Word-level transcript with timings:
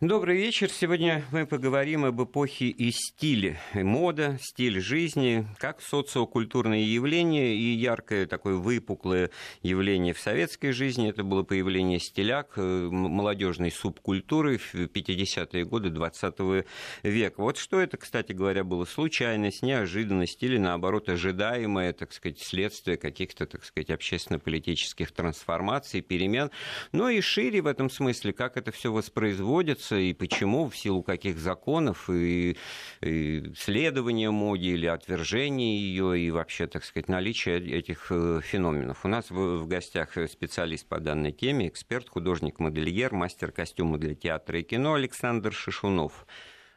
Добрый 0.00 0.38
вечер. 0.38 0.70
Сегодня 0.70 1.26
мы 1.30 1.44
поговорим 1.44 2.06
об 2.06 2.22
эпохе 2.22 2.68
и 2.68 2.90
стиле. 2.90 3.60
Мода, 3.74 4.38
стиль 4.40 4.80
жизни, 4.80 5.46
как 5.58 5.82
социокультурные 5.82 6.90
явления 6.90 7.54
и 7.54 7.74
яркое 7.74 8.24
такое 8.26 8.54
выпуклое 8.54 9.28
явление 9.60 10.14
в 10.14 10.18
советской 10.18 10.72
жизни. 10.72 11.10
Это 11.10 11.22
было 11.22 11.42
появление 11.42 11.98
стиляк, 11.98 12.54
э, 12.56 12.88
молодежной 12.90 13.70
субкультуры 13.70 14.56
в 14.56 14.74
50-е 14.74 15.66
годы 15.66 15.90
20 15.90 16.64
века. 17.02 17.34
Вот 17.42 17.58
что 17.58 17.78
это, 17.78 17.98
кстати 17.98 18.32
говоря, 18.32 18.64
было? 18.64 18.86
Случайность, 18.86 19.62
неожиданность 19.62 20.42
или, 20.42 20.56
наоборот, 20.56 21.10
ожидаемое, 21.10 21.92
так 21.92 22.14
сказать, 22.14 22.40
следствие 22.40 22.96
каких-то, 22.96 23.44
так 23.44 23.66
сказать, 23.66 23.90
общественно-политических 23.90 25.12
трансформаций, 25.12 26.00
перемен. 26.00 26.50
Но 26.92 27.10
и 27.10 27.20
шире 27.20 27.60
в 27.60 27.66
этом 27.66 27.90
смысле, 27.90 28.32
как 28.32 28.56
это 28.56 28.72
все 28.72 28.90
воспроизводится 28.90 29.89
меняется 29.90 29.96
и 29.96 30.12
почему, 30.12 30.68
в 30.68 30.76
силу 30.76 31.02
каких 31.02 31.38
законов 31.38 32.08
и, 32.10 32.56
и 33.00 33.52
следования 33.56 34.30
моде 34.30 34.70
или 34.70 34.86
отвержения 34.86 35.78
ее 35.78 36.18
и 36.18 36.30
вообще, 36.30 36.66
так 36.66 36.84
сказать, 36.84 37.08
наличие 37.08 37.58
этих 37.78 38.06
э, 38.10 38.40
феноменов. 38.42 39.04
У 39.04 39.08
нас 39.08 39.30
в, 39.30 39.58
в 39.58 39.66
гостях 39.66 40.16
специалист 40.28 40.86
по 40.86 41.00
данной 41.00 41.32
теме, 41.32 41.68
эксперт, 41.68 42.08
художник-модельер, 42.08 43.12
мастер 43.12 43.52
костюма 43.52 43.98
для 43.98 44.14
театра 44.14 44.60
и 44.60 44.62
кино 44.62 44.94
Александр 44.94 45.52
Шишунов. 45.52 46.26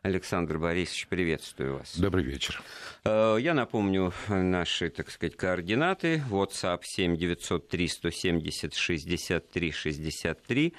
Александр 0.01 0.57
Борисович, 0.57 1.07
приветствую 1.07 1.77
вас. 1.77 1.97
Добрый 1.97 2.25
вечер. 2.25 2.61
Э, 3.05 3.37
я 3.39 3.53
напомню 3.53 4.11
наши, 4.27 4.89
так 4.89 5.09
сказать, 5.09 5.37
координаты. 5.37 6.21
WhatsApp 6.29 6.81
7 6.83 7.15
903 7.15 7.87
170 7.87 8.75
63 8.75 9.71
63. 9.71 10.73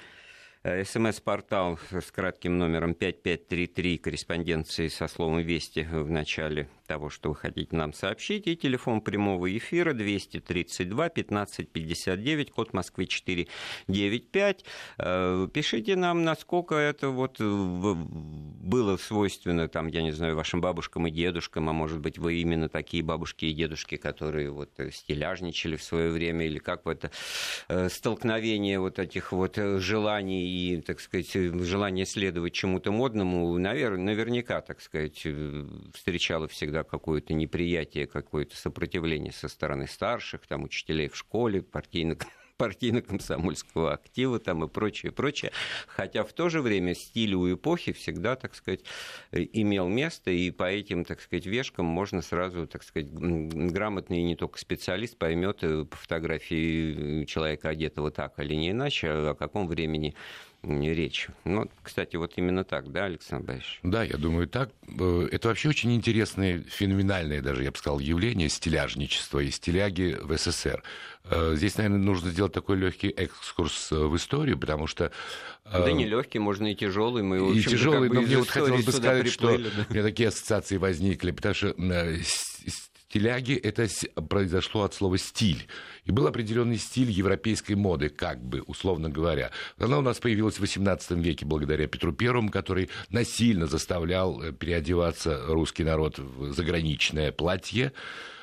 Э, 0.65 0.83
СМС-портал 0.83 1.77
с 1.91 2.11
кратким 2.11 2.57
номером 2.57 2.95
5533, 2.95 3.99
корреспонденции 3.99 4.87
со 4.87 5.07
словом 5.07 5.41
«Вести» 5.41 5.81
в 5.83 6.09
начале 6.09 6.67
того, 6.85 7.09
что 7.09 7.29
вы 7.29 7.35
хотите 7.35 7.75
нам 7.75 7.93
сообщить. 7.93 8.47
И 8.47 8.55
телефон 8.55 9.01
прямого 9.01 9.55
эфира 9.55 9.93
232 9.93 11.05
1559, 11.05 12.51
код 12.51 12.73
Москвы 12.73 13.05
495. 13.05 14.65
Э, 14.97 15.47
пишите 15.53 15.95
нам, 15.95 16.23
насколько 16.23 16.75
это 16.75 17.09
вот 17.09 17.39
было 17.39 18.97
свойственно, 18.97 19.67
там, 19.67 19.87
я 19.87 20.01
не 20.01 20.11
знаю, 20.11 20.35
вашим 20.35 20.61
бабушкам 20.61 21.07
и 21.07 21.11
дедушкам, 21.11 21.69
а 21.69 21.73
может 21.73 21.99
быть, 21.99 22.17
вы 22.17 22.35
именно 22.35 22.69
такие 22.69 23.03
бабушки 23.03 23.45
и 23.45 23.53
дедушки, 23.53 23.97
которые 23.97 24.49
вот 24.51 24.71
стиляжничали 24.91 25.75
в 25.75 25.83
свое 25.83 26.11
время, 26.11 26.45
или 26.45 26.59
как 26.59 26.85
вот 26.85 27.09
э, 27.67 27.89
столкновение 27.89 28.79
вот 28.79 28.99
этих 28.99 29.31
вот 29.31 29.57
желаний 29.57 30.45
и, 30.47 30.81
так 30.81 30.99
сказать, 30.99 31.31
желание 31.33 32.05
следовать 32.05 32.53
чему-то 32.53 32.91
модному, 32.91 33.57
навер... 33.57 33.97
наверняка, 33.97 34.61
так 34.61 34.81
сказать, 34.81 35.21
э, 35.25 35.65
встречало 35.93 36.47
всегда 36.47 36.74
какое-то 36.83 37.33
неприятие, 37.33 38.07
какое-то 38.07 38.55
сопротивление 38.55 39.31
со 39.31 39.47
стороны 39.47 39.87
старших, 39.87 40.45
там, 40.47 40.63
учителей 40.63 41.09
в 41.09 41.15
школе, 41.15 41.61
партийных 41.61 42.19
партийно-комсомольского 42.57 43.93
актива 43.93 44.39
там 44.39 44.63
и 44.63 44.67
прочее, 44.67 45.11
прочее. 45.11 45.51
Хотя 45.87 46.23
в 46.23 46.33
то 46.33 46.49
же 46.49 46.61
время 46.61 46.95
стиль 46.95 47.33
у 47.33 47.53
эпохи 47.53 47.91
всегда, 47.91 48.35
так 48.35 48.55
сказать, 48.55 48.81
имел 49.31 49.87
место, 49.87 50.31
и 50.31 50.51
по 50.51 50.63
этим, 50.63 51.05
так 51.05 51.21
сказать, 51.21 51.45
вешкам 51.45 51.85
можно 51.85 52.21
сразу, 52.21 52.67
так 52.67 52.83
сказать, 52.83 53.11
грамотный 53.11 54.23
не 54.23 54.35
только 54.35 54.59
специалист 54.59 55.17
поймет 55.17 55.63
э, 55.63 55.85
по 55.85 55.97
фотографии 55.97 57.25
человека, 57.25 57.69
одетого 57.69 58.11
так 58.11 58.39
или 58.39 58.53
не 58.53 58.71
иначе, 58.71 59.09
о 59.09 59.35
каком 59.35 59.67
времени 59.67 60.15
речь. 60.65 61.27
Ну, 61.43 61.69
кстати, 61.81 62.15
вот 62.15 62.33
именно 62.35 62.63
так, 62.63 62.91
да, 62.91 63.05
Александр 63.05 63.45
Борисович? 63.45 63.79
Да, 63.83 64.03
я 64.03 64.17
думаю, 64.17 64.47
так. 64.47 64.71
Э, 64.99 65.27
это 65.31 65.47
вообще 65.47 65.69
очень 65.69 65.93
интересное, 65.93 66.59
феноменальное 66.59 67.41
даже, 67.41 67.63
я 67.63 67.71
бы 67.71 67.77
сказал, 67.77 67.99
явление 67.99 68.49
стиляжничества 68.49 69.39
и 69.39 69.51
стиляги 69.51 70.17
в 70.21 70.35
СССР. 70.37 70.83
Э, 71.25 71.53
здесь, 71.55 71.77
наверное, 71.77 71.99
нужно 71.99 72.31
сделать 72.31 72.53
такой 72.53 72.77
легкий 72.77 73.09
экскурс 73.09 73.91
э, 73.91 73.95
в 73.95 74.15
историю, 74.15 74.57
потому 74.57 74.87
что... 74.87 75.11
Да 75.71 75.91
не 75.91 76.05
легкий, 76.05 76.39
можно 76.39 76.71
и 76.71 76.75
тяжелый. 76.75 77.23
Мы, 77.23 77.57
и 77.57 77.61
тяжелый, 77.61 78.07
как 78.07 78.09
бы 78.09 78.15
но 78.15 78.21
мне 78.21 78.37
вот 78.37 78.49
хотелось 78.49 78.85
бы 78.85 78.91
сказать, 78.91 79.23
приплыли, 79.23 79.69
что 79.69 79.77
да? 79.77 79.85
у 79.89 79.93
меня 79.93 80.03
такие 80.03 80.29
ассоциации 80.29 80.77
возникли, 80.77 81.31
потому 81.31 81.55
что 81.55 81.75
стиляги 83.09 83.53
это 83.53 83.87
произошло 84.27 84.83
от 84.83 84.93
слова 84.93 85.17
стиль. 85.17 85.67
И 86.03 86.11
был 86.11 86.27
определенный 86.27 86.77
стиль 86.77 87.09
европейской 87.09 87.73
моды, 87.73 88.09
как 88.09 88.43
бы, 88.43 88.61
условно 88.61 89.09
говоря. 89.09 89.51
Она 89.77 89.97
у 89.97 90.01
нас 90.01 90.19
появилась 90.19 90.59
в 90.59 90.63
XVIII 90.63 91.19
веке 91.21 91.45
благодаря 91.45 91.87
Петру 91.87 92.13
Первому, 92.13 92.51
который 92.51 92.89
насильно 93.09 93.67
заставлял 93.67 94.41
э, 94.41 94.51
переодеваться 94.51 95.45
русский 95.47 95.83
народ 95.83 96.19
в 96.19 96.53
заграничное 96.53 97.31
платье. 97.31 97.91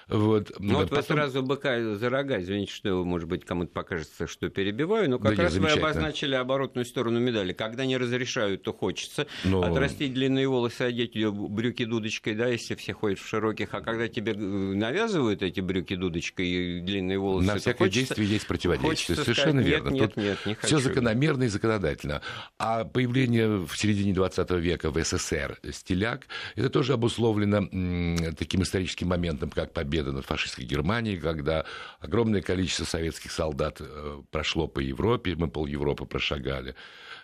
Вот, 0.09 0.53
ну, 0.59 0.75
вот 0.75 0.91
потом... 0.91 1.17
вы 1.17 1.23
сразу 1.23 1.43
быка 1.43 1.95
за 1.95 2.11
рога, 2.11 2.41
извините, 2.41 2.73
что, 2.73 3.05
может 3.05 3.29
быть, 3.29 3.45
кому-то 3.45 3.71
покажется, 3.73 4.27
что 4.27 4.49
перебиваю, 4.49 5.09
но 5.09 5.19
как 5.19 5.37
да 5.37 5.45
раз 5.45 5.55
вы 5.55 5.71
обозначили 5.71 6.35
оборотную 6.35 6.85
сторону 6.85 7.21
медали. 7.21 7.53
Когда 7.53 7.87
не 7.87 7.97
разрешают, 7.97 8.63
то 8.63 8.73
хочется 8.73 9.27
но... 9.45 9.63
отрастить 9.63 10.13
длинные 10.13 10.49
волосы, 10.49 10.83
одеть 10.83 11.13
брюки 11.27 11.85
дудочкой, 11.85 12.35
да, 12.35 12.49
если 12.49 12.75
все 12.75 12.93
ходят 12.93 13.19
в 13.19 13.27
широких, 13.27 13.75
а 13.75 13.81
когда 13.81 14.09
тебе 14.09 14.33
э, 14.33 14.37
навязывают 14.37 15.43
эти 15.43 15.61
брюки 15.61 15.95
дудочкой 15.95 16.49
и 16.49 16.81
длинные 16.81 17.19
волосы, 17.19 17.47
На 17.47 17.57
всякое 17.57 17.87
хочется... 17.87 18.01
действие 18.01 18.29
есть 18.29 18.47
противодействие, 18.47 19.17
совершенно 19.17 19.63
сказать, 19.63 19.83
верно. 19.83 19.89
Нет, 19.91 20.17
нет, 20.17 20.25
нет, 20.25 20.47
не 20.47 20.55
хочу. 20.55 20.67
Все 20.67 20.79
закономерно 20.79 21.45
и 21.45 21.49
законодательно. 21.49 22.23
А 22.59 22.85
появление 22.85 23.65
в 23.65 23.75
середине 23.77 24.13
20 24.13 24.51
века 24.53 24.91
в 24.91 25.03
СССР 25.03 25.59
стиляк, 25.71 26.27
это 26.57 26.71
тоже 26.71 26.95
обусловлено 26.95 28.33
таким 28.37 28.63
историческим 28.63 29.09
моментом, 29.09 29.51
как 29.51 29.73
победа 29.73 29.92
победа 29.93 30.13
над 30.13 30.25
фашистской 30.25 30.65
Германией, 30.65 31.19
когда 31.19 31.67
огромное 32.01 32.41
количество 32.41 32.85
советских 32.85 33.31
солдат 33.31 33.77
э, 33.81 34.23
прошло 34.31 34.67
по 34.67 34.81
Европе, 34.81 35.35
мы 35.37 35.49
пол 35.49 35.67
Европы 35.67 36.07
прошагали. 36.07 36.75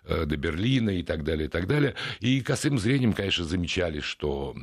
Э, 0.05 0.25
до 0.25 0.37
Берлина 0.37 0.91
и 0.91 1.03
так 1.03 1.23
далее, 1.23 1.47
и 1.47 1.51
так 1.51 1.67
далее. 1.67 1.95
И 2.21 2.41
косым 2.41 2.79
зрением, 2.79 3.13
конечно, 3.13 3.45
замечали, 3.45 4.01
что 4.01 4.57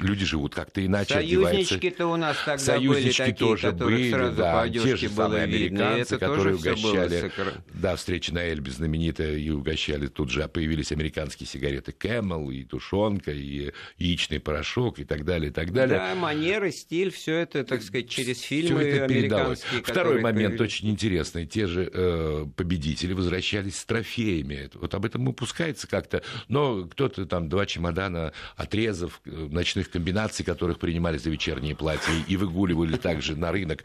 люди 0.00 0.24
живут 0.24 0.54
как-то 0.56 0.84
иначе, 0.84 1.14
Союзнички-то 1.14 2.06
у 2.06 2.16
нас 2.16 2.36
тогда 2.44 2.58
Союзнички 2.58 3.20
были 3.20 3.30
такие, 3.30 3.48
тоже 3.48 3.72
были, 3.72 4.10
сразу 4.10 4.36
да, 4.36 4.62
по 4.62 4.68
те 4.68 4.96
же 4.96 5.08
самые 5.08 5.44
американцы, 5.44 6.18
которые 6.18 6.56
угощали, 6.56 7.32
было... 7.36 7.52
да, 7.74 7.94
встреча 7.94 8.34
на 8.34 8.44
Эльбе 8.44 8.72
знаменитая, 8.72 9.36
и 9.36 9.50
угощали 9.50 10.08
тут 10.08 10.30
же, 10.30 10.46
появились 10.48 10.90
американские 10.90 11.46
сигареты 11.46 11.92
Camel, 11.92 12.52
и 12.52 12.64
тушенка, 12.64 13.30
и 13.30 13.72
яичный 13.98 14.40
порошок, 14.40 14.98
и 14.98 15.04
так 15.04 15.24
далее, 15.24 15.50
и 15.50 15.52
так 15.52 15.72
далее. 15.72 15.98
Да, 15.98 16.14
манеры, 16.16 16.72
стиль, 16.72 17.12
все 17.16 17.36
это, 17.38 17.64
так 17.64 17.82
сказать, 17.82 18.08
через 18.08 18.40
фильмы 18.40 18.82
это 18.82 19.04
американские. 19.04 19.82
Второй 19.82 20.20
момент 20.20 20.60
очень 20.60 20.88
интересный. 20.90 21.46
Те 21.46 21.66
же 21.66 21.90
э, 21.92 22.46
победители 22.54 23.12
возвращались 23.12 23.78
с 23.78 23.84
трофеями. 23.84 24.70
Вот 24.74 24.94
об 24.94 25.04
этом 25.04 25.26
упускается 25.28 25.88
как-то. 25.88 26.22
Но 26.48 26.84
кто-то 26.84 27.26
там 27.26 27.48
два 27.48 27.66
чемодана 27.66 28.32
отрезов, 28.56 29.20
э, 29.24 29.30
ночных 29.30 29.90
комбинаций, 29.90 30.44
которых 30.44 30.78
принимали 30.78 31.18
за 31.18 31.30
вечерние 31.30 31.74
платья 31.74 32.12
и 32.28 32.36
выгуливали 32.36 32.96
также 32.96 33.36
на 33.36 33.52
рынок, 33.52 33.84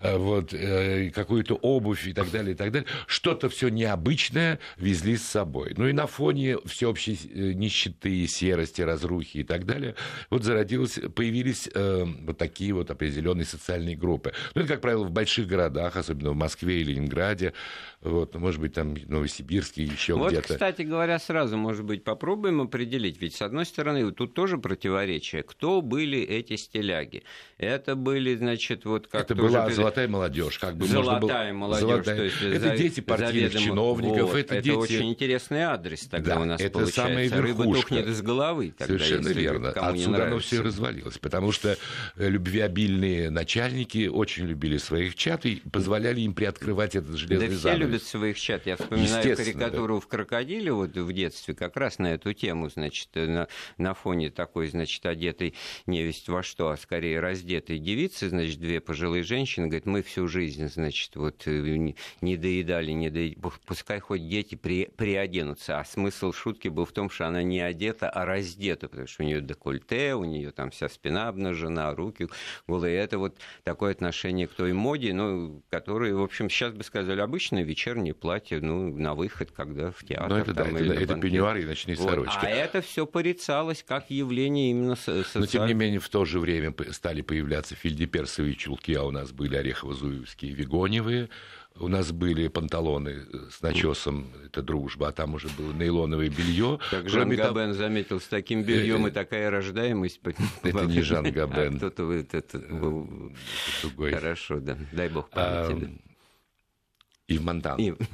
э, 0.00 0.16
вот, 0.16 0.52
э, 0.52 1.10
какую-то 1.10 1.54
обувь 1.54 2.06
и 2.06 2.12
так 2.12 2.30
далее, 2.30 2.54
и 2.54 2.56
так 2.56 2.72
далее. 2.72 2.88
Что-то 3.06 3.48
все 3.48 3.68
необычное 3.68 4.58
везли 4.76 5.16
с 5.16 5.22
собой. 5.22 5.74
Ну 5.76 5.86
и 5.86 5.92
на 5.92 6.06
фоне 6.06 6.58
всеобщей 6.66 7.18
нищеты, 7.54 8.26
серости, 8.26 8.82
разрухи 8.82 9.38
и 9.38 9.44
так 9.44 9.66
далее, 9.66 9.94
вот 10.30 10.44
зародилось, 10.44 10.98
появились 11.14 11.68
э, 11.72 12.04
вот 12.04 12.38
такие 12.38 12.71
вот 12.72 12.90
определенные 12.90 13.44
социальные 13.44 13.96
группы. 13.96 14.32
Ну, 14.54 14.62
это, 14.62 14.74
как 14.74 14.80
правило, 14.80 15.04
в 15.04 15.10
больших 15.10 15.46
городах, 15.46 15.96
особенно 15.96 16.30
в 16.30 16.36
Москве 16.36 16.80
и 16.80 16.84
Ленинграде, 16.84 17.52
вот, 18.02 18.34
может 18.34 18.60
быть, 18.60 18.72
там 18.72 18.94
Новосибирске, 19.06 19.84
еще 19.84 20.14
вот, 20.14 20.32
где-то. 20.32 20.54
кстати 20.54 20.82
говоря, 20.82 21.20
сразу, 21.20 21.56
может 21.56 21.84
быть, 21.84 22.02
попробуем 22.02 22.60
определить. 22.60 23.20
Ведь, 23.20 23.36
с 23.36 23.42
одной 23.42 23.64
стороны, 23.64 24.10
тут 24.10 24.34
тоже 24.34 24.58
противоречие. 24.58 25.44
Кто 25.44 25.82
были 25.82 26.18
эти 26.18 26.56
стиляги? 26.56 27.22
Это 27.58 27.94
были, 27.94 28.34
значит, 28.34 28.84
вот 28.86 29.06
как 29.06 29.22
Это 29.22 29.36
была 29.36 29.66
уже... 29.66 29.76
золотая 29.76 30.08
молодежь. 30.08 30.58
Как 30.58 30.76
бы 30.76 30.86
золотая 30.86 31.52
было... 31.52 31.58
молодежь. 31.58 31.88
Золотая... 31.88 32.16
То 32.16 32.24
есть, 32.24 32.42
это 32.42 32.68
за... 32.68 32.76
дети 32.76 33.00
партийных 33.00 33.52
заведомо... 33.52 33.64
чиновников. 33.66 34.30
Вот, 34.30 34.36
это, 34.36 34.54
это 34.56 34.64
дети... 34.64 34.76
очень 34.76 35.08
интересный 35.08 35.62
адрес 35.62 36.00
тогда 36.06 36.34
да, 36.34 36.40
у 36.40 36.44
нас 36.44 36.60
это 36.60 36.72
получается. 36.72 37.02
Самая 37.02 37.28
верхушка. 37.28 37.46
Рыба 37.46 37.74
тухнет 37.74 38.06
из 38.08 38.22
головы. 38.22 38.74
Тогда, 38.76 38.98
Совершенно 38.98 39.28
верно. 39.28 39.68
Отсюда 39.70 40.26
оно 40.26 40.38
все 40.40 40.60
развалилось. 40.60 41.18
Потому 41.18 41.52
что 41.52 41.76
э, 42.16 42.28
любвеобильные 42.28 43.30
начальники 43.30 44.08
очень 44.08 44.46
любили 44.46 44.78
своих 44.78 45.14
чат 45.14 45.46
и 45.46 45.62
позволяли 45.70 46.20
им 46.20 46.34
приоткрывать 46.34 46.96
этот 46.96 47.14
железный 47.14 47.48
да 47.48 47.54
занавес. 47.54 47.91
Любят 47.92 48.06
своих 48.06 48.38
чат. 48.38 48.66
Я 48.66 48.76
вспоминаю 48.76 49.36
карикатуру 49.36 49.96
да. 49.96 50.00
в 50.00 50.06
«Крокодиле» 50.06 50.72
вот 50.72 50.96
в 50.96 51.12
детстве 51.12 51.54
как 51.54 51.76
раз 51.76 51.98
на 51.98 52.14
эту 52.14 52.32
тему, 52.32 52.68
значит, 52.70 53.08
на, 53.14 53.48
на 53.76 53.94
фоне 53.94 54.30
такой, 54.30 54.68
значит, 54.68 55.04
одетой 55.04 55.54
невесть 55.86 56.28
во 56.28 56.42
что, 56.42 56.70
а 56.70 56.76
скорее 56.76 57.20
раздетой 57.20 57.78
девицы, 57.78 58.28
значит, 58.28 58.58
две 58.58 58.80
пожилые 58.80 59.22
женщины, 59.22 59.66
говорят, 59.66 59.86
мы 59.86 60.02
всю 60.02 60.26
жизнь, 60.26 60.68
значит, 60.68 61.14
вот 61.16 61.42
э, 61.46 61.94
не 62.20 62.36
доедали, 62.36 62.92
не 62.92 63.10
доедали, 63.10 63.38
пускай 63.66 64.00
хоть 64.00 64.26
дети 64.26 64.54
при, 64.54 64.86
приоденутся. 64.86 65.78
А 65.78 65.84
смысл 65.84 66.32
шутки 66.32 66.68
был 66.68 66.84
в 66.84 66.92
том, 66.92 67.10
что 67.10 67.26
она 67.26 67.42
не 67.42 67.60
одета, 67.60 68.08
а 68.08 68.24
раздета, 68.24 68.88
потому 68.88 69.06
что 69.06 69.22
у 69.22 69.26
нее 69.26 69.40
декольте, 69.40 70.14
у 70.14 70.24
нее 70.24 70.50
там 70.50 70.70
вся 70.70 70.88
спина 70.88 71.28
обнажена, 71.28 71.94
руки 71.94 72.28
голые. 72.66 72.96
Это 72.96 73.18
вот 73.18 73.36
такое 73.64 73.92
отношение 73.92 74.46
к 74.46 74.52
той 74.52 74.72
моде, 74.72 75.12
ну, 75.12 75.62
которое, 75.70 76.14
в 76.14 76.22
общем, 76.22 76.48
сейчас 76.48 76.72
бы 76.72 76.84
сказали, 76.84 77.20
обычное 77.20 77.64
вечернее 77.82 78.14
платье, 78.14 78.60
ну, 78.60 78.96
на 78.96 79.14
выход, 79.14 79.50
когда 79.50 79.90
в 79.90 80.04
театр. 80.04 80.28
Ну, 80.28 80.36
это, 80.36 80.54
там, 80.54 80.74
да, 80.74 80.80
это, 80.80 80.94
это 80.94 81.14
пеньюары 81.16 81.62
и 81.62 81.64
ночные 81.64 81.96
вот. 81.96 82.08
сорочки. 82.08 82.44
А 82.44 82.48
это 82.48 82.80
все 82.80 83.06
порицалось 83.06 83.84
как 83.86 84.10
явление 84.10 84.70
именно 84.70 84.94
социального. 84.94 85.40
Но, 85.40 85.46
тем 85.46 85.66
не 85.66 85.74
менее, 85.74 86.00
в 86.00 86.08
то 86.08 86.24
же 86.24 86.38
время 86.38 86.74
стали 86.90 87.22
появляться 87.22 87.74
фельдеперсовые 87.74 88.54
чулки, 88.54 88.94
а 88.94 89.02
у 89.02 89.10
нас 89.10 89.32
были 89.32 89.56
орехово-зуевские, 89.56 90.52
вегоневые, 90.52 91.28
у 91.76 91.88
нас 91.88 92.12
были 92.12 92.48
панталоны 92.48 93.24
с 93.50 93.62
начесом, 93.62 94.30
это 94.44 94.62
дружба, 94.62 95.08
а 95.08 95.12
там 95.12 95.34
уже 95.34 95.48
было 95.48 95.72
нейлоновое 95.72 96.28
белье. 96.28 96.78
Как 96.90 97.08
Жан 97.08 97.30
Габен 97.30 97.54
того... 97.54 97.72
заметил, 97.72 98.20
с 98.20 98.26
таким 98.26 98.62
бельем 98.62 99.06
и 99.06 99.10
такая 99.10 99.50
рождаемость. 99.50 100.20
Это 100.62 100.84
не 100.84 101.00
Жан 101.00 101.32
Габен. 101.32 101.74
А 101.74 101.76
кто-то 101.78 102.12
это 102.12 102.58
был... 102.58 103.32
Другой. 103.80 104.12
Хорошо, 104.12 104.60
да. 104.60 104.76
Дай 104.92 105.08
бог 105.08 105.30
памяти. 105.30 105.98
И 107.32 107.38
в 107.38 107.44
Монтан. 107.44 107.78
И... 107.78 107.94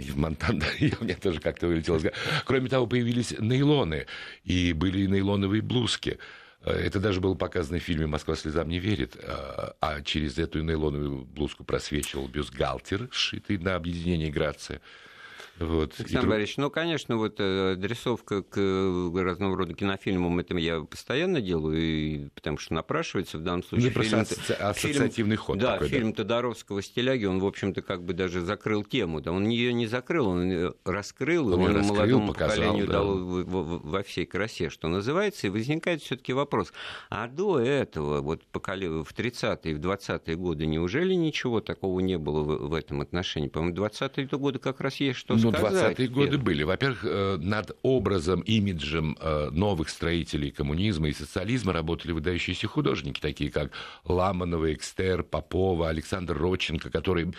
И 0.00 0.04
в 0.04 0.16
Монтан, 0.16 0.58
да, 0.60 0.66
и 0.78 0.90
у 0.98 1.04
меня 1.04 1.14
тоже 1.14 1.40
как-то 1.40 1.66
вылетело. 1.66 2.00
Кроме 2.46 2.70
того, 2.70 2.86
появились 2.86 3.34
нейлоны, 3.38 4.06
и 4.44 4.72
были 4.72 5.04
нейлоновые 5.04 5.60
блузки. 5.60 6.18
Э, 6.62 6.70
это 6.70 7.00
даже 7.00 7.20
было 7.20 7.34
показано 7.34 7.80
в 7.80 7.82
фильме 7.82 8.06
«Москва 8.06 8.34
слезам 8.34 8.70
не 8.70 8.78
верит», 8.78 9.18
а, 9.22 9.76
а 9.78 10.00
через 10.00 10.38
эту 10.38 10.62
нейлоновую 10.62 11.26
блузку 11.26 11.64
просвечивал 11.64 12.28
бюстгальтер, 12.28 13.10
сшитый 13.12 13.58
на 13.58 13.74
объединение 13.74 14.30
«Грация». 14.30 14.80
Вот. 15.60 15.94
Александр 15.98 16.22
друг... 16.22 16.30
Борисович, 16.30 16.56
ну, 16.56 16.70
конечно, 16.70 17.16
вот 17.18 17.36
э, 17.38 17.72
адресовка 17.72 18.42
к 18.42 18.56
э, 18.56 19.22
разного 19.22 19.58
рода 19.58 19.74
кинофильмам, 19.74 20.38
это 20.38 20.56
я 20.56 20.80
постоянно 20.80 21.42
делаю, 21.42 21.78
и, 21.78 22.28
потому 22.30 22.56
что 22.56 22.72
напрашивается 22.72 23.36
в 23.36 23.42
данном 23.42 23.62
случае. 23.62 23.88
Не 23.88 23.94
просто 23.94 24.20
ассоциативный 24.58 25.10
фильм, 25.10 25.36
ход 25.36 25.58
да, 25.58 25.74
такой, 25.74 25.88
фильм 25.88 26.10
да. 26.12 26.16
Тодоровского 26.22 26.80
«Стиляги», 26.80 27.26
он, 27.26 27.40
в 27.40 27.46
общем-то, 27.46 27.82
как 27.82 28.02
бы 28.02 28.14
даже 28.14 28.40
закрыл 28.40 28.84
тему, 28.84 29.20
да, 29.20 29.32
он 29.32 29.48
ее 29.48 29.74
не 29.74 29.86
закрыл, 29.86 30.28
он 30.28 30.74
раскрыл, 30.86 31.48
он, 31.48 31.60
он 31.60 31.76
раскрыл, 31.76 31.94
молодому 31.94 32.28
показал, 32.28 32.56
поколению 32.56 32.86
да. 32.86 32.92
дал 32.94 33.18
во 33.18 34.02
всей 34.02 34.24
красе, 34.24 34.70
что 34.70 34.88
называется, 34.88 35.46
и 35.46 35.50
возникает 35.50 36.02
все 36.02 36.16
таки 36.16 36.32
вопрос, 36.32 36.72
а 37.10 37.28
до 37.28 37.58
этого, 37.58 38.22
вот 38.22 38.42
в 38.50 38.56
30-е, 38.56 39.74
в 39.74 39.78
20-е 39.78 40.36
годы, 40.36 40.64
неужели 40.64 41.12
ничего 41.12 41.60
такого 41.60 42.00
не 42.00 42.16
было 42.16 42.42
в, 42.42 42.72
этом 42.72 43.02
отношении? 43.02 43.48
По-моему, 43.48 43.76
20-е 43.76 44.26
годы 44.38 44.58
как 44.58 44.80
раз 44.80 44.96
есть 44.96 45.18
что 45.18 45.34
ну, 45.50 45.58
20-е 45.58 46.08
годы 46.08 46.38
были. 46.38 46.62
Во-первых, 46.62 47.04
э, 47.04 47.36
над 47.40 47.76
образом, 47.82 48.40
имиджем 48.40 49.16
э, 49.20 49.50
новых 49.50 49.88
строителей 49.88 50.50
коммунизма 50.50 51.08
и 51.08 51.12
социализма 51.12 51.72
работали 51.72 52.12
выдающиеся 52.12 52.66
художники, 52.68 53.20
такие 53.20 53.50
как 53.50 53.72
Ламанова, 54.04 54.72
Экстер, 54.72 55.22
Попова, 55.22 55.88
Александр 55.88 56.36
Родченко, 56.36 56.90
которые, 56.90 57.32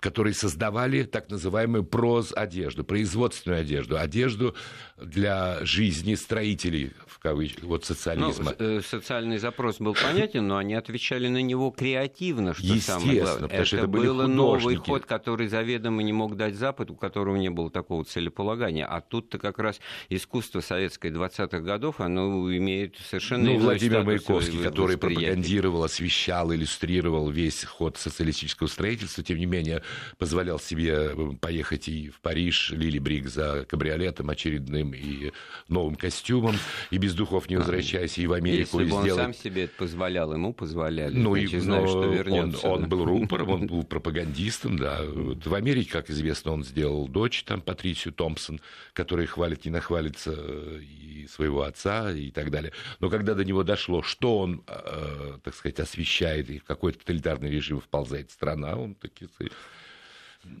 которые 0.00 0.34
создавали 0.34 1.04
так 1.04 1.30
называемую 1.30 1.84
проз-одежду, 1.84 2.84
производственную 2.84 3.60
одежду, 3.60 3.96
одежду 3.96 4.54
для 4.96 5.64
жизни 5.64 6.14
строителей, 6.14 6.92
в 7.06 7.18
кавычках, 7.18 7.64
вот 7.64 7.84
социализма. 7.84 8.54
Ну, 8.58 8.80
социальный 8.82 9.38
запрос 9.38 9.78
был 9.78 9.94
понятен, 9.94 10.46
но 10.46 10.58
они 10.58 10.74
отвечали 10.74 11.28
на 11.28 11.40
него 11.40 11.70
креативно, 11.70 12.54
что 12.54 12.74
самое 12.80 13.22
главное. 13.22 13.48
Это, 13.48 13.76
это 13.76 13.86
был 13.86 14.28
новый 14.28 14.76
ход, 14.76 15.06
который 15.06 15.48
заведомо 15.48 16.02
не 16.02 16.12
мог 16.12 16.36
дать 16.36 16.54
Запад, 16.54 16.90
у 16.90 16.94
которого 16.94 17.36
не 17.36 17.50
было 17.50 17.70
такого 17.70 18.04
целеполагания. 18.04 18.86
А 18.86 19.00
тут-то 19.00 19.38
как 19.38 19.58
раз 19.58 19.80
искусство 20.08 20.60
советское 20.60 21.10
20-х 21.10 21.60
годов, 21.60 22.00
оно 22.00 22.54
имеет 22.54 22.96
совершенно 23.08 23.44
Ну, 23.44 23.58
Владимир 23.58 24.04
Маяковский, 24.04 24.62
который 24.62 24.98
пропагандировал, 24.98 25.84
освещал, 25.84 26.52
иллюстрировал 26.52 27.30
весь 27.30 27.64
ход 27.64 27.96
социалистического 27.96 28.66
строительства, 28.66 29.21
тем 29.22 29.38
не 29.38 29.46
менее 29.46 29.82
позволял 30.18 30.58
себе 30.58 31.12
э, 31.12 31.30
поехать 31.40 31.88
и 31.88 32.10
в 32.10 32.20
Париж, 32.20 32.70
Лили 32.72 32.98
Брик 32.98 33.28
за 33.28 33.64
кабриолетом 33.68 34.30
очередным 34.30 34.94
и 34.94 35.32
новым 35.68 35.96
костюмом, 35.96 36.56
и 36.90 36.98
без 36.98 37.14
духов 37.14 37.48
не 37.48 37.56
возвращаясь, 37.56 38.18
и 38.18 38.26
в 38.26 38.32
Америку. 38.32 38.80
Если 38.80 38.90
бы 38.90 39.02
он 39.02 39.10
сам 39.10 39.34
себе 39.34 39.64
это 39.64 39.74
позволял, 39.76 40.32
ему 40.32 40.52
позволяли. 40.52 41.16
Ну, 41.16 41.36
и, 41.36 41.46
знаю, 41.46 41.88
что 41.88 42.04
вернется. 42.04 42.66
Он, 42.66 42.82
он 42.82 42.88
был 42.88 43.04
рупором, 43.04 43.48
он 43.50 43.66
был 43.68 43.84
пропагандистом, 43.84 44.78
да. 44.78 45.00
Вот 45.04 45.46
в 45.46 45.54
Америке, 45.54 45.90
как 45.90 46.10
известно, 46.10 46.52
он 46.52 46.64
сделал 46.64 47.08
дочь, 47.08 47.44
там, 47.44 47.60
Патрисию 47.60 48.12
Томпсон, 48.14 48.60
которая 48.92 49.26
хвалит, 49.26 49.64
не 49.64 49.70
нахвалится 49.70 50.34
э, 50.36 50.80
и 50.82 51.26
своего 51.26 51.62
отца 51.62 52.12
и 52.12 52.30
так 52.30 52.50
далее. 52.50 52.72
Но 53.00 53.10
когда 53.10 53.34
до 53.34 53.44
него 53.44 53.62
дошло, 53.62 54.02
что 54.02 54.38
он, 54.38 54.62
э, 54.66 55.38
так 55.42 55.54
сказать, 55.54 55.80
освещает 55.80 56.50
и 56.50 56.58
в 56.58 56.64
какой 56.64 56.92
тоталитарный 56.92 57.50
режим 57.50 57.80
вползает 57.80 58.30
страна, 58.30 58.76
он 58.76 58.94
таки 59.14 59.50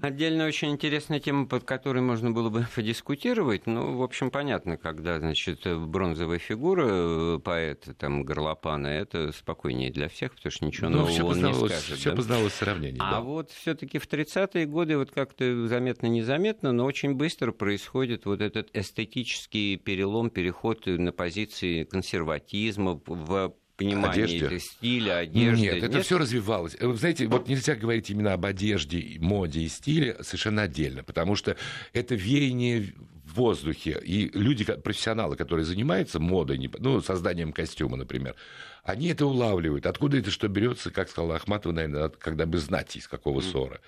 Отдельно 0.00 0.46
очень 0.46 0.70
интересная 0.70 1.18
тема, 1.18 1.46
под 1.46 1.64
которой 1.64 2.00
можно 2.00 2.30
было 2.30 2.50
бы 2.50 2.66
подискутировать. 2.74 3.66
Ну, 3.66 3.96
в 3.96 4.02
общем, 4.02 4.30
понятно, 4.30 4.76
когда, 4.76 5.18
значит, 5.18 5.66
бронзовая 5.66 6.38
фигура 6.38 6.86
э, 6.88 7.38
поэта, 7.42 7.94
там, 7.94 8.24
горлопана, 8.24 8.86
это 8.86 9.32
спокойнее 9.32 9.90
для 9.90 10.08
всех, 10.08 10.34
потому 10.34 10.52
что 10.52 10.66
ничего 10.66 10.88
ну, 10.88 10.98
нового 10.98 11.30
он 11.30 11.42
не 11.42 11.54
скажет. 11.54 11.98
Все 11.98 12.10
да? 12.10 12.16
позналось 12.16 12.54
сравнение, 12.54 13.00
А 13.00 13.12
да. 13.12 13.20
вот 13.20 13.50
все 13.50 13.74
таки 13.74 13.98
в 13.98 14.06
30-е 14.06 14.66
годы 14.66 14.98
вот 14.98 15.10
как-то 15.10 15.66
заметно-незаметно, 15.66 16.72
но 16.72 16.84
очень 16.84 17.14
быстро 17.14 17.50
происходит 17.52 18.24
вот 18.24 18.40
этот 18.40 18.70
эстетический 18.76 19.76
перелом, 19.76 20.30
переход 20.30 20.86
на 20.86 21.12
позиции 21.12 21.84
консерватизма 21.84 23.00
в 23.04 23.54
понимание 23.84 24.24
одежде. 24.24 24.58
стиля, 24.58 25.18
одежды. 25.18 25.62
Нет, 25.62 25.82
это 25.82 26.02
все 26.02 26.18
развивалось. 26.18 26.76
Вы 26.80 26.96
знаете, 26.96 27.26
вот 27.26 27.48
нельзя 27.48 27.74
говорить 27.74 28.10
именно 28.10 28.32
об 28.32 28.44
одежде, 28.44 29.18
моде 29.20 29.60
и 29.60 29.68
стиле 29.68 30.16
совершенно 30.20 30.62
отдельно, 30.62 31.02
потому 31.02 31.36
что 31.36 31.56
это 31.92 32.14
веяние 32.14 32.94
в 33.24 33.34
воздухе. 33.34 34.00
И 34.02 34.30
люди, 34.34 34.64
профессионалы, 34.64 35.36
которые 35.36 35.64
занимаются 35.64 36.20
модой, 36.20 36.70
ну, 36.78 37.00
созданием 37.00 37.52
костюма, 37.52 37.96
например, 37.96 38.34
они 38.84 39.08
это 39.08 39.26
улавливают. 39.26 39.86
Откуда 39.86 40.18
это 40.18 40.30
что 40.30 40.48
берется, 40.48 40.90
как 40.90 41.08
сказала 41.08 41.36
Ахматова, 41.36 41.72
наверное, 41.72 42.08
когда 42.08 42.46
бы 42.46 42.58
знать, 42.58 42.96
из 42.96 43.08
какого 43.08 43.40
ссора. 43.40 43.76
Mm 43.76 43.80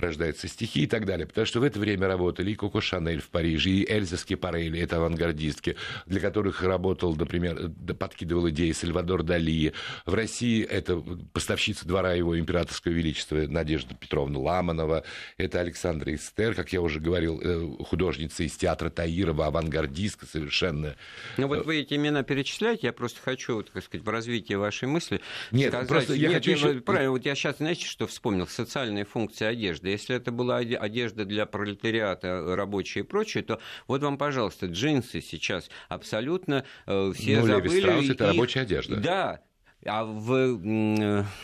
рождаются 0.00 0.48
стихи 0.48 0.82
и 0.82 0.86
так 0.86 1.06
далее. 1.06 1.26
Потому 1.26 1.46
что 1.46 1.60
в 1.60 1.62
это 1.62 1.78
время 1.78 2.08
работали 2.08 2.52
и 2.52 2.54
Коко 2.54 2.80
Шанель 2.80 3.20
в 3.20 3.28
Париже, 3.28 3.70
и 3.70 3.90
Эльза 3.90 4.16
Скипарелли, 4.16 4.80
это 4.80 4.96
авангардистки, 4.96 5.76
для 6.06 6.20
которых 6.20 6.62
работал, 6.62 7.14
например, 7.14 7.70
подкидывал 7.98 8.48
идеи 8.50 8.72
Сальвадор 8.72 9.22
Дали. 9.22 9.72
В 10.06 10.14
России 10.14 10.64
это 10.64 11.02
поставщица 11.32 11.86
двора 11.86 12.14
его 12.14 12.38
императорского 12.38 12.92
величества 12.92 13.36
Надежда 13.46 13.94
Петровна 13.94 14.38
Ламанова, 14.38 15.04
это 15.36 15.60
Александра 15.60 16.14
Истер, 16.14 16.54
как 16.54 16.72
я 16.72 16.80
уже 16.80 17.00
говорил, 17.00 17.40
э, 17.42 17.84
художница 17.84 18.42
из 18.44 18.56
театра 18.56 18.90
Таирова, 18.90 19.46
авангардистка 19.46 20.26
совершенно. 20.26 20.96
Ну 21.36 21.46
вот 21.46 21.66
вы 21.66 21.80
эти 21.80 21.94
имена 21.94 22.22
перечисляете, 22.22 22.88
я 22.88 22.92
просто 22.92 23.20
хочу, 23.20 23.62
так 23.62 23.84
сказать, 23.84 24.04
в 24.04 24.08
развитии 24.08 24.54
вашей 24.54 24.88
мысли 24.88 25.20
Нет, 25.50 25.70
сказать... 25.70 25.88
просто 25.88 26.14
я 26.14 26.28
Нет, 26.28 26.44
хочу... 26.44 26.74
Я, 26.74 26.80
правильно, 26.80 27.10
вот 27.10 27.24
я 27.24 27.34
сейчас, 27.34 27.58
знаете, 27.58 27.86
что 27.86 28.06
вспомнил? 28.06 28.46
Социальные 28.46 29.04
функции 29.04 29.44
одежды 29.44 29.89
если 29.90 30.16
это 30.16 30.32
была 30.32 30.58
одежда 30.58 31.24
для 31.24 31.46
пролетариата, 31.46 32.56
рабочие 32.56 33.04
и 33.04 33.06
прочее, 33.06 33.42
то 33.42 33.60
вот 33.86 34.02
вам, 34.02 34.18
пожалуйста, 34.18 34.66
джинсы 34.66 35.20
сейчас 35.20 35.70
абсолютно 35.88 36.64
э, 36.86 37.12
все 37.14 37.40
ну, 37.40 37.46
забыли. 37.46 37.80
Страус, 37.80 38.10
это 38.10 38.26
рабочая 38.26 38.60
одежда. 38.60 38.96
Да, 38.96 39.40
а 39.84 40.04
в, 40.04 40.58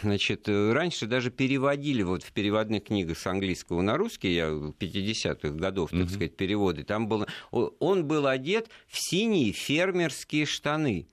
значит, 0.03 0.49
раньше 0.49 1.07
даже 1.07 1.31
переводили 1.31 2.03
вот 2.03 2.23
в 2.23 2.33
переводных 2.33 2.85
книгах 2.85 3.19
с 3.19 3.27
английского 3.27 3.81
на 3.81 3.97
русский, 3.97 4.35
я 4.35 4.49
50-х 4.49 5.51
годов, 5.51 5.91
так 5.91 6.01
mm-hmm. 6.01 6.09
сказать, 6.09 6.37
переводы, 6.37 6.85
там 6.85 7.09
было, 7.09 7.27
он 7.51 8.07
был 8.07 8.27
одет 8.27 8.69
в 8.89 8.99
синие 8.99 9.53
фермерские 9.53 10.45
штаны. 10.45 11.09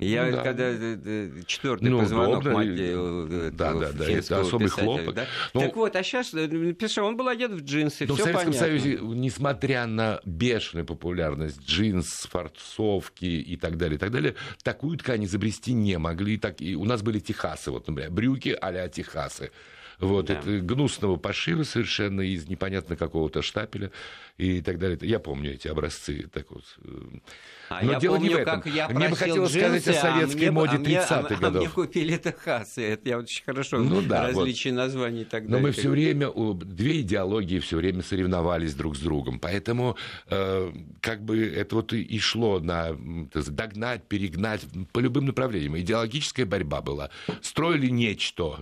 Я 0.00 0.26
ну, 0.26 0.32
да. 0.32 0.42
когда 0.42 0.64
э, 0.64 0.98
э, 1.04 1.42
четвертый 1.46 1.88
ну, 1.88 2.00
позвонок 2.00 2.40
удобно. 2.40 2.52
мать, 2.52 2.68
э, 2.70 3.50
да, 3.52 3.74
да, 3.74 3.92
да, 3.92 4.10
это 4.10 4.40
особый 4.40 4.68
хлопот. 4.68 5.14
Да? 5.14 5.26
Ну, 5.52 5.60
так 5.60 5.76
вот, 5.76 5.94
а 5.94 6.02
сейчас, 6.02 6.30
пиши, 6.30 7.00
он 7.00 7.16
был 7.16 7.28
одет 7.28 7.52
в 7.52 7.64
джинсы, 7.64 8.06
Но 8.06 8.14
в 8.14 8.18
Советском 8.18 8.52
понятно. 8.52 8.66
Союзе, 8.66 8.98
несмотря 9.00 9.86
на 9.86 10.20
бешеную 10.24 10.84
популярность 10.84 11.60
джинс, 11.64 12.26
форцовки 12.30 13.24
и 13.24 13.56
так 13.56 13.76
далее, 13.76 13.96
и 13.96 13.98
так 13.98 14.10
далее, 14.10 14.34
такую 14.62 14.98
ткань 14.98 15.24
изобрести 15.24 15.72
не 15.72 15.98
могли. 15.98 16.38
Так, 16.38 16.60
и 16.60 16.74
у 16.74 16.84
нас 16.84 17.02
были 17.02 17.20
техасы, 17.20 17.70
вот, 17.70 17.86
например, 17.86 18.10
брюки 18.10 18.56
а-ля 18.60 18.88
техасы. 18.88 19.50
Вот, 19.98 20.26
да. 20.26 20.34
это 20.34 20.60
гнусного 20.60 21.16
пошива 21.16 21.62
совершенно 21.62 22.20
из 22.20 22.48
непонятно 22.48 22.96
какого-то 22.96 23.42
штапеля 23.42 23.90
и 24.36 24.60
так 24.60 24.78
далее. 24.78 24.98
Я 25.02 25.20
помню 25.20 25.54
эти 25.54 25.68
образцы. 25.68 26.28
Так 26.32 26.50
вот. 26.50 26.64
А 27.68 27.82
Но 27.82 27.92
я 27.92 28.00
дело 28.00 28.16
помню, 28.16 28.28
не 28.28 28.34
в 28.34 28.38
этом. 28.38 28.60
как 28.60 28.72
я 28.72 28.88
мне 28.88 29.08
бы 29.08 29.16
хотелось 29.16 29.52
джинсы, 29.52 29.80
сказать 29.80 29.98
о 29.98 30.00
советской 30.00 30.48
а 30.48 30.52
моде 30.52 30.76
30-х 30.76 31.26
а, 31.30 31.34
годов. 31.36 31.42
А 31.42 31.50
мне 31.60 31.68
купили 31.68 32.16
Техасы. 32.16 32.82
Это 32.82 33.08
я 33.08 33.18
очень 33.18 33.44
хорошо 33.44 33.78
ну, 33.78 34.02
да, 34.02 34.28
различие 34.28 34.74
вот. 34.74 34.78
названий 34.78 35.22
и 35.22 35.24
так 35.24 35.46
далее. 35.46 35.60
Но 35.60 35.66
мы 35.66 35.72
все 35.72 35.88
время, 35.88 36.30
две 36.30 37.00
идеологии 37.00 37.60
все 37.60 37.76
время 37.76 38.02
соревновались 38.02 38.74
друг 38.74 38.96
с 38.96 39.00
другом. 39.00 39.38
Поэтому 39.38 39.96
э, 40.28 40.72
как 41.00 41.24
бы 41.24 41.46
это 41.46 41.76
вот 41.76 41.92
и 41.92 42.18
шло 42.18 42.58
на 42.58 42.96
догнать, 43.34 44.04
перегнать 44.04 44.62
по 44.92 44.98
любым 44.98 45.26
направлениям. 45.26 45.78
Идеологическая 45.78 46.46
борьба 46.46 46.82
была. 46.82 47.10
Строили 47.40 47.86
нечто, 47.86 48.58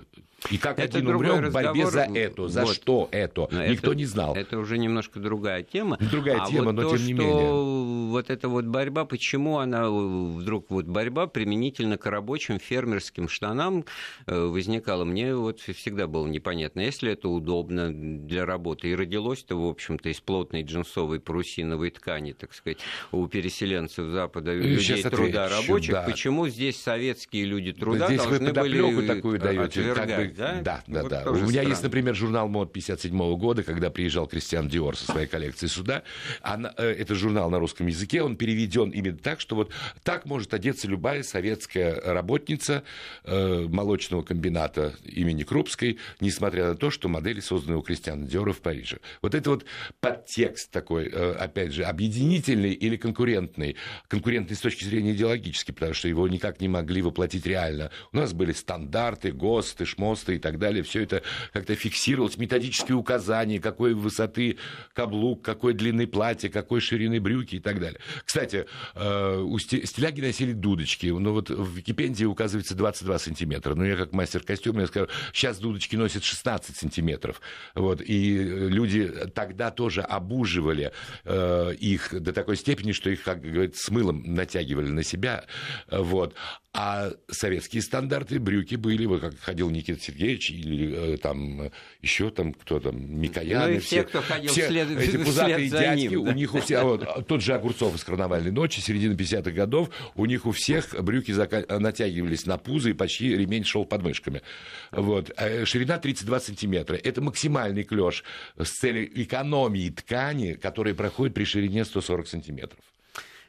и 0.50 0.58
как 0.58 0.78
это 0.78 0.98
один 0.98 1.14
умрем 1.14 1.44
в 1.44 1.52
борьбе 1.52 1.86
за 1.86 2.02
это, 2.02 2.48
за 2.48 2.64
вот. 2.64 2.74
что 2.74 3.08
это, 3.10 3.48
но 3.50 3.66
никто 3.66 3.88
это, 3.88 3.96
не 3.96 4.04
знал. 4.04 4.34
Это 4.34 4.58
уже 4.58 4.78
немножко 4.78 5.20
другая 5.20 5.62
тема. 5.62 5.98
Другая 6.00 6.42
а 6.42 6.46
тема, 6.46 6.66
вот 6.66 6.74
но 6.74 6.82
то, 6.82 6.96
тем 6.96 7.06
не 7.06 7.12
менее. 7.12 8.10
Вот 8.10 8.30
эта 8.30 8.48
вот 8.48 8.64
борьба, 8.64 9.04
почему 9.04 9.58
она 9.58 9.90
вдруг 9.90 10.66
вот 10.70 10.86
борьба 10.86 11.26
применительно 11.26 11.96
к 11.96 12.06
рабочим 12.06 12.58
фермерским 12.58 13.28
штанам 13.28 13.84
э, 14.26 14.38
возникала, 14.38 15.04
мне 15.04 15.34
вот 15.34 15.60
всегда 15.60 16.06
было 16.06 16.26
непонятно. 16.26 16.80
Если 16.80 17.12
это 17.12 17.28
удобно 17.28 17.92
для 17.92 18.44
работы, 18.44 18.88
и 18.88 18.94
родилось-то, 18.94 19.56
в 19.56 19.66
общем-то, 19.66 20.08
из 20.08 20.20
плотной 20.20 20.62
джинсовой 20.62 21.20
парусиновой 21.20 21.90
ткани, 21.90 22.32
так 22.32 22.52
сказать, 22.54 22.78
у 23.12 23.26
переселенцев 23.26 24.06
Запада, 24.10 24.52
и 24.54 24.62
людей 24.62 25.02
труда 25.02 25.48
рабочих, 25.48 25.92
да. 25.92 26.02
почему 26.02 26.48
здесь 26.48 26.80
советские 26.80 27.44
люди 27.44 27.72
труда 27.72 28.06
здесь 28.06 28.22
должны 28.22 28.52
были 28.52 29.06
такую 29.06 29.38
даете, 29.38 29.94
как 29.94 30.31
да? 30.32 30.60
Да, 30.62 30.82
да, 30.86 31.02
вот 31.02 31.10
да. 31.10 31.30
У 31.30 31.34
меня 31.34 31.48
странно. 31.48 31.68
есть, 31.68 31.82
например, 31.82 32.14
журнал 32.14 32.48
мод 32.48 32.72
57 32.72 33.36
года, 33.36 33.62
когда 33.62 33.90
приезжал 33.90 34.26
Кристиан 34.26 34.68
Диор 34.68 34.96
со 34.96 35.06
своей 35.06 35.26
коллекцией 35.26 35.70
сюда. 35.70 36.02
Она, 36.40 36.72
э, 36.76 36.90
это 36.90 37.14
журнал 37.14 37.50
на 37.50 37.58
русском 37.58 37.86
языке, 37.86 38.22
он 38.22 38.36
переведен 38.36 38.90
именно 38.90 39.18
так, 39.18 39.40
что 39.40 39.56
вот 39.56 39.72
так 40.02 40.24
может 40.26 40.54
одеться 40.54 40.88
любая 40.88 41.22
советская 41.22 42.00
работница 42.00 42.84
э, 43.24 43.66
молочного 43.68 44.22
комбината 44.22 44.94
имени 45.04 45.42
Крупской, 45.42 45.98
несмотря 46.20 46.68
на 46.68 46.74
то, 46.76 46.90
что 46.90 47.08
модели 47.08 47.40
созданы 47.40 47.76
у 47.76 47.82
Кристиана 47.82 48.26
Диора 48.26 48.52
в 48.52 48.60
Париже. 48.60 48.98
Вот 49.20 49.34
это 49.34 49.50
вот 49.50 49.64
подтекст 50.00 50.70
такой, 50.70 51.08
э, 51.08 51.32
опять 51.32 51.72
же, 51.72 51.84
объединительный 51.84 52.72
или 52.72 52.96
конкурентный. 52.96 53.76
Конкурентный 54.08 54.56
с 54.56 54.60
точки 54.60 54.84
зрения 54.84 55.12
идеологической, 55.12 55.74
потому 55.74 55.94
что 55.94 56.08
его 56.08 56.28
никак 56.28 56.60
не 56.60 56.68
могли 56.68 57.02
воплотить 57.02 57.46
реально. 57.46 57.90
У 58.12 58.16
нас 58.16 58.32
были 58.32 58.52
стандарты, 58.52 59.32
ГОСТы, 59.32 59.84
ШМОСТы, 59.84 60.21
роста 60.22 60.32
и 60.32 60.38
так 60.38 60.58
далее, 60.58 60.82
все 60.82 61.02
это 61.02 61.22
как-то 61.52 61.74
фиксировалось, 61.74 62.36
методические 62.36 62.96
указания, 62.96 63.60
какой 63.60 63.94
высоты 63.94 64.58
каблук, 64.94 65.42
какой 65.42 65.74
длины 65.74 66.06
платья, 66.06 66.48
какой 66.48 66.80
ширины 66.80 67.20
брюки 67.20 67.56
и 67.56 67.60
так 67.60 67.80
далее. 67.80 68.00
Кстати, 68.24 68.66
э, 68.94 69.38
у 69.38 69.58
стиляги 69.58 70.20
носили 70.20 70.52
дудочки, 70.52 71.06
но 71.06 71.32
вот 71.32 71.50
в 71.50 71.76
Википедии 71.76 72.24
указывается 72.24 72.74
22 72.74 73.18
сантиметра. 73.18 73.74
Но 73.74 73.84
я 73.84 73.96
как 73.96 74.12
мастер 74.12 74.42
костюма, 74.42 74.82
я 74.82 74.86
скажу, 74.86 75.08
сейчас 75.32 75.58
дудочки 75.58 75.96
носят 75.96 76.24
16 76.24 76.76
сантиметров. 76.76 77.40
Вот, 77.74 78.00
и 78.00 78.38
люди 78.38 79.08
тогда 79.34 79.70
тоже 79.70 80.02
обуживали 80.02 80.92
э, 81.24 81.74
их 81.78 82.20
до 82.20 82.32
такой 82.32 82.56
степени, 82.56 82.92
что 82.92 83.10
их, 83.10 83.22
как 83.22 83.40
говорится, 83.42 83.84
с 83.84 83.90
мылом 83.90 84.22
натягивали 84.34 84.88
на 84.88 85.02
себя. 85.02 85.44
Вот. 85.90 86.34
А 86.74 87.10
советские 87.30 87.82
стандарты 87.82 88.38
брюки 88.38 88.76
были, 88.76 89.04
вот 89.04 89.20
как 89.20 89.38
ходил 89.38 89.68
Никита 89.68 90.00
Сергеевич 90.12 90.50
или 90.50 91.14
э, 91.14 91.16
там 91.16 91.70
еще 92.00 92.30
там 92.30 92.52
кто 92.52 92.80
там, 92.80 93.20
Микояны. 93.20 93.72
Ну 93.72 93.76
и 93.76 93.78
все, 93.78 94.02
кто 94.02 94.20
ходил 94.20 94.50
все 94.50 94.66
вслед, 94.66 94.90
эти 94.90 95.16
пузатые 95.16 95.68
дядьки, 95.68 96.00
ним, 96.00 96.24
да. 96.24 96.30
у 96.30 96.34
них 96.34 96.54
у 96.54 96.60
всех, 96.60 96.82
вот, 96.82 97.26
тот 97.26 97.42
же 97.42 97.54
Огурцов 97.54 97.94
из 97.94 98.04
«Карнавальной 98.04 98.50
ночи», 98.50 98.80
середины 98.80 99.14
50-х 99.14 99.50
годов, 99.50 99.90
у 100.14 100.26
них 100.26 100.46
у 100.46 100.52
всех 100.52 100.94
брюки 101.02 101.32
зака... 101.32 101.64
натягивались 101.78 102.46
на 102.46 102.58
пузо 102.58 102.90
и 102.90 102.92
почти 102.92 103.36
ремень 103.36 103.64
шел 103.64 103.84
под 103.84 104.02
мышками. 104.02 104.42
Вот. 104.90 105.32
А 105.36 105.64
ширина 105.64 105.98
32 105.98 106.40
сантиметра. 106.40 106.96
Это 106.96 107.20
максимальный 107.20 107.84
клеш 107.84 108.24
с 108.58 108.70
целью 108.70 109.22
экономии 109.22 109.90
ткани, 109.90 110.54
которая 110.54 110.94
проходит 110.94 111.34
при 111.34 111.44
ширине 111.44 111.84
140 111.84 112.28
сантиметров. 112.28 112.78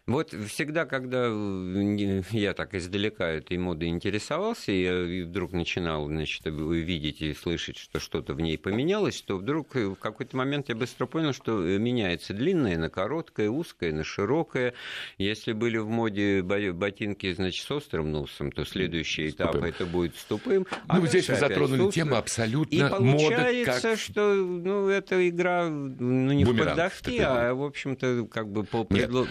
Вот 0.05 0.33
всегда, 0.49 0.85
когда 0.85 1.27
э, 1.29 2.21
я 2.31 2.53
так 2.53 2.75
издалека 2.75 3.25
этой 3.25 3.57
модой 3.57 3.87
интересовался, 3.87 4.73
и 4.73 5.23
вдруг 5.23 5.53
начинал 5.53 6.07
значит, 6.07 6.41
видеть 6.45 7.21
и 7.21 7.33
слышать, 7.33 7.77
что 7.77 8.01
что-то 8.01 8.33
в 8.33 8.41
ней 8.41 8.57
поменялось, 8.57 9.21
то 9.21 9.37
вдруг 9.37 9.77
э, 9.77 9.85
в 9.85 9.95
какой-то 9.95 10.35
момент 10.35 10.67
я 10.67 10.75
быстро 10.75 11.05
понял, 11.05 11.31
что 11.31 11.65
э, 11.65 11.77
меняется 11.77 12.33
длинное 12.33 12.77
на 12.77 12.89
короткое, 12.89 13.49
узкое 13.49 13.93
на 13.93 14.03
широкое. 14.03 14.73
Если 15.17 15.53
были 15.53 15.77
в 15.77 15.87
моде 15.87 16.41
ботинки, 16.41 17.31
значит, 17.31 17.65
с 17.65 17.71
острым 17.71 18.11
носом, 18.11 18.51
то 18.51 18.65
следующий 18.65 19.29
этап 19.29 19.51
ступым. 19.51 19.69
это 19.69 19.85
будет 19.85 20.17
с 20.17 20.25
тупым. 20.25 20.67
А 20.89 20.99
ну, 20.99 21.07
здесь 21.07 21.29
вы 21.29 21.35
затронули 21.35 21.91
тему 21.91 22.17
абсолютно 22.17 22.75
и 22.75 22.79
получается, 22.81 23.65
мода 23.65 23.79
как... 23.79 23.99
что 23.99 24.33
ну, 24.35 24.89
эта 24.89 25.29
игра 25.29 25.69
ну, 25.69 26.33
не 26.33 26.43
Бумеранг, 26.43 26.67
в 26.67 26.75
поддавки, 26.75 27.21
а, 27.21 27.53
в 27.53 27.63
общем-то, 27.63 28.27
как 28.29 28.51
бы 28.51 28.65
по 28.65 28.83
предлогу... 28.83 29.29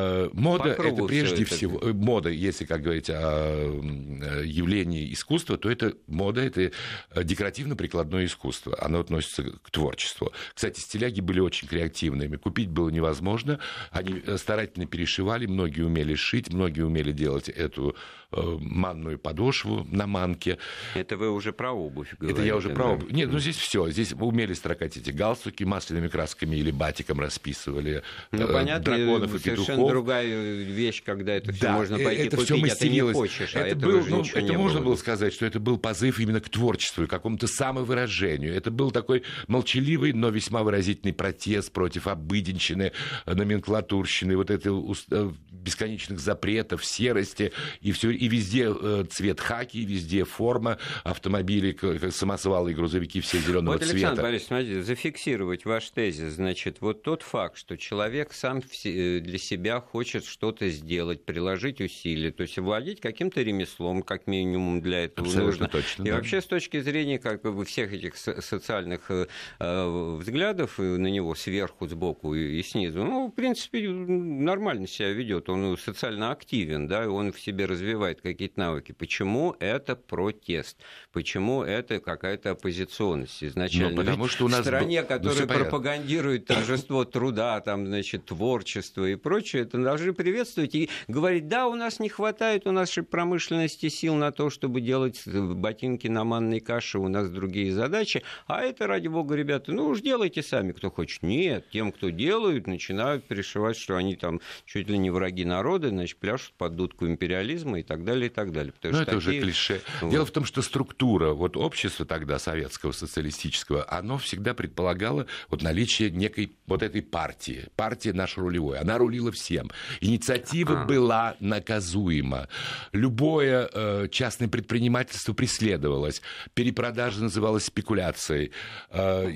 Э, 0.00 0.30
мода 0.32 0.70
это 0.70 1.04
прежде 1.04 1.42
это... 1.42 1.54
всего 1.54 1.78
э, 1.80 1.92
мода, 1.92 2.30
если 2.30 2.64
как 2.64 2.82
говорить 2.82 3.10
о 3.10 3.20
э, 3.20 4.42
явлении 4.44 5.12
искусства, 5.12 5.56
то 5.56 5.70
это 5.70 5.94
мода 6.06 6.40
это 6.40 6.72
декоративно-прикладное 7.14 8.24
искусство. 8.24 8.76
Оно 8.80 9.00
относится 9.00 9.44
к 9.62 9.70
творчеству. 9.70 10.32
Кстати, 10.54 10.80
стиляги 10.80 11.20
были 11.20 11.40
очень 11.40 11.68
креативными. 11.68 12.36
Купить 12.36 12.70
было 12.70 12.90
невозможно. 12.90 13.58
Они 13.90 14.22
старательно 14.36 14.86
перешивали, 14.86 15.46
многие 15.46 15.82
умели 15.82 16.14
шить, 16.14 16.52
многие 16.52 16.82
умели 16.82 17.12
делать 17.12 17.48
эту 17.48 17.96
манную 18.32 19.18
подошву 19.18 19.84
на 19.90 20.06
манке. 20.06 20.58
Это 20.94 21.16
вы 21.16 21.32
уже 21.32 21.52
про 21.52 21.72
обувь 21.72 22.14
говорите. 22.16 22.40
Это 22.40 22.46
я 22.46 22.56
уже 22.56 22.68
да? 22.68 22.74
про 22.76 22.84
обувь. 22.92 23.10
Нет, 23.10 23.30
ну 23.32 23.40
здесь 23.40 23.56
все. 23.56 23.90
Здесь 23.90 24.12
умели 24.12 24.52
строкать 24.52 24.96
эти 24.96 25.10
галстуки 25.10 25.64
масляными 25.64 26.06
красками 26.06 26.54
или 26.54 26.70
батиком 26.70 27.18
расписывали. 27.18 28.04
Ну, 28.30 28.46
понятно, 28.46 28.84
драконов 28.84 29.34
и 29.34 29.38
петухов 29.40 29.89
другая 29.90 30.26
вещь, 30.26 31.02
когда 31.04 31.34
это 31.34 31.52
все 31.52 31.62
да, 31.62 31.72
можно 31.72 31.96
э, 31.96 32.04
пойти 32.04 32.22
это 32.24 32.36
купить, 32.36 32.64
все 32.64 32.72
а 32.72 32.76
ты 32.76 32.88
не 32.88 33.00
хочешь, 33.00 33.54
а 33.54 33.60
это, 33.60 33.76
был, 33.76 34.04
ну, 34.06 34.24
это 34.24 34.52
можно 34.54 34.78
было. 34.78 34.88
было 34.88 34.96
сказать, 34.96 35.32
что 35.32 35.46
это 35.46 35.60
был 35.60 35.78
позыв 35.78 36.18
именно 36.20 36.40
к 36.40 36.48
творчеству, 36.48 37.06
к 37.06 37.10
какому-то 37.10 37.46
самовыражению. 37.46 38.54
Это 38.54 38.70
был 38.70 38.90
такой 38.90 39.22
молчаливый, 39.48 40.12
но 40.12 40.28
весьма 40.28 40.62
выразительный 40.62 41.12
протест 41.12 41.72
против 41.72 42.06
обыденщины, 42.06 42.92
номенклатурщины, 43.26 44.36
вот 44.36 44.50
этого 44.50 44.94
э, 45.10 45.30
бесконечных 45.50 46.18
запретов, 46.18 46.84
серости, 46.84 47.52
и, 47.80 47.92
все, 47.92 48.10
и 48.10 48.28
везде 48.28 48.68
э, 48.70 49.04
цвет 49.10 49.40
хаки, 49.40 49.82
и 49.82 49.84
везде 49.84 50.24
форма 50.24 50.78
автомобилей, 51.04 51.76
самосвалы 52.10 52.72
и 52.72 52.74
грузовики 52.74 53.20
все 53.20 53.38
зеленого 53.38 53.74
вот, 53.74 53.82
цвета. 53.82 53.92
Александр 53.92 54.22
Борисович, 54.22 54.48
смотрите, 54.48 54.82
зафиксировать 54.82 55.64
ваш 55.64 55.90
тезис, 55.90 56.34
значит, 56.34 56.78
вот 56.80 57.02
тот 57.02 57.22
факт, 57.22 57.56
что 57.56 57.76
человек 57.76 58.32
сам 58.32 58.60
для 58.60 59.38
себя 59.38 59.79
хочет 59.80 60.20
хочет 60.20 60.24
что-то 60.24 60.68
сделать, 60.70 61.24
приложить 61.24 61.80
усилия, 61.80 62.30
то 62.30 62.42
есть 62.42 62.58
владеть 62.58 63.00
каким-то 63.00 63.42
ремеслом, 63.42 64.02
как 64.02 64.26
минимум 64.26 64.80
для 64.80 65.04
этого 65.04 65.26
Абсолютно 65.26 65.46
нужно. 65.46 65.68
Точно, 65.68 66.02
и 66.02 66.06
да. 66.06 66.16
вообще 66.16 66.40
с 66.40 66.46
точки 66.46 66.80
зрения 66.80 67.18
как 67.18 67.42
бы 67.42 67.64
всех 67.64 67.92
этих 67.92 68.16
социальных 68.16 69.10
э, 69.10 69.26
э 69.58 70.16
взглядов 70.20 70.78
на 70.78 71.06
него 71.06 71.34
сверху, 71.34 71.86
сбоку 71.86 72.34
и, 72.34 72.58
и 72.58 72.62
снизу, 72.62 73.04
ну, 73.04 73.28
в 73.28 73.32
принципе, 73.32 73.88
нормально 73.88 74.86
себя 74.86 75.10
ведет, 75.10 75.48
он 75.48 75.76
социально 75.78 76.32
активен, 76.32 76.88
да, 76.88 77.08
он 77.08 77.32
в 77.32 77.40
себе 77.40 77.66
развивает 77.66 78.20
какие-то 78.20 78.58
навыки. 78.58 78.92
Почему 78.92 79.56
это 79.60 79.96
протест? 79.96 80.78
Почему 81.12 81.62
это 81.62 82.00
какая-то 82.00 82.52
оппозиционность 82.52 83.44
изначально? 83.44 83.90
Ну, 83.90 83.96
потому 83.96 84.28
что 84.28 84.46
у 84.46 84.48
нас 84.48 84.60
в 84.60 84.64
стране, 84.64 85.02
которая 85.02 85.46
ну, 85.46 85.54
пропагандирует 85.54 86.46
торжество 86.46 87.04
труда, 87.04 87.60
там, 87.60 87.86
значит, 87.86 88.24
творчество 88.26 89.04
и 89.04 89.14
прочее, 89.14 89.64
это 89.70 89.82
должны 89.82 90.12
приветствовать 90.12 90.74
и 90.74 90.90
говорить, 91.08 91.48
да, 91.48 91.68
у 91.68 91.74
нас 91.74 92.00
не 92.00 92.08
хватает 92.08 92.66
у 92.66 92.72
нашей 92.72 93.02
промышленности 93.02 93.88
сил 93.88 94.14
на 94.14 94.32
то, 94.32 94.50
чтобы 94.50 94.80
делать 94.80 95.22
ботинки 95.26 96.08
на 96.08 96.24
манной 96.24 96.60
каше, 96.60 96.98
у 96.98 97.08
нас 97.08 97.30
другие 97.30 97.72
задачи, 97.72 98.22
а 98.46 98.62
это, 98.62 98.86
ради 98.86 99.08
бога, 99.08 99.34
ребята, 99.34 99.72
ну 99.72 99.86
уж 99.86 100.00
делайте 100.00 100.42
сами, 100.42 100.72
кто 100.72 100.90
хочет. 100.90 101.22
Нет, 101.22 101.66
тем, 101.72 101.92
кто 101.92 102.10
делают, 102.10 102.66
начинают 102.66 103.24
перешивать, 103.24 103.76
что 103.76 103.96
они 103.96 104.16
там 104.16 104.40
чуть 104.64 104.88
ли 104.88 104.98
не 104.98 105.10
враги 105.10 105.44
народа, 105.44 105.88
значит, 105.90 106.18
пляшут 106.18 106.52
под 106.54 106.76
дудку 106.76 107.06
империализма 107.06 107.80
и 107.80 107.82
так 107.82 108.04
далее, 108.04 108.26
и 108.26 108.32
так 108.32 108.52
далее. 108.52 108.72
Потому 108.72 108.94
ну, 108.94 109.02
это 109.02 109.12
такие... 109.12 109.18
уже 109.18 109.40
клише. 109.40 109.80
Вот. 110.00 110.10
Дело 110.10 110.26
в 110.26 110.30
том, 110.30 110.44
что 110.44 110.62
структура 110.62 111.32
вот 111.32 111.56
общества 111.56 112.06
тогда, 112.06 112.38
советского, 112.38 112.92
социалистического, 112.92 113.86
оно 113.88 114.18
всегда 114.18 114.54
предполагало 114.54 115.26
вот 115.48 115.62
наличие 115.62 116.10
некой 116.10 116.52
вот 116.66 116.82
этой 116.82 117.02
партии. 117.02 117.68
Партия 117.76 118.12
наша 118.12 118.40
рулевая. 118.40 118.80
Она 118.80 118.98
рулила 118.98 119.30
всем. 119.32 119.59
Инициатива 120.00 120.82
а. 120.82 120.84
была 120.84 121.36
наказуема. 121.40 122.48
Любое 122.92 123.68
э, 123.72 124.08
частное 124.10 124.48
предпринимательство 124.48 125.32
преследовалось. 125.32 126.22
Перепродажа 126.54 127.22
называлась 127.22 127.64
спекуляцией. 127.64 128.52
Э, 128.90 129.28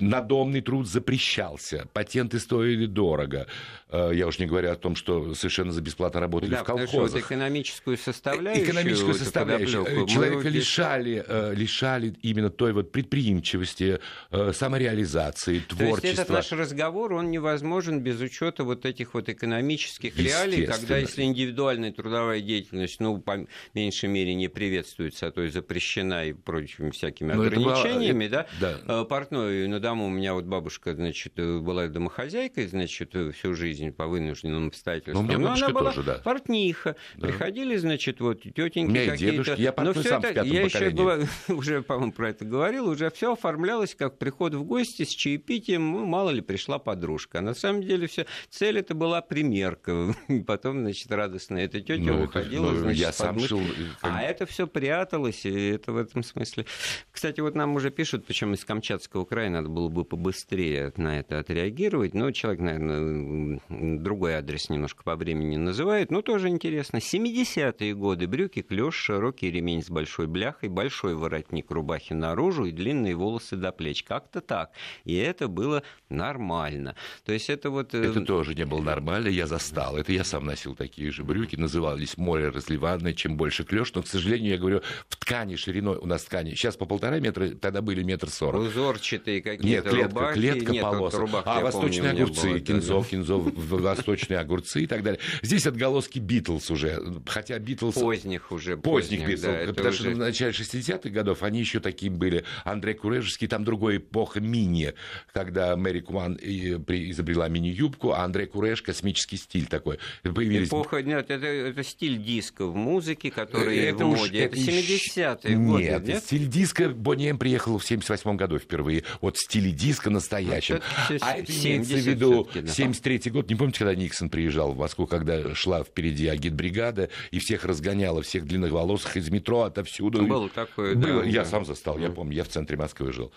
надомный 0.00 0.60
труд 0.60 0.88
запрещался. 0.88 1.88
Патенты 1.92 2.38
стоили 2.38 2.86
дорого. 2.86 3.46
Э, 3.90 4.10
я 4.12 4.26
уж 4.26 4.38
не 4.38 4.46
говорю 4.46 4.70
о 4.70 4.76
том, 4.76 4.96
что 4.96 5.34
совершенно 5.34 5.72
за 5.72 5.80
бесплатно 5.80 6.20
работали 6.20 6.50
да, 6.50 6.62
в 6.62 6.66
колхозах. 6.66 7.12
Вот 7.12 7.20
экономическую 7.20 7.96
составляющую. 7.96 8.64
Экономическую 8.66 9.14
составляющую. 9.14 10.06
Человека 10.06 10.48
лишали, 10.48 11.24
э, 11.26 11.54
лишали 11.54 12.14
именно 12.22 12.50
той 12.50 12.72
вот 12.72 12.92
предприимчивости, 12.92 13.98
э, 14.30 14.52
самореализации, 14.52 15.60
творчества. 15.60 16.00
То 16.00 16.06
есть 16.06 16.18
этот 16.18 16.28
наш 16.30 16.52
разговор, 16.52 17.12
он 17.14 17.30
невозможен 17.30 18.00
без 18.00 18.20
учета 18.20 18.64
вот 18.64 18.84
этих 18.84 19.14
вот 19.14 19.28
экономических 19.28 19.67
реалий, 19.76 20.66
когда 20.66 20.98
если 20.98 21.22
индивидуальная 21.22 21.92
трудовая 21.92 22.40
деятельность, 22.40 23.00
ну, 23.00 23.18
по 23.18 23.46
меньшей 23.74 24.08
мере, 24.08 24.34
не 24.34 24.48
приветствуется, 24.48 25.28
а 25.28 25.30
то 25.30 25.42
и 25.42 25.48
запрещена 25.48 26.28
и 26.28 26.32
прочими 26.32 26.90
всякими 26.90 27.32
Но 27.32 27.42
ограничениями, 27.42 28.28
была... 28.28 28.46
да, 28.60 28.78
да. 28.86 29.04
Портной 29.04 29.68
на 29.68 29.80
дому 29.80 30.06
у 30.06 30.10
меня 30.10 30.34
вот 30.34 30.44
бабушка, 30.44 30.94
значит, 30.94 31.34
была 31.34 31.88
домохозяйкой, 31.88 32.66
значит, 32.66 33.14
всю 33.34 33.54
жизнь 33.54 33.92
по 33.92 34.06
вынужденным 34.06 34.68
обстоятельствам. 34.68 35.26
Ну, 35.26 35.38
Но 35.38 35.52
она 35.52 35.68
была 35.68 35.92
тоже, 35.92 36.02
да. 36.02 36.14
портниха. 36.14 36.96
Да. 37.16 37.28
Приходили, 37.28 37.76
значит, 37.76 38.20
вот 38.20 38.42
тетеньки 38.42 39.10
какие-то. 39.10 39.54
Я 39.54 39.74
Но 39.76 39.92
все 39.92 40.18
это, 40.18 40.42
я 40.42 40.62
еще 40.62 40.90
была, 40.90 41.18
уже, 41.48 41.82
по-моему, 41.82 42.12
про 42.12 42.30
это 42.30 42.44
говорил, 42.44 42.88
уже 42.88 43.10
все 43.10 43.32
оформлялось 43.32 43.94
как 43.94 44.18
приход 44.18 44.54
в 44.54 44.64
гости 44.64 45.04
с 45.04 45.10
чаепитием, 45.10 45.92
ну, 45.92 46.06
мало 46.06 46.30
ли 46.30 46.40
пришла 46.40 46.78
подружка. 46.78 47.38
А 47.38 47.42
на 47.42 47.54
самом 47.54 47.82
деле 47.82 48.06
все 48.06 48.26
цель 48.50 48.78
это 48.78 48.94
была 48.94 49.20
примерка. 49.58 50.14
Потом, 50.46 50.80
значит, 50.80 51.10
радостно 51.10 51.58
эта 51.58 51.80
тетя 51.80 52.12
ну, 52.12 52.22
выходила, 52.22 52.70
ну, 52.70 52.78
значит, 52.78 53.00
я 53.00 53.12
сам 53.12 53.38
шил... 53.40 53.60
А 54.02 54.22
это 54.22 54.46
все 54.46 54.66
пряталось, 54.66 55.44
и 55.44 55.70
это 55.70 55.92
в 55.92 55.96
этом 55.96 56.22
смысле. 56.22 56.66
Кстати, 57.10 57.40
вот 57.40 57.54
нам 57.54 57.74
уже 57.74 57.90
пишут, 57.90 58.26
причем 58.26 58.54
из 58.54 58.64
Камчатского 58.64 59.24
края 59.24 59.50
надо 59.50 59.68
было 59.68 59.88
бы 59.88 60.04
побыстрее 60.04 60.92
на 60.96 61.18
это 61.18 61.38
отреагировать. 61.38 62.14
Но 62.14 62.30
человек, 62.30 62.60
наверное, 62.60 63.60
другой 63.68 64.34
адрес 64.34 64.70
немножко 64.70 65.02
по 65.02 65.16
времени 65.16 65.56
называет, 65.56 66.10
но 66.10 66.22
тоже 66.22 66.48
интересно. 66.48 66.98
70-е 66.98 67.94
годы, 67.94 68.26
брюки, 68.26 68.62
клеш, 68.62 68.94
широкий 68.94 69.50
ремень 69.50 69.82
с 69.82 69.90
большой 69.90 70.26
бляхой, 70.26 70.68
большой 70.68 71.14
воротник 71.14 71.70
рубахи 71.70 72.12
наружу 72.12 72.64
и 72.66 72.72
длинные 72.72 73.14
волосы 73.14 73.56
до 73.56 73.72
плеч. 73.72 74.04
Как-то 74.04 74.40
так. 74.40 74.70
И 75.04 75.14
это 75.14 75.48
было 75.48 75.82
нормально. 76.08 76.94
То 77.24 77.32
есть 77.32 77.50
это 77.50 77.70
вот... 77.70 77.94
Э, 77.94 78.04
это 78.04 78.20
тоже 78.20 78.54
не 78.54 78.64
было 78.64 78.82
нормально, 78.82 79.28
я 79.28 79.47
застал. 79.48 79.96
Это 79.96 80.12
я 80.12 80.24
сам 80.24 80.46
носил 80.46 80.74
такие 80.74 81.10
же 81.10 81.24
брюки, 81.24 81.56
назывались 81.56 82.16
море 82.16 82.50
разливанное, 82.50 83.12
чем 83.12 83.36
больше 83.36 83.64
клеш, 83.64 83.92
но, 83.94 84.02
к 84.02 84.06
сожалению, 84.06 84.52
я 84.52 84.58
говорю, 84.58 84.82
в 85.08 85.16
ткани 85.16 85.56
шириной, 85.56 85.96
у 85.96 86.06
нас 86.06 86.22
ткани, 86.22 86.50
сейчас 86.50 86.76
по 86.76 86.86
полтора 86.86 87.18
метра, 87.18 87.48
тогда 87.48 87.82
были 87.82 88.02
метр 88.02 88.28
сорок. 88.30 88.60
Узорчатые 88.60 89.42
какие-то 89.42 89.66
Нет, 89.66 89.84
клетка, 89.84 90.08
рубахи. 90.08 90.34
клетка, 90.34 90.72
Нет, 90.72 90.82
полоса. 90.82 91.18
Рубах, 91.18 91.42
а 91.46 91.60
восточные 91.60 92.10
помню, 92.10 92.24
огурцы, 92.24 92.48
было, 92.48 92.60
кинзов, 92.60 93.04
да. 93.04 93.10
кинзов, 93.10 93.52
восточные 93.54 94.38
огурцы 94.38 94.82
и 94.82 94.86
так 94.86 95.02
далее. 95.02 95.20
Здесь 95.42 95.66
отголоски 95.66 96.18
Битлз 96.18 96.70
уже, 96.70 97.02
хотя 97.26 97.58
Битлз... 97.58 97.94
Поздних 97.94 98.52
уже. 98.52 98.76
Поздних, 98.76 99.20
поздних 99.20 99.28
Битлз, 99.28 99.42
да, 99.42 99.72
потому 99.72 99.88
уже... 99.88 99.98
что 99.98 100.10
в 100.10 100.18
начале 100.18 100.52
60-х 100.52 101.08
годов 101.10 101.42
они 101.42 101.60
еще 101.60 101.80
такие 101.80 102.10
были. 102.10 102.44
Андрей 102.64 102.94
Курежский, 102.94 103.48
там 103.48 103.64
другая 103.64 103.96
эпоха 103.96 104.40
мини, 104.40 104.94
когда 105.32 105.76
Мэри 105.76 106.00
Куан 106.00 106.36
изобрела 106.36 107.48
мини-юбку, 107.48 108.12
а 108.12 108.24
Андрей 108.24 108.46
Куреш 108.46 108.82
космический 108.82 109.27
стиль 109.36 109.66
такой. 109.66 109.98
Появились... 110.22 110.68
Эпоха, 110.68 111.02
нет, 111.02 111.30
это, 111.30 111.46
это 111.46 111.82
стиль 111.82 112.22
диска 112.22 112.66
в 112.66 112.74
музыке, 112.74 113.30
который 113.30 113.78
это 113.78 114.04
в 114.04 114.16
моде. 114.16 114.40
это 114.40 114.56
70-е 114.56 115.56
годы, 115.56 115.82
нет? 115.82 116.06
Нет, 116.06 116.22
стиль 116.24 116.46
диска 116.46 116.88
Бонни 116.88 117.28
М 117.28 117.38
приехал 117.38 117.78
в 117.78 117.84
78 117.84 118.36
году 118.36 118.58
впервые. 118.58 119.04
Вот 119.20 119.36
в 119.36 119.40
стиле 119.40 119.70
диска 119.70 120.10
настоящем. 120.10 120.80
Это 121.08 121.26
а 121.26 121.36
это 121.36 121.52
имеется 121.52 121.94
в 121.94 121.98
виду 121.98 122.48
да. 122.54 122.66
73 122.66 123.30
год, 123.30 123.48
не 123.48 123.56
помните, 123.56 123.78
когда 123.78 123.94
Никсон 123.94 124.30
приезжал 124.30 124.72
в 124.72 124.78
Москву, 124.78 125.06
когда 125.06 125.54
шла 125.54 125.82
впереди 125.84 126.28
агитбригада 126.28 127.10
и 127.30 127.38
всех 127.38 127.64
разгоняла, 127.64 128.22
всех 128.22 128.46
длинных 128.46 128.72
волосых 128.72 129.16
из 129.16 129.30
метро 129.30 129.62
отовсюду. 129.62 130.26
Было 130.26 130.48
такое, 130.48 130.94
Было. 130.94 131.22
да. 131.22 131.28
Я 131.28 131.44
сам 131.44 131.64
застал, 131.64 131.98
я 131.98 132.10
помню, 132.10 132.34
я 132.34 132.44
в 132.44 132.48
центре 132.48 132.76
Москвы 132.76 133.12
жил. 133.12 133.32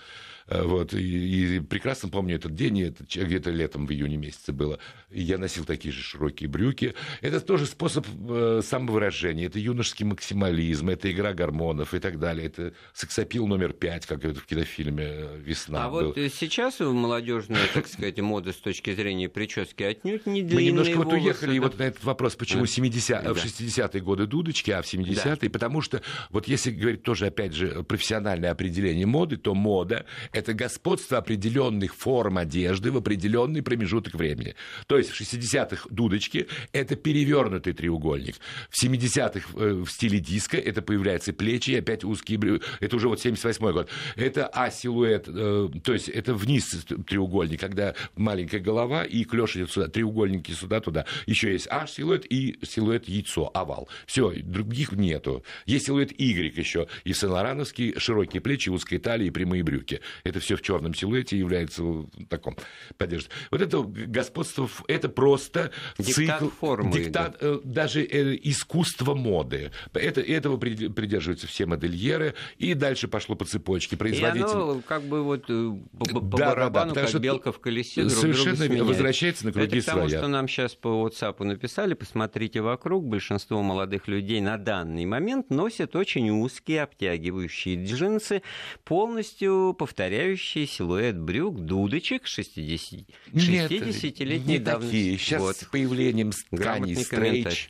Э, 0.48 0.64
вот, 0.64 0.94
и, 0.94 1.58
и 1.58 1.60
прекрасно 1.60 2.10
помню 2.10 2.36
этот 2.36 2.56
день, 2.56 2.82
это 2.82 3.04
где-то 3.04 3.52
летом 3.52 3.86
в 3.86 3.92
июне 3.92 4.18
месяце 4.18 4.52
было. 4.52 4.80
И 5.10 5.22
я 5.22 5.38
носил 5.38 5.66
такие 5.66 5.92
же 5.92 6.02
широкие 6.02 6.50
брюки. 6.50 6.94
Это 7.22 7.42
тоже 7.42 7.66
способ 7.66 8.06
э, 8.30 8.62
самовыражения, 8.64 9.48
это 9.48 9.60
юношеский 9.60 10.06
максимализм, 10.06 10.90
это 10.90 11.12
игра 11.12 11.34
гормонов 11.34 11.94
и 11.94 12.00
так 12.00 12.20
далее. 12.20 12.48
Это 12.48 12.74
сексапил 12.94 13.48
номер 13.48 13.74
пять, 13.74 14.06
как 14.06 14.26
это 14.26 14.40
в 14.40 14.46
кинофильме 14.46 15.04
э, 15.06 15.38
«Весна». 15.40 15.86
А 15.86 15.90
был. 15.90 16.08
вот 16.08 16.18
сейчас 16.18 16.80
молодежная, 16.80 17.68
так 17.74 17.88
сказать, 17.88 18.20
мода 18.20 18.52
с 18.52 18.58
точки 18.58 18.94
зрения 18.94 19.30
прически 19.30 19.84
отнюдь 19.84 20.26
не 20.26 20.42
длинные 20.42 20.56
Мы 20.56 20.64
немножко 20.64 20.96
волосы, 20.96 21.16
вот 21.16 21.22
уехали 21.22 21.60
да? 21.60 21.62
вот 21.64 21.80
на 21.80 21.84
этот 21.84 22.04
вопрос, 22.04 22.36
почему 22.36 22.66
70 22.66 23.24
да. 23.24 23.34
в 23.34 23.38
60-е 23.38 24.02
годы 24.02 24.28
дудочки, 24.28 24.72
а 24.72 24.82
в 24.82 24.86
70-е, 24.86 25.36
да. 25.36 25.50
потому 25.50 25.82
что 25.82 26.02
вот 26.30 26.48
если 26.48 26.72
говорить 26.72 27.04
тоже, 27.04 27.28
опять 27.28 27.54
же, 27.54 27.84
профессиональное 27.84 28.52
определение 28.52 29.06
моды, 29.06 29.38
то 29.38 29.54
мода 29.54 30.06
это 30.32 30.54
господство 30.54 31.18
определенных 31.18 31.96
форм 31.96 32.38
одежды 32.38 32.92
в 32.92 32.98
определенный 32.98 33.62
промежуток 33.62 34.16
времени. 34.16 34.56
То 34.88 34.98
есть 34.98 35.10
в 35.12 35.20
60-х 35.20 35.88
дудочки– 35.90 36.48
это 36.72 36.96
перевернутый 36.96 37.74
треугольник. 37.74 38.36
В 38.70 38.84
70-х 38.84 39.50
э, 39.56 39.74
в 39.86 39.90
стиле 39.90 40.20
диска 40.20 40.58
это 40.58 40.82
появляются 40.82 41.34
плечи 41.34 41.72
и 41.72 41.76
опять 41.76 42.04
узкие 42.04 42.38
брюки. 42.38 42.66
Это 42.80 42.96
уже 42.96 43.08
вот 43.08 43.20
78 43.20 43.72
год. 43.72 43.90
Это 44.16 44.48
А-силуэт, 44.48 45.28
э, 45.28 45.70
то 45.84 45.94
есть 45.94 46.10
это 46.10 46.34
вниз 46.34 46.86
треугольник, 47.08 47.60
когда 47.60 47.96
маленькая 48.16 48.60
голова 48.60 49.04
и 49.04 49.24
клеш 49.24 49.56
идет 49.56 49.72
сюда, 49.72 49.88
треугольники 49.88 50.52
сюда-туда. 50.52 51.06
Еще 51.26 51.52
есть 51.52 51.68
А-силуэт 51.70 52.26
и 52.30 52.60
силуэт 52.64 53.08
яйцо, 53.08 53.52
овал. 53.54 53.90
Все, 54.06 54.32
других 54.32 54.94
нету. 54.94 55.44
Есть 55.66 55.88
силуэт 55.88 56.12
Y 56.18 56.58
еще. 56.58 56.88
И 57.04 57.14
Сен-Лорановский 57.14 57.96
широкие 57.98 58.42
плечи, 58.42 58.70
узкие 58.70 59.00
талии 59.00 59.28
и 59.28 59.32
прямые 59.32 59.64
брюки 59.64 60.02
это 60.24 60.40
все 60.40 60.56
в 60.56 60.62
черном 60.62 60.94
силуэте 60.94 61.38
является 61.38 61.84
таком 62.30 62.56
поддержкой. 62.98 63.32
Вот 63.50 63.62
это 63.62 63.82
господство, 63.82 64.70
это 64.88 65.10
просто 65.10 65.72
диктат 65.98 66.40
цикл, 66.40 66.50
формы, 66.50 66.92
диктат, 66.92 67.38
да. 67.40 67.48
Э, 67.48 67.60
даже 67.64 68.04
э, 68.04 68.38
искусство 68.44 69.16
моды. 69.16 69.72
Это, 69.94 70.22
этого 70.22 70.58
придерживаются 70.58 71.48
все 71.48 71.66
модельеры, 71.66 72.36
и 72.58 72.74
дальше 72.74 73.08
пошло 73.08 73.36
по 73.36 73.46
цепочке. 73.46 73.98
Производитель... 73.98 74.48
И 74.48 74.52
оно 74.52 74.82
как 74.86 75.04
бы 75.04 75.24
вот 75.24 75.46
э, 75.50 75.72
по, 75.98 76.06
по 76.06 76.38
да, 76.38 76.50
барабану, 76.50 76.94
да, 76.94 77.06
да, 77.06 77.12
как 77.12 77.22
белка 77.22 77.52
в 77.52 77.60
колесе, 77.60 78.04
друг 78.04 78.14
совершенно 78.14 78.68
друга 78.68 78.84
возвращается 78.84 79.46
на 79.46 79.54
круги 79.54 79.78
это 79.78 79.86
потому, 79.86 80.08
своя. 80.08 80.20
что 80.20 80.28
нам 80.28 80.48
сейчас 80.48 80.76
по 80.76 80.88
WhatsApp 80.88 81.44
написали, 81.44 81.94
посмотрите 81.94 82.62
вокруг, 82.62 83.06
большинство 83.06 83.62
молодых 83.62 84.08
людей 84.08 84.42
на 84.42 84.58
данный 84.58 85.06
момент 85.06 85.50
носят 85.50 85.96
очень 85.96 86.30
узкие 86.30 86.84
обтягивающие 86.84 87.84
джинсы, 87.84 88.42
полностью 88.84 89.76
повторяющие 90.12 90.68
силуэт 90.68 91.18
брюк 91.18 91.62
дудочек 91.62 92.28
60, 92.28 93.06
60-летней 93.34 94.60
давности. 94.60 94.92
Такие. 94.92 95.18
Сейчас 95.18 95.42
вот. 95.42 95.56
с 95.56 95.64
появлением 95.64 96.32
тканей 96.32 96.98
стрейч 96.98 97.70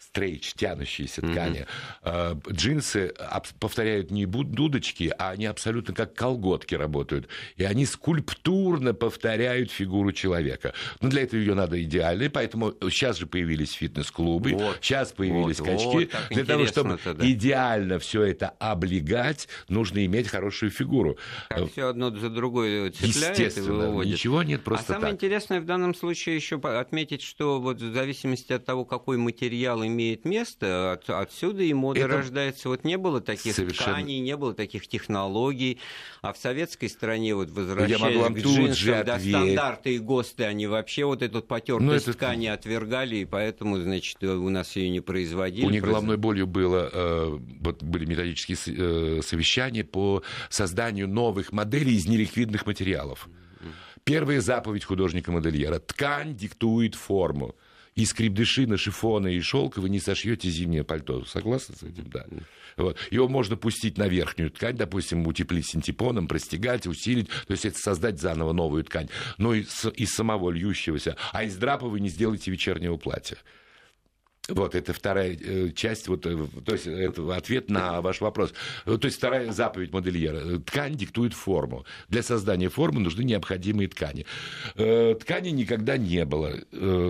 стрейч, 0.00 0.54
тянущиеся 0.54 1.22
ткани. 1.22 1.66
Mm-hmm. 2.02 2.52
Джинсы 2.52 3.14
повторяют 3.58 4.10
не 4.10 4.26
дудочки, 4.26 5.12
а 5.18 5.30
они 5.30 5.46
абсолютно 5.46 5.94
как 5.94 6.14
колготки 6.14 6.74
работают. 6.74 7.28
И 7.56 7.64
они 7.64 7.86
скульптурно 7.86 8.94
повторяют 8.94 9.70
фигуру 9.70 10.12
человека. 10.12 10.72
Но 11.00 11.08
для 11.08 11.22
этого 11.22 11.38
ее 11.38 11.54
надо 11.54 11.82
идеальной, 11.82 12.30
поэтому 12.30 12.72
сейчас 12.90 13.18
же 13.18 13.26
появились 13.26 13.72
фитнес-клубы, 13.72 14.52
вот, 14.52 14.78
сейчас 14.80 15.12
появились 15.12 15.60
вот, 15.60 15.68
качки. 15.68 16.10
Вот, 16.12 16.30
для 16.30 16.44
того, 16.44 16.66
чтобы 16.66 16.98
да. 17.04 17.30
идеально 17.30 17.98
все 17.98 18.22
это 18.22 18.48
облегать, 18.58 19.48
нужно 19.68 20.04
иметь 20.06 20.28
хорошую 20.28 20.70
фигуру. 20.70 21.18
Как 21.48 21.70
все 21.70 21.88
одно 21.88 22.10
за 22.10 22.30
другое 22.30 22.90
цепляет 22.90 23.38
Естественно, 23.38 23.66
и 23.66 23.86
выводит. 23.86 24.12
ничего 24.14 24.42
нет, 24.42 24.62
просто 24.62 24.84
А 24.84 24.94
самое 24.94 25.12
так. 25.12 25.14
интересное 25.14 25.60
в 25.60 25.66
данном 25.66 25.94
случае 25.94 26.36
еще 26.36 26.56
отметить, 26.56 27.22
что 27.22 27.60
вот 27.60 27.80
в 27.80 27.92
зависимости 27.92 28.52
от 28.52 28.64
того, 28.64 28.84
какой 28.84 29.16
материал 29.16 29.82
имеет 29.90 30.24
место, 30.24 30.92
от, 30.92 31.08
отсюда 31.08 31.62
и 31.62 31.72
мода 31.72 32.00
это 32.00 32.08
рождается. 32.08 32.68
Вот 32.68 32.84
не 32.84 32.96
было 32.96 33.20
таких 33.20 33.54
совершенно... 33.54 33.94
тканей, 33.94 34.20
не 34.20 34.36
было 34.36 34.54
таких 34.54 34.88
технологий, 34.88 35.78
а 36.22 36.32
в 36.32 36.38
советской 36.38 36.88
стране 36.88 37.34
вот 37.34 37.50
возвращаясь 37.50 38.32
к 38.32 38.38
джинсам, 38.38 39.04
да, 39.04 39.18
стандарты 39.18 39.94
и 39.94 39.98
ГОСТы, 39.98 40.44
они 40.44 40.66
вообще 40.66 41.04
вот 41.04 41.22
эту 41.22 41.42
потертость 41.42 42.06
ну, 42.06 42.12
это... 42.12 42.12
ткани 42.12 42.46
отвергали, 42.46 43.16
и 43.16 43.24
поэтому, 43.24 43.78
значит, 43.78 44.22
у 44.22 44.48
нас 44.48 44.76
ее 44.76 44.90
не 44.90 45.00
производили. 45.00 45.66
У 45.66 45.70
них 45.70 45.82
головной 45.82 46.16
болью 46.16 46.46
было, 46.46 46.90
э, 46.92 47.38
вот 47.60 47.82
были 47.82 48.04
методические 48.04 48.58
э, 49.18 49.22
совещания 49.22 49.84
по 49.84 50.22
созданию 50.48 51.08
новых 51.08 51.52
моделей 51.52 51.96
из 51.96 52.06
неликвидных 52.06 52.66
материалов. 52.66 53.28
Первая 54.04 54.40
заповедь 54.40 54.84
художника-модельера. 54.84 55.78
Ткань 55.78 56.34
диктует 56.34 56.94
форму. 56.94 57.54
Из 57.96 58.12
крепдышина, 58.12 58.76
шифона 58.76 59.28
и 59.28 59.40
шелка 59.40 59.80
вы 59.80 59.90
не 59.90 59.98
сошьете 59.98 60.48
зимнее 60.48 60.84
пальто. 60.84 61.24
Согласны 61.24 61.74
с 61.74 61.82
этим? 61.82 62.08
Да. 62.08 62.24
Вот. 62.76 62.96
Его 63.10 63.28
можно 63.28 63.56
пустить 63.56 63.98
на 63.98 64.06
верхнюю 64.08 64.50
ткань, 64.50 64.76
допустим, 64.76 65.26
утеплить 65.26 65.66
синтепоном, 65.66 66.28
простегать, 66.28 66.86
усилить, 66.86 67.28
то 67.28 67.50
есть 67.52 67.64
это 67.64 67.78
создать 67.78 68.20
заново 68.20 68.52
новую 68.52 68.84
ткань. 68.84 69.08
Но 69.38 69.54
из, 69.54 69.84
из 69.96 70.10
самого 70.10 70.50
льющегося. 70.50 71.16
А 71.32 71.44
из 71.44 71.56
драпа 71.56 71.88
вы 71.88 72.00
не 72.00 72.08
сделаете 72.08 72.50
вечернего 72.50 72.96
платья. 72.96 73.38
Вот, 74.50 74.74
это 74.74 74.92
вторая 74.92 75.36
э, 75.40 75.70
часть, 75.74 76.08
вот, 76.08 76.26
э, 76.26 76.36
то 76.64 76.72
есть 76.72 76.86
это 76.86 77.34
ответ 77.34 77.70
на 77.70 78.00
ваш 78.00 78.20
вопрос. 78.20 78.52
То 78.84 79.00
есть 79.02 79.16
вторая 79.16 79.52
заповедь 79.52 79.92
модельера. 79.92 80.58
Ткань 80.58 80.94
диктует 80.94 81.34
форму. 81.34 81.84
Для 82.08 82.22
создания 82.22 82.68
формы 82.68 83.00
нужны 83.00 83.22
необходимые 83.22 83.88
ткани. 83.88 84.26
Э, 84.74 85.14
тканей 85.20 85.52
никогда 85.52 85.96
не 85.96 86.24
было 86.24 86.54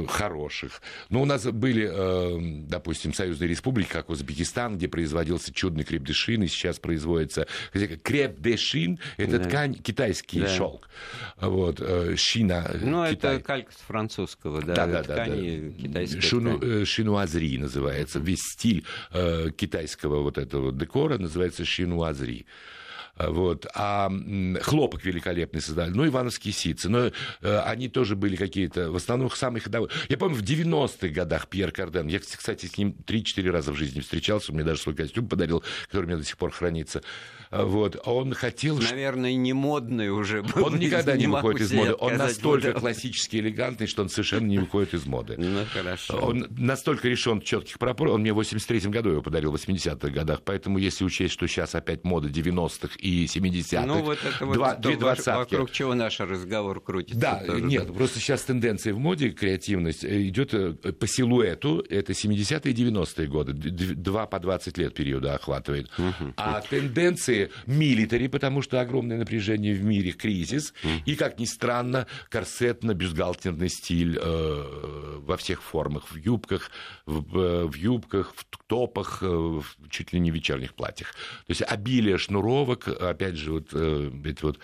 хороших. 0.09 0.83
Но 1.09 1.23
у 1.23 1.25
нас 1.25 1.45
были, 1.47 2.67
допустим, 2.69 3.15
союзные 3.15 3.49
республики, 3.49 3.89
как 3.89 4.11
Узбекистан, 4.11 4.77
где 4.77 4.89
производился 4.89 5.53
чудный 5.53 5.85
крепдешин, 5.85 6.43
и 6.43 6.49
сейчас 6.49 6.79
производится 6.79 7.47
крепдешин, 7.73 8.99
это 9.17 9.39
да. 9.39 9.45
ткань, 9.45 9.75
китайский 9.75 10.41
да. 10.41 10.49
шелк. 10.49 10.89
Вот, 11.41 11.83
шина. 12.17 12.71
Ну, 12.81 13.07
Китай. 13.09 13.37
это 13.37 13.45
калька 13.45 13.73
с 13.73 13.77
французского, 13.77 14.63
да, 14.63 14.75
да, 14.75 14.87
да, 14.87 15.03
ткани 15.03 15.75
да, 15.79 16.01
да. 16.01 16.21
Шину, 16.21 16.85
шинуаз 16.85 17.30
шинуазри 17.31 17.59
называется. 17.59 18.19
Весь 18.19 18.41
стиль 18.41 18.85
э, 19.13 19.51
китайского 19.57 20.23
вот 20.23 20.39
этого 20.39 20.73
декора 20.73 21.19
называется 21.19 21.65
шинуазри. 21.65 22.47
Э, 23.17 23.29
вот. 23.31 23.67
А 23.75 24.11
хлопок 24.63 25.05
великолепный 25.05 25.61
создали. 25.61 25.91
Ну, 25.91 26.07
ивановские 26.07 26.53
ситцы. 26.53 26.89
Но 26.89 27.11
э, 27.43 27.59
они 27.61 27.89
тоже 27.89 28.17
были 28.17 28.37
какие-то, 28.37 28.91
в 28.91 28.97
основном, 28.97 29.31
самые 29.31 29.63
ходовые. 29.63 29.91
Я 30.09 30.19
помню, 30.19 30.37
в 30.37 30.43
90-х 30.43 31.09
годах 31.09 31.49
Пьер 31.49 31.73
Карден, 31.73 32.09
я, 32.09 32.19
кстати, 32.19 32.67
с 32.67 32.77
ним 32.77 32.95
3-4 33.07 33.51
раза 33.51 33.73
в 33.73 33.77
жизни 33.77 34.01
встречался, 34.01 34.53
он 34.53 34.57
мне 34.57 34.65
даже 34.65 34.81
свой 34.81 34.95
костюм 34.95 35.29
подарил, 35.29 35.63
который 35.87 36.05
у 36.05 36.09
меня 36.09 36.19
до 36.19 36.25
сих 36.25 36.37
пор 36.37 36.51
хранится. 36.51 37.03
Э, 37.51 37.65
вот. 37.65 38.01
Он 38.05 38.35
хотел... 38.35 38.79
Наверное, 38.79 39.35
не 39.35 39.53
модный 39.53 40.11
уже 40.11 40.43
был. 40.43 40.67
Он 40.67 40.79
никогда 40.79 41.17
не, 41.17 41.27
не 41.27 41.27
выходит 41.27 41.61
из 41.63 41.73
моды. 41.73 41.95
Он 41.99 42.17
настолько 42.17 42.73
классически 42.73 43.37
элегантный, 43.37 43.87
что 43.87 44.03
он 44.03 44.09
совершенно 44.09 44.47
не 44.47 44.59
выходит 44.59 44.95
из 44.95 45.07
моды. 45.07 45.37
Ну, 45.39 45.65
хорошо. 45.73 46.19
Он 46.19 46.47
настолько 46.51 47.09
решен 47.09 47.41
четких 47.41 47.79
пропорций. 47.79 48.15
Он 48.15 48.21
мне 48.23 48.33
в 48.33 48.41
83-м 48.41 48.91
году 48.91 49.11
его 49.11 49.23
подарил, 49.23 49.53
в 49.53 49.57
80-х 49.57 50.09
годах. 50.09 50.41
Поэтому, 50.45 50.79
если 50.79 51.05
учесть, 51.05 51.35
что 51.35 51.47
сейчас 51.47 51.75
опять 51.75 52.05
мода 52.05 52.29
90-х 52.29 52.97
и 52.99 53.11
и 53.11 53.27
70-х. 53.27 53.87
Ну, 53.87 54.03
вот 54.03 54.19
это 54.25 54.47
вот 54.47 54.55
два, 54.55 54.75
две 54.75 54.97
двадцатки. 54.97 55.55
Вокруг 55.55 55.71
чего 55.71 55.95
наш 55.95 56.21
разговор 56.21 56.81
крутится. 56.81 57.21
Да, 57.21 57.43
тоже, 57.45 57.63
нет, 57.63 57.87
да. 57.87 57.93
просто 57.93 58.21
сейчас 58.21 58.43
тенденция 58.43 58.95
в 58.95 58.99
моде, 58.99 59.31
креативность, 59.31 60.05
э, 60.05 60.29
идет 60.29 60.55
э, 60.55 60.73
по 60.73 61.07
силуэту, 61.07 61.85
это 61.89 62.13
70-е 62.13 62.73
и 62.73 62.75
90-е 62.75 63.27
годы, 63.27 63.53
два 63.53 64.27
по 64.27 64.39
20 64.39 64.79
лет 64.79 64.95
периода 64.95 65.35
охватывает. 65.35 65.91
Угу. 65.99 66.35
А 66.37 66.61
тенденции 66.61 67.40
милитари, 67.67 68.29
потому 68.29 68.63
что 68.63 68.81
огромное 68.81 69.19
напряжение 69.19 69.75
в 69.75 69.83
мире, 69.85 70.13
кризис, 70.13 70.75
и, 71.07 71.17
как 71.17 71.39
ни 71.39 71.45
странно, 71.45 72.07
корсетно-бюстгальтерный 72.31 73.69
стиль 73.69 74.19
э, 74.21 75.19
во 75.21 75.37
всех 75.37 75.63
формах, 75.63 76.11
в 76.11 76.17
юбках, 76.17 76.71
в, 77.07 77.39
э, 77.39 77.65
в 77.67 77.75
юбках, 77.75 78.35
в 78.37 78.45
топах, 78.67 79.23
э, 79.23 79.27
в 79.27 79.65
чуть 79.89 80.13
ли 80.13 80.21
не 80.21 80.31
вечерних 80.31 80.75
платьях. 80.75 81.13
То 81.47 81.51
есть 81.51 81.63
обилие 81.63 82.19
шнуровок, 82.19 82.89
опять 82.89 83.37
же, 83.37 83.53
вот 83.53 83.69
э, 83.73 84.11
эти 84.25 84.43
вот 84.43 84.59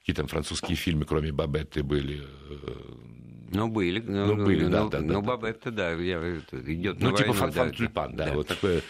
какие 0.00 0.16
там 0.16 0.26
французские 0.26 0.76
фильмы, 0.76 1.04
кроме 1.04 1.32
Бабетты, 1.32 1.82
были. 1.82 2.22
Э, 2.22 2.56
ну, 3.52 3.68
были. 3.68 4.00
Ну, 4.00 4.34
ну 4.34 4.44
были, 4.44 4.66
да, 4.66 4.88
да, 4.88 5.00
да. 5.00 5.00
Ну, 5.00 5.22
Бабетта, 5.22 5.70
да, 5.70 5.94
идет 5.94 7.00
Ну, 7.00 7.12
типа 7.12 7.32
Фан 7.32 7.72
Тюльпан, 7.72 8.16
да, 8.16 8.32
вот 8.32 8.48
такое 8.48 8.82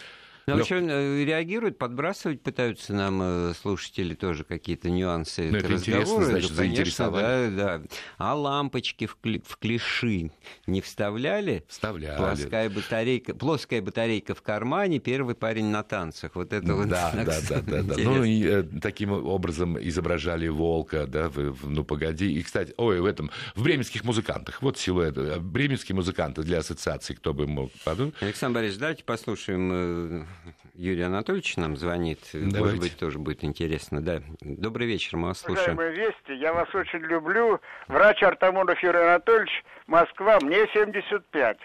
ну, 0.47 0.57
вообще 0.57 0.75
э, 0.75 1.23
реагируют, 1.23 1.77
подбрасывать 1.77 2.41
пытаются 2.41 2.93
нам 2.93 3.19
э, 3.21 3.53
слушатели 3.59 4.13
тоже 4.13 4.43
какие-то 4.43 4.89
нюансы. 4.89 5.49
Ну, 5.49 5.57
это 5.57 5.73
интересно, 5.73 6.25
значит, 6.25 6.51
да, 6.51 6.63
конечно, 6.63 7.11
да, 7.11 7.49
да. 7.49 7.81
А 8.17 8.35
лампочки 8.35 9.05
в, 9.05 9.17
кли- 9.23 9.43
в 9.45 9.57
клиши 9.57 10.31
не 10.67 10.81
вставляли? 10.81 11.63
Вставляли. 11.67 12.17
Плоская 12.17 12.69
батарейка, 12.69 13.33
плоская 13.35 13.81
батарейка 13.81 14.35
в 14.35 14.41
кармане, 14.41 14.99
первый 14.99 15.35
парень 15.35 15.67
на 15.67 15.83
танцах. 15.83 16.35
Вот 16.35 16.51
это 16.51 16.75
вот. 16.75 16.89
Да, 16.89 17.11
да, 17.13 17.39
да, 17.49 17.61
да, 17.61 17.81
да. 17.83 17.95
Ну, 17.97 18.23
и 18.23 18.43
э, 18.45 18.63
таким 18.81 19.11
образом 19.11 19.79
изображали 19.79 20.47
волка, 20.47 21.07
да, 21.07 21.29
в, 21.29 21.35
в 21.35 21.69
«Ну, 21.69 21.83
погоди». 21.83 22.33
И, 22.33 22.43
кстати, 22.43 22.73
ой, 22.77 22.99
в 22.99 23.05
этом, 23.05 23.31
в 23.55 23.63
бременских 23.63 24.03
музыкантах, 24.03 24.61
вот 24.61 24.77
силуэт. 24.77 25.41
Бременские 25.41 25.95
музыканты 25.95 26.43
для 26.43 26.59
ассоциации, 26.59 27.13
кто 27.13 27.33
бы 27.33 27.47
мог 27.47 27.71
подумать. 27.83 28.15
Александр 28.19 28.55
Борисович, 28.59 28.79
давайте 28.79 29.03
послушаем 29.03 30.27
Юрий 30.73 31.03
Анатольевич 31.03 31.57
нам 31.57 31.77
звонит. 31.77 32.19
Давайте. 32.33 32.59
Может 32.59 32.79
быть, 32.79 32.97
тоже 32.97 33.19
будет 33.19 33.43
интересно. 33.43 34.01
Да. 34.01 34.21
Добрый 34.41 34.87
вечер, 34.87 35.17
мы 35.17 35.29
вас 35.29 35.39
слушаем. 35.39 35.77
Уважаемые 35.77 36.07
Вести, 36.07 36.33
я 36.35 36.53
вас 36.53 36.73
очень 36.73 36.99
люблю. 36.99 37.59
Врач 37.87 38.23
Артамонов 38.23 38.81
Юрий 38.81 38.99
Анатольевич, 38.99 39.63
Москва, 39.87 40.39
мне 40.41 40.67
75. 40.73 41.57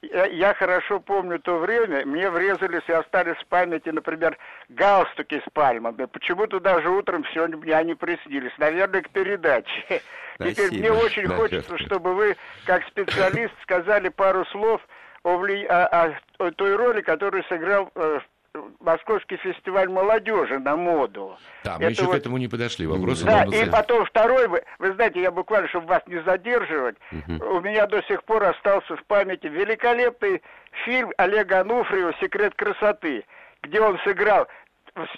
Я, 0.00 0.26
я 0.26 0.54
хорошо 0.54 1.00
помню 1.00 1.40
то 1.40 1.58
время, 1.58 2.06
мне 2.06 2.30
врезались 2.30 2.88
и 2.88 2.92
остались 2.92 3.36
в 3.36 3.46
памяти, 3.46 3.88
например, 3.88 4.38
галстуки 4.68 5.42
с 5.44 5.50
пальмами. 5.52 6.04
Почему-то 6.04 6.60
даже 6.60 6.88
утром 6.88 7.24
сегодня 7.34 7.76
они 7.76 7.94
приснились. 7.94 8.52
Наверное, 8.58 9.02
к 9.02 9.10
передаче. 9.10 10.02
Спасибо. 10.36 10.54
Теперь 10.54 10.78
мне 10.78 10.92
очень 10.92 11.26
да, 11.26 11.34
хочется, 11.34 11.78
чтобы 11.78 12.14
вы, 12.14 12.36
как 12.64 12.86
специалист, 12.86 13.52
сказали 13.62 14.08
пару 14.08 14.44
слов 14.46 14.80
о, 15.28 15.38
вли... 15.38 15.64
о, 15.66 16.14
о 16.38 16.50
той 16.52 16.76
роли, 16.76 17.00
которую 17.00 17.44
сыграл 17.44 17.90
э, 17.94 18.20
Московский 18.80 19.36
фестиваль 19.36 19.88
молодежи 19.88 20.58
на 20.58 20.76
моду. 20.76 21.36
Да, 21.64 21.76
мы 21.78 21.84
Это 21.84 21.92
еще 21.92 22.04
вот... 22.04 22.14
к 22.14 22.18
этому 22.18 22.38
не 22.38 22.48
подошли. 22.48 22.86
Вопрос 22.86 23.22
да, 23.22 23.44
и 23.44 23.68
потом 23.70 24.04
второй, 24.06 24.48
вы, 24.48 24.62
вы 24.78 24.92
знаете, 24.94 25.20
я 25.20 25.30
буквально, 25.30 25.68
чтобы 25.68 25.86
вас 25.86 26.02
не 26.06 26.22
задерживать, 26.22 26.96
угу. 27.12 27.56
у 27.56 27.60
меня 27.60 27.86
до 27.86 28.02
сих 28.02 28.24
пор 28.24 28.44
остался 28.44 28.96
в 28.96 29.04
памяти 29.04 29.46
великолепный 29.46 30.42
фильм 30.84 31.12
Олега 31.18 31.60
Ануфриева 31.60 32.14
«Секрет 32.20 32.54
красоты», 32.54 33.24
где 33.62 33.80
он 33.80 33.98
сыграл 34.04 34.48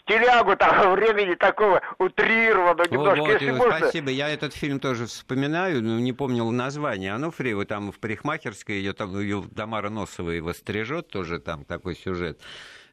стилягу 0.02 0.56
того 0.56 0.92
времени 0.96 1.34
такого 1.34 1.80
утрированного 1.98 2.88
немножко, 2.90 3.20
вот, 3.20 3.32
если 3.32 3.50
можно. 3.50 3.78
Спасибо, 3.78 4.10
я 4.10 4.28
этот 4.28 4.54
фильм 4.54 4.80
тоже 4.80 5.06
вспоминаю, 5.06 5.82
но 5.82 5.98
не 5.98 6.12
помнил 6.12 6.50
название. 6.50 7.12
Ануфриева 7.12 7.64
там 7.64 7.92
в 7.92 7.98
парикмахерской, 7.98 8.76
ее 8.76 8.92
там 8.92 9.18
ее 9.18 9.44
Тамара 9.54 9.90
Носова 9.90 10.30
его 10.30 10.52
стрижет, 10.52 11.08
тоже 11.08 11.38
там 11.38 11.64
такой 11.64 11.96
сюжет. 11.96 12.40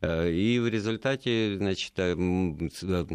Э, 0.02 0.30
и 0.30 0.60
в 0.60 0.68
результате, 0.68 1.56
значит, 1.58 1.94
э, 1.98 2.16
э, 2.16 3.06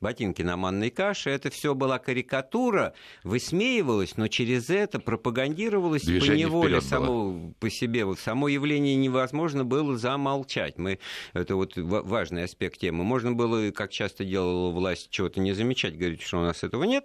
ботинки 0.00 0.42
на 0.42 0.56
манной 0.56 0.90
каше. 0.90 1.30
Это 1.30 1.50
все 1.50 1.74
была 1.74 1.98
карикатура, 1.98 2.94
высмеивалась, 3.24 4.16
но 4.16 4.28
через 4.28 4.70
это 4.70 4.98
пропагандировалось 4.98 6.02
Движение 6.02 6.46
по 6.46 6.50
неволе 6.50 6.80
само 6.80 7.52
по 7.58 7.70
себе. 7.70 8.04
Вот 8.04 8.18
само 8.18 8.48
явление 8.48 8.96
невозможно 8.96 9.64
было 9.64 9.96
замолчать. 9.96 10.78
Мы, 10.78 10.98
это 11.32 11.56
вот 11.56 11.72
важный 11.76 12.44
аспект 12.44 12.78
темы. 12.78 13.04
Можно 13.04 13.32
было, 13.32 13.70
как 13.70 13.90
часто 13.90 14.24
делала 14.24 14.70
власть, 14.70 15.10
чего-то 15.10 15.40
не 15.40 15.52
замечать, 15.52 15.96
говорить, 15.96 16.22
что 16.22 16.38
у 16.38 16.42
нас 16.42 16.62
этого 16.62 16.84
нет 16.84 17.04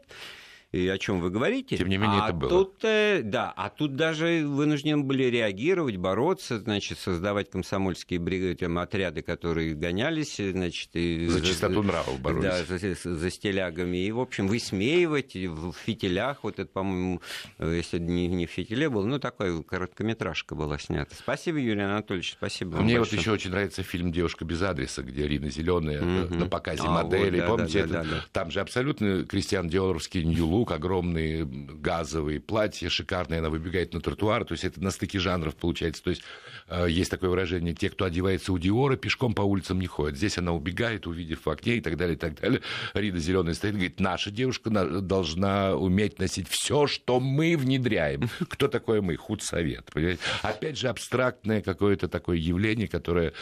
и 0.76 0.88
о 0.90 0.98
чем 0.98 1.22
вы 1.22 1.30
говорите. 1.30 1.78
Тем 1.78 1.88
не 1.88 1.98
менее, 1.98 2.20
а 2.22 2.26
это 2.26 2.34
было. 2.34 2.50
Тут, 2.50 2.84
э, 2.84 3.22
да, 3.24 3.54
а 3.56 3.70
тут 3.70 3.96
даже 3.96 4.46
вынуждены 4.46 5.04
были 5.04 5.24
реагировать, 5.24 5.96
бороться, 5.96 6.60
значит, 6.60 7.00
создавать 7.00 7.50
комсомольские 7.50 8.20
бригады, 8.20 8.56
там, 8.56 8.78
отряды, 8.78 9.22
которые 9.22 9.74
гонялись, 9.74 10.36
значит, 10.38 10.90
и, 10.94 11.28
за 11.28 11.42
чистоту 11.42 11.82
нравов 11.82 12.20
боролись. 12.20 12.68
Да, 12.68 12.78
за, 12.78 13.16
за 13.16 13.30
стилягами. 13.30 14.06
И, 14.06 14.12
в 14.12 14.20
общем, 14.20 14.48
высмеивать 14.48 15.36
в 15.36 15.72
фитилях, 15.74 16.44
вот 16.44 16.60
это, 16.60 16.70
по-моему, 16.70 17.22
если 17.60 18.00
не, 18.00 18.28
не 18.28 18.46
в 18.46 18.52
фитиле 18.52 18.90
был, 18.90 19.06
ну, 19.06 19.20
такая 19.20 19.62
короткометражка 19.64 20.56
была 20.56 20.78
снята. 20.78 21.16
Спасибо, 21.16 21.58
Юрий 21.58 21.84
Анатольевич, 21.84 22.34
спасибо 22.34 22.78
Мне 22.78 22.98
большое. 22.98 23.18
вот 23.18 23.22
еще 23.22 23.32
очень 23.32 23.52
нравится 23.52 23.82
фильм 23.84 24.12
«Девушка 24.12 24.44
без 24.44 24.62
адреса», 24.62 25.04
где 25.04 25.26
Рина 25.26 25.50
Зеленая 25.50 26.02
mm-hmm. 26.02 26.38
на 26.38 26.48
показе 26.48 26.84
а, 26.86 27.04
модели. 27.04 27.40
Вот, 27.40 27.48
да, 27.48 27.48
Помните, 27.48 27.86
да, 27.86 27.88
да, 27.88 28.00
это, 28.00 28.10
да, 28.10 28.16
да. 28.16 28.26
там 28.34 28.52
же 28.52 28.60
абсолютно 28.60 29.24
Кристиан 29.26 29.70
Диоровский 29.70 30.24
нью-лук, 30.66 30.72
огромные 30.72 31.46
газовые 31.46 32.40
платья, 32.40 32.90
шикарные, 32.90 33.40
она 33.40 33.50
выбегает 33.50 33.94
на 33.94 34.02
тротуар, 34.02 34.46
то 34.46 34.54
есть 34.54 34.64
это 34.64 34.82
на 34.84 34.92
стыке 34.92 35.20
жанров 35.20 35.56
получается. 35.56 36.04
То 36.04 36.10
есть 36.12 36.24
э, 36.68 36.88
есть 36.90 37.12
такое 37.12 37.30
выражение, 37.30 37.74
те, 37.74 37.90
кто 37.90 38.06
одевается 38.06 38.52
у 38.52 38.58
Диора, 38.58 38.96
пешком 38.98 39.34
по 39.34 39.42
улицам 39.42 39.80
не 39.80 39.88
ходят. 39.88 40.18
Здесь 40.18 40.38
она 40.38 40.54
убегает, 40.54 41.08
увидев 41.08 41.46
в 41.46 41.50
окне 41.50 41.78
и 41.78 41.82
так 41.82 41.98
далее, 41.98 42.16
и 42.16 42.20
так 42.20 42.40
далее. 42.40 42.62
Рида 42.94 43.20
Зеленая 43.20 43.54
стоит 43.54 43.74
и 43.74 43.78
говорит, 43.78 44.00
наша 44.00 44.32
девушка 44.32 44.70
должна 44.70 45.76
уметь 45.76 46.20
носить 46.20 46.48
все, 46.50 46.88
что 46.88 47.20
мы 47.20 47.58
внедряем. 47.58 48.30
Кто 48.50 48.68
такой 48.68 49.02
мы? 49.02 49.16
Худсовет. 49.16 49.90
Понимаете? 49.94 50.22
Опять 50.42 50.78
же, 50.78 50.88
абстрактное 50.88 51.62
какое-то 51.62 52.08
такое 52.08 52.38
явление, 52.38 52.88
которое 52.88 53.34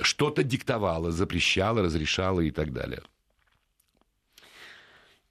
что-то 0.00 0.42
диктовало, 0.42 1.10
запрещало, 1.10 1.82
разрешало 1.82 2.40
и 2.40 2.50
так 2.50 2.72
далее. 2.72 3.00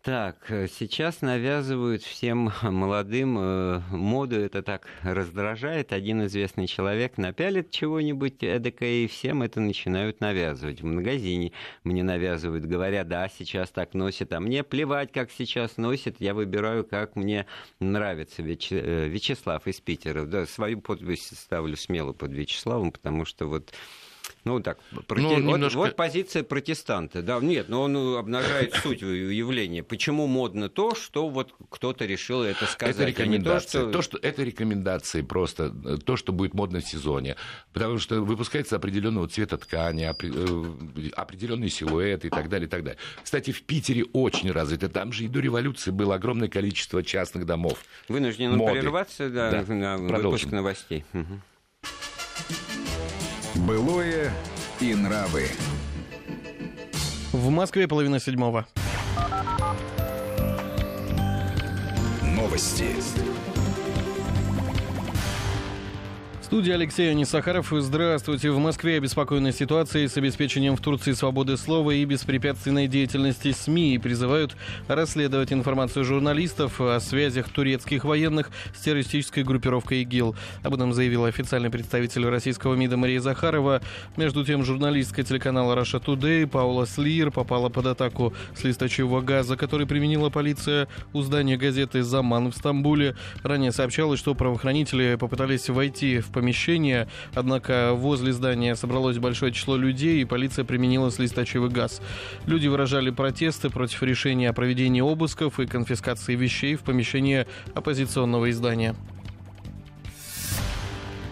Так, 0.04 0.52
э, 0.52 0.68
сейчас 0.68 1.22
навязывают 1.22 2.04
всем 2.04 2.52
молодым 2.62 3.38
э, 3.40 3.80
моду, 3.90 4.36
это 4.36 4.62
так 4.62 4.86
раздражает. 5.02 5.94
Один 5.94 6.26
известный 6.26 6.68
человек 6.68 7.18
напялит 7.18 7.72
чего-нибудь 7.72 8.44
эдакое, 8.44 9.06
и 9.06 9.08
всем 9.08 9.44
это 9.44 9.62
начинают 9.62 10.20
навязывать. 10.20 10.82
В 10.82 10.86
магазине 10.86 11.54
мне 11.86 12.04
навязывают, 12.04 12.66
говоря, 12.66 13.06
да, 13.06 13.30
сейчас 13.30 13.70
так 13.70 13.94
носят, 13.94 14.34
а 14.34 14.42
мне 14.42 14.66
плевать, 14.66 15.14
как 15.14 15.32
сейчас 15.32 15.78
носят, 15.78 16.18
я 16.20 16.34
выбираю, 16.34 16.84
как 16.84 17.16
мне 17.16 17.46
нравится. 17.80 18.44
Вяче... 18.44 18.82
Э, 18.84 19.08
Вячеслав 19.08 19.66
из 19.68 19.80
Питера, 19.80 20.26
да, 20.26 20.46
свою 20.46 20.82
подпись 20.82 21.30
ставлю 21.30 21.78
смело 21.78 22.12
под 22.12 22.34
Вячеславом, 22.34 22.92
потому 22.92 23.24
что 23.24 23.46
вот 23.46 23.74
ну, 24.46 24.60
так, 24.60 24.78
проти... 25.08 25.24
ну, 25.24 25.38
немножко... 25.38 25.78
вот, 25.78 25.88
вот 25.88 25.96
позиция 25.96 26.44
протестанта. 26.44 27.22
Да, 27.22 27.40
нет, 27.40 27.70
но 27.70 27.84
он 27.84 27.96
обнажает 28.18 28.74
суть 28.84 29.02
явления. 29.02 29.84
Почему 29.84 30.28
модно 30.28 30.68
то, 30.68 30.96
что 30.96 31.30
вот 31.30 31.54
кто-то 31.70 32.06
решил 32.06 32.44
это 32.44 32.66
сказать? 32.66 32.96
Это 32.96 33.06
рекомендация. 33.06 33.84
А 33.84 33.92
то, 33.92 34.02
что... 34.02 34.18
То, 34.18 34.20
что... 34.20 34.28
Это 34.28 34.44
рекомендации 34.44 35.22
просто, 35.22 35.70
то, 36.00 36.18
что 36.18 36.34
будет 36.34 36.54
модно 36.54 36.82
в 36.82 36.86
сезоне. 36.86 37.38
Потому 37.72 38.00
что 38.00 38.22
выпускается 38.22 38.76
определенного 38.76 39.30
цвета 39.30 39.58
ткани, 39.58 40.04
э, 40.04 41.10
определенный 41.16 41.70
силуэт 41.70 42.26
и 42.26 42.30
так 42.30 42.50
далее, 42.50 42.68
и 42.68 42.70
так 42.70 42.84
далее. 42.84 43.00
Кстати, 43.24 43.52
в 43.52 43.64
Питере 43.64 44.04
очень 44.12 44.52
развито. 44.52 44.90
Там 44.90 45.14
же 45.14 45.24
и 45.24 45.28
до 45.30 45.40
революции 45.40 45.92
было 45.92 46.16
огромное 46.16 46.50
количество 46.50 47.02
частных 47.02 47.46
домов. 47.46 47.80
Вынуждены 48.10 48.58
прерваться 48.58 49.30
да, 49.30 49.52
да. 49.52 49.74
на 49.74 49.98
Продолжим. 49.98 50.32
выпуск 50.32 50.52
новостей. 50.52 51.06
Угу. 51.14 51.40
Былое 53.68 54.30
и 54.82 54.94
нравы. 54.94 55.48
В 57.32 57.50
Москве 57.50 57.88
половина 57.88 58.20
седьмого. 58.20 58.68
Новости 62.22 62.88
студии 66.44 66.72
Алексей 66.72 67.10
Анисахаров. 67.10 67.72
Здравствуйте. 67.72 68.52
В 68.52 68.60
Москве 68.60 68.98
обеспокоена 68.98 69.52
ситуацией 69.52 70.08
с 70.08 70.18
обеспечением 70.18 70.76
в 70.76 70.82
Турции 70.82 71.14
свободы 71.14 71.58
слова 71.58 71.92
и 71.92 72.06
беспрепятственной 72.06 72.88
деятельности 72.88 73.52
СМИ 73.52 73.96
и 73.96 73.98
призывают 73.98 74.56
расследовать 74.88 75.52
информацию 75.52 76.06
журналистов 76.06 76.80
о 76.80 77.00
связях 77.00 77.50
турецких 77.50 78.04
военных 78.04 78.52
с 78.76 78.82
террористической 78.82 79.44
группировкой 79.44 80.02
ИГИЛ. 80.04 80.36
Об 80.64 80.76
этом 80.76 80.94
заявила 80.94 81.28
официальный 81.28 81.70
представитель 81.70 82.28
российского 82.28 82.76
МИДа 82.76 82.98
Мария 82.98 83.20
Захарова. 83.20 83.82
Между 84.16 84.46
тем, 84.46 84.64
журналистка 84.64 85.24
телеканала 85.24 85.74
Раша 85.76 86.00
Тудей 86.00 86.46
Паула 86.46 86.86
Слир 86.86 87.32
попала 87.32 87.70
под 87.70 87.88
атаку 87.88 88.34
с 88.56 88.64
листочевого 88.64 89.22
газа, 89.22 89.58
который 89.58 89.88
применила 89.88 90.30
полиция 90.30 90.88
у 91.14 91.22
здания 91.22 91.58
газеты 91.58 92.04
«Заман» 92.04 92.52
в 92.52 92.56
Стамбуле. 92.56 93.16
Ранее 93.42 93.72
сообщалось, 93.72 94.20
что 94.20 94.36
правоохранители 94.36 95.16
попытались 95.20 95.70
войти 95.70 96.20
в 96.20 96.28
помещение 96.28 96.43
помещение, 96.44 97.08
однако 97.34 97.94
возле 97.94 98.34
здания 98.34 98.76
собралось 98.76 99.18
большое 99.18 99.54
число 99.54 99.78
людей, 99.78 100.22
и 100.22 100.26
полиция 100.26 100.66
применила 100.66 101.10
слисточивый 101.10 101.70
газ. 101.70 102.02
Люди 102.46 102.68
выражали 102.68 103.12
протесты 103.12 103.70
против 103.70 104.04
решения 104.04 104.50
о 104.50 104.54
проведении 104.54 105.00
обысков 105.00 105.62
и 105.62 105.66
конфискации 105.66 106.36
вещей 106.36 106.76
в 106.76 106.82
помещении 106.82 107.48
оппозиционного 107.74 108.50
издания. 108.50 108.94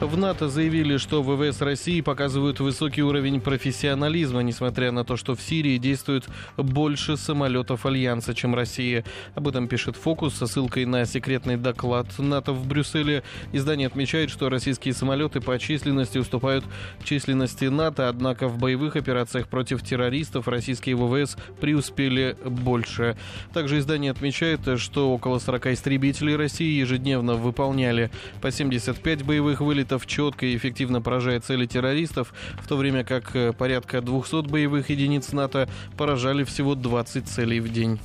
В 0.02 0.18
НАТО 0.18 0.50
заявили, 0.50 0.98
что 0.98 1.22
ВВС 1.22 1.62
России 1.62 2.02
показывают 2.02 2.60
высокий 2.60 3.04
уровень 3.04 3.40
профессионализма, 3.40 4.42
несмотря 4.42 4.92
на 4.92 5.06
то, 5.06 5.16
что 5.16 5.36
в 5.36 5.42
Сирии 5.44 5.78
действует 5.78 6.28
больше 6.58 7.18
самолетов 7.18 7.86
Альянса, 7.86 8.34
чем 8.34 8.56
Россия. 8.56 9.06
Об 9.36 9.48
этом 9.48 9.68
пишет 9.68 9.96
«Фокус» 9.98 10.34
со 10.34 10.48
ссылкой 10.48 10.86
на 10.86 11.06
секретный 11.06 11.56
доклад 11.56 12.08
НАТО 12.18 12.52
в 12.52 12.68
Брюсселе. 12.68 13.22
Издание 13.52 13.86
отмечает, 13.86 14.32
что 14.32 14.50
российские 14.50 14.96
самолеты 14.96 15.40
по 15.40 15.60
численности 15.60 16.18
уступают 16.18 16.66
численности 17.04 17.66
НАТО, 17.66 18.10
однако 18.10 18.48
в 18.48 18.58
боевых 18.58 18.96
операциях 18.96 19.50
против 19.50 19.84
террористов 19.84 20.48
российские 20.48 20.96
ВВС 20.96 21.38
преуспели 21.60 22.36
больше. 22.44 23.18
Также 23.54 23.78
издание 23.78 24.10
отмечает, 24.10 24.62
что 24.80 25.14
около 25.14 25.38
40 25.38 25.68
истребителей 25.68 26.36
России 26.36 26.80
ежедневно 26.80 27.36
выполняли 27.36 28.10
по 28.42 28.50
75 28.50 29.24
боевых 29.24 29.62
вылетов 29.62 29.91
самолетов 29.92 30.06
четко 30.06 30.46
и 30.46 30.56
эффективно 30.56 31.02
поражает 31.02 31.44
цели 31.44 31.66
террористов, 31.66 32.34
в 32.62 32.68
то 32.68 32.78
время 32.78 33.04
как 33.04 33.36
э, 33.36 33.54
порядка 33.54 34.02
200 34.02 34.48
боевых 34.48 34.90
единиц 34.90 35.34
НАТО 35.34 35.68
поражали 35.98 36.44
всего 36.44 36.76
20 36.76 37.28
целей 37.28 37.60
в 37.60 37.72
день. 37.72 38.00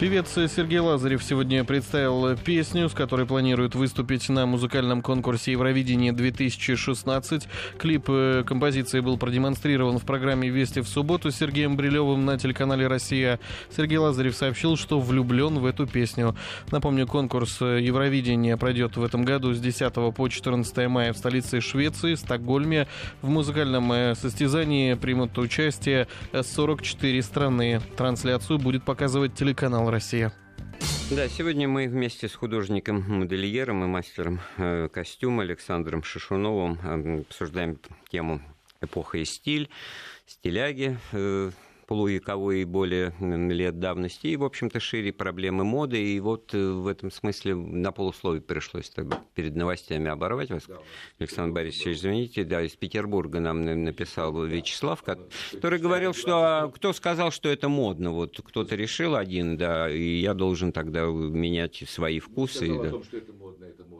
Певец 0.00 0.34
Сергей 0.34 0.80
Лазарев 0.80 1.22
сегодня 1.22 1.62
представил 1.62 2.36
песню, 2.36 2.88
с 2.88 2.92
которой 2.92 3.26
планирует 3.26 3.76
выступить 3.76 4.28
на 4.28 4.44
музыкальном 4.44 5.02
конкурсе 5.02 5.52
Евровидение 5.52 6.12
2016. 6.12 7.46
Клип 7.78 8.06
э, 8.08 8.42
композиции 8.44 8.98
был 8.98 9.18
продемонстрирован 9.18 9.98
в 9.98 10.04
программе 10.04 10.48
«Вести 10.48 10.80
в 10.80 10.88
субботу» 10.88 11.30
Сергеем 11.30 11.76
Брилевым 11.76 12.24
на 12.24 12.36
телеканале 12.36 12.88
«Россия». 12.88 13.38
Сергей 13.74 13.98
Лазарев 13.98 14.34
сообщил, 14.34 14.76
что 14.76 14.98
влюблен 14.98 15.60
в 15.60 15.64
эту 15.64 15.86
песню. 15.86 16.34
Напомню, 16.72 17.06
конкурс 17.06 17.60
Евровидения 17.60 18.56
пройдет 18.56 18.96
в 18.96 19.04
этом 19.04 19.24
году 19.24 19.54
с 19.54 19.60
10 19.60 19.94
по 20.12 20.28
14 20.28 20.88
мая 20.88 21.12
в 21.12 21.18
столице 21.18 21.60
Швеции, 21.60 22.16
Стокгольме. 22.16 22.88
В 23.22 23.28
музыкальном 23.28 23.92
э, 23.92 24.16
состязании 24.16 24.94
примут 24.94 25.38
участие 25.38 26.08
44 26.32 27.22
страны. 27.22 27.80
Трансляцию 27.96 28.58
будет 28.58 28.82
показывать 28.82 29.34
телеканал 29.34 29.83
канал 29.84 29.90
«Россия». 29.90 30.32
Да, 31.10 31.28
сегодня 31.28 31.68
мы 31.68 31.86
вместе 31.88 32.28
с 32.28 32.34
художником-модельером 32.34 33.84
и 33.84 33.86
мастером 33.86 34.40
э, 34.56 34.88
костюма 34.88 35.42
Александром 35.42 36.02
Шишуновым 36.02 36.78
э, 36.82 37.20
обсуждаем 37.20 37.78
тему 38.08 38.40
«Эпоха 38.80 39.18
и 39.18 39.24
стиль», 39.26 39.68
стиляги, 40.26 40.98
э, 41.12 41.50
полувековой 41.86 42.62
и 42.62 42.64
более 42.64 43.12
лет 43.20 43.78
давности, 43.78 44.28
и, 44.28 44.36
в 44.36 44.44
общем-то, 44.44 44.80
шире 44.80 45.12
проблемы 45.12 45.64
моды. 45.64 46.02
И 46.02 46.20
вот 46.20 46.54
э, 46.54 46.58
в 46.58 46.86
этом 46.86 47.10
смысле 47.10 47.54
на 47.54 47.92
полусловие 47.92 48.42
пришлось 48.42 48.90
тогда 48.90 49.22
перед 49.34 49.54
новостями 49.56 50.10
оборвать 50.10 50.50
вас. 50.50 50.64
Да. 50.66 50.78
Александр 51.18 51.54
Борисович, 51.54 51.98
извините, 51.98 52.44
да, 52.44 52.62
из 52.62 52.76
Петербурга 52.76 53.40
нам 53.40 53.64
написал 53.84 54.44
Вячеслав, 54.44 55.02
который 55.02 55.78
говорил, 55.78 56.14
что 56.14 56.42
а, 56.42 56.70
кто 56.70 56.92
сказал, 56.92 57.30
что 57.30 57.48
это 57.48 57.68
модно. 57.68 58.12
Вот 58.12 58.40
кто-то 58.44 58.74
решил 58.74 59.16
один, 59.16 59.56
да, 59.56 59.90
и 59.90 60.20
я 60.20 60.34
должен 60.34 60.72
тогда 60.72 61.04
менять 61.06 61.84
свои 61.88 62.18
вкусы. 62.18 62.70
Он 62.70 62.76
сказал 62.76 62.82
да. 62.82 62.88
о 62.88 62.92
том, 62.92 63.04
что 63.04 63.16
это 63.16 63.32
модно, 63.32 63.64
это 63.64 63.84
выпускает 63.84 63.93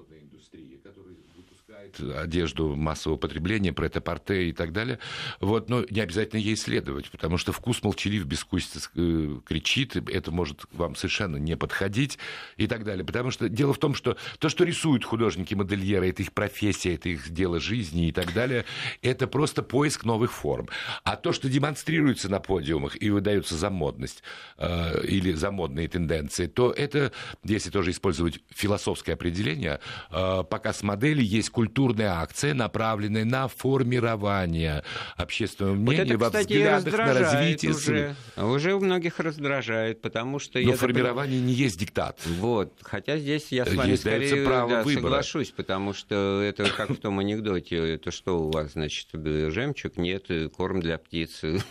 одежду 2.00 2.76
массового 2.76 3.18
потребления, 3.18 3.72
претапорте 3.72 4.48
и 4.48 4.52
так 4.52 4.72
далее. 4.72 4.98
Вот, 5.40 5.68
но 5.68 5.84
не 5.90 6.00
обязательно 6.00 6.40
ей 6.40 6.56
следовать, 6.56 7.10
потому 7.10 7.38
что 7.38 7.52
вкус 7.52 7.82
молчалив, 7.82 8.24
бескусица 8.24 8.80
э, 8.94 9.38
кричит, 9.46 9.96
это 9.96 10.30
может 10.30 10.64
вам 10.72 10.96
совершенно 10.96 11.36
не 11.36 11.56
подходить 11.56 12.18
и 12.56 12.66
так 12.66 12.84
далее. 12.84 13.04
Потому 13.04 13.30
что 13.30 13.48
дело 13.48 13.72
в 13.72 13.78
том, 13.78 13.94
что 13.94 14.16
то, 14.38 14.48
что 14.48 14.64
рисуют 14.64 15.04
художники-модельеры, 15.04 16.08
это 16.08 16.22
их 16.22 16.32
профессия, 16.32 16.94
это 16.94 17.08
их 17.08 17.30
дело 17.30 17.60
жизни 17.60 18.08
и 18.08 18.12
так 18.12 18.32
далее, 18.32 18.64
это 19.02 19.26
просто 19.26 19.62
поиск 19.62 20.04
новых 20.04 20.32
форм. 20.32 20.68
А 21.02 21.16
то, 21.16 21.32
что 21.32 21.48
демонстрируется 21.48 22.28
на 22.28 22.40
подиумах 22.40 23.00
и 23.00 23.10
выдается 23.10 23.56
за 23.56 23.70
модность 23.70 24.22
э, 24.58 25.04
или 25.06 25.32
за 25.32 25.50
модные 25.50 25.88
тенденции, 25.88 26.46
то 26.46 26.70
это, 26.70 27.12
если 27.44 27.70
тоже 27.70 27.90
использовать 27.90 28.40
философское 28.50 29.12
определение, 29.12 29.80
э, 30.10 30.44
показ 30.48 30.82
модели 30.82 31.22
есть 31.22 31.50
культурная 31.84 32.12
акция, 32.12 32.54
направленная 32.54 33.24
на 33.24 33.48
формирование 33.48 34.82
общественного 35.16 35.74
мнения 35.74 36.00
вот 36.00 36.08
это, 36.08 36.18
во 36.18 36.26
кстати, 36.26 36.52
взглядах 36.52 36.98
на 36.98 37.14
развитие. 37.14 37.72
Уже, 37.72 38.16
уже 38.36 38.74
у 38.74 38.80
многих 38.80 39.20
раздражает, 39.20 40.00
потому 40.00 40.38
что... 40.38 40.58
Но 40.60 40.72
формирование 40.72 41.40
не 41.40 41.52
есть 41.52 41.78
диктат. 41.78 42.18
Вот, 42.38 42.72
хотя 42.82 43.18
здесь 43.18 43.48
я 43.50 43.66
с 43.66 43.74
вами 43.74 43.90
есть 43.90 44.02
скорее 44.02 44.46
право 44.46 44.70
да, 44.70 44.84
соглашусь, 44.84 45.50
потому 45.50 45.92
что 45.92 46.40
это 46.42 46.70
как 46.70 46.90
в 46.90 46.96
том 46.96 47.18
анекдоте, 47.18 47.76
это 47.94 48.10
что 48.10 48.38
у 48.38 48.50
вас, 48.50 48.72
значит, 48.72 49.08
жемчуг? 49.12 49.96
Нет, 49.96 50.26
корм 50.56 50.80
для 50.80 50.98
птицы. 50.98 51.62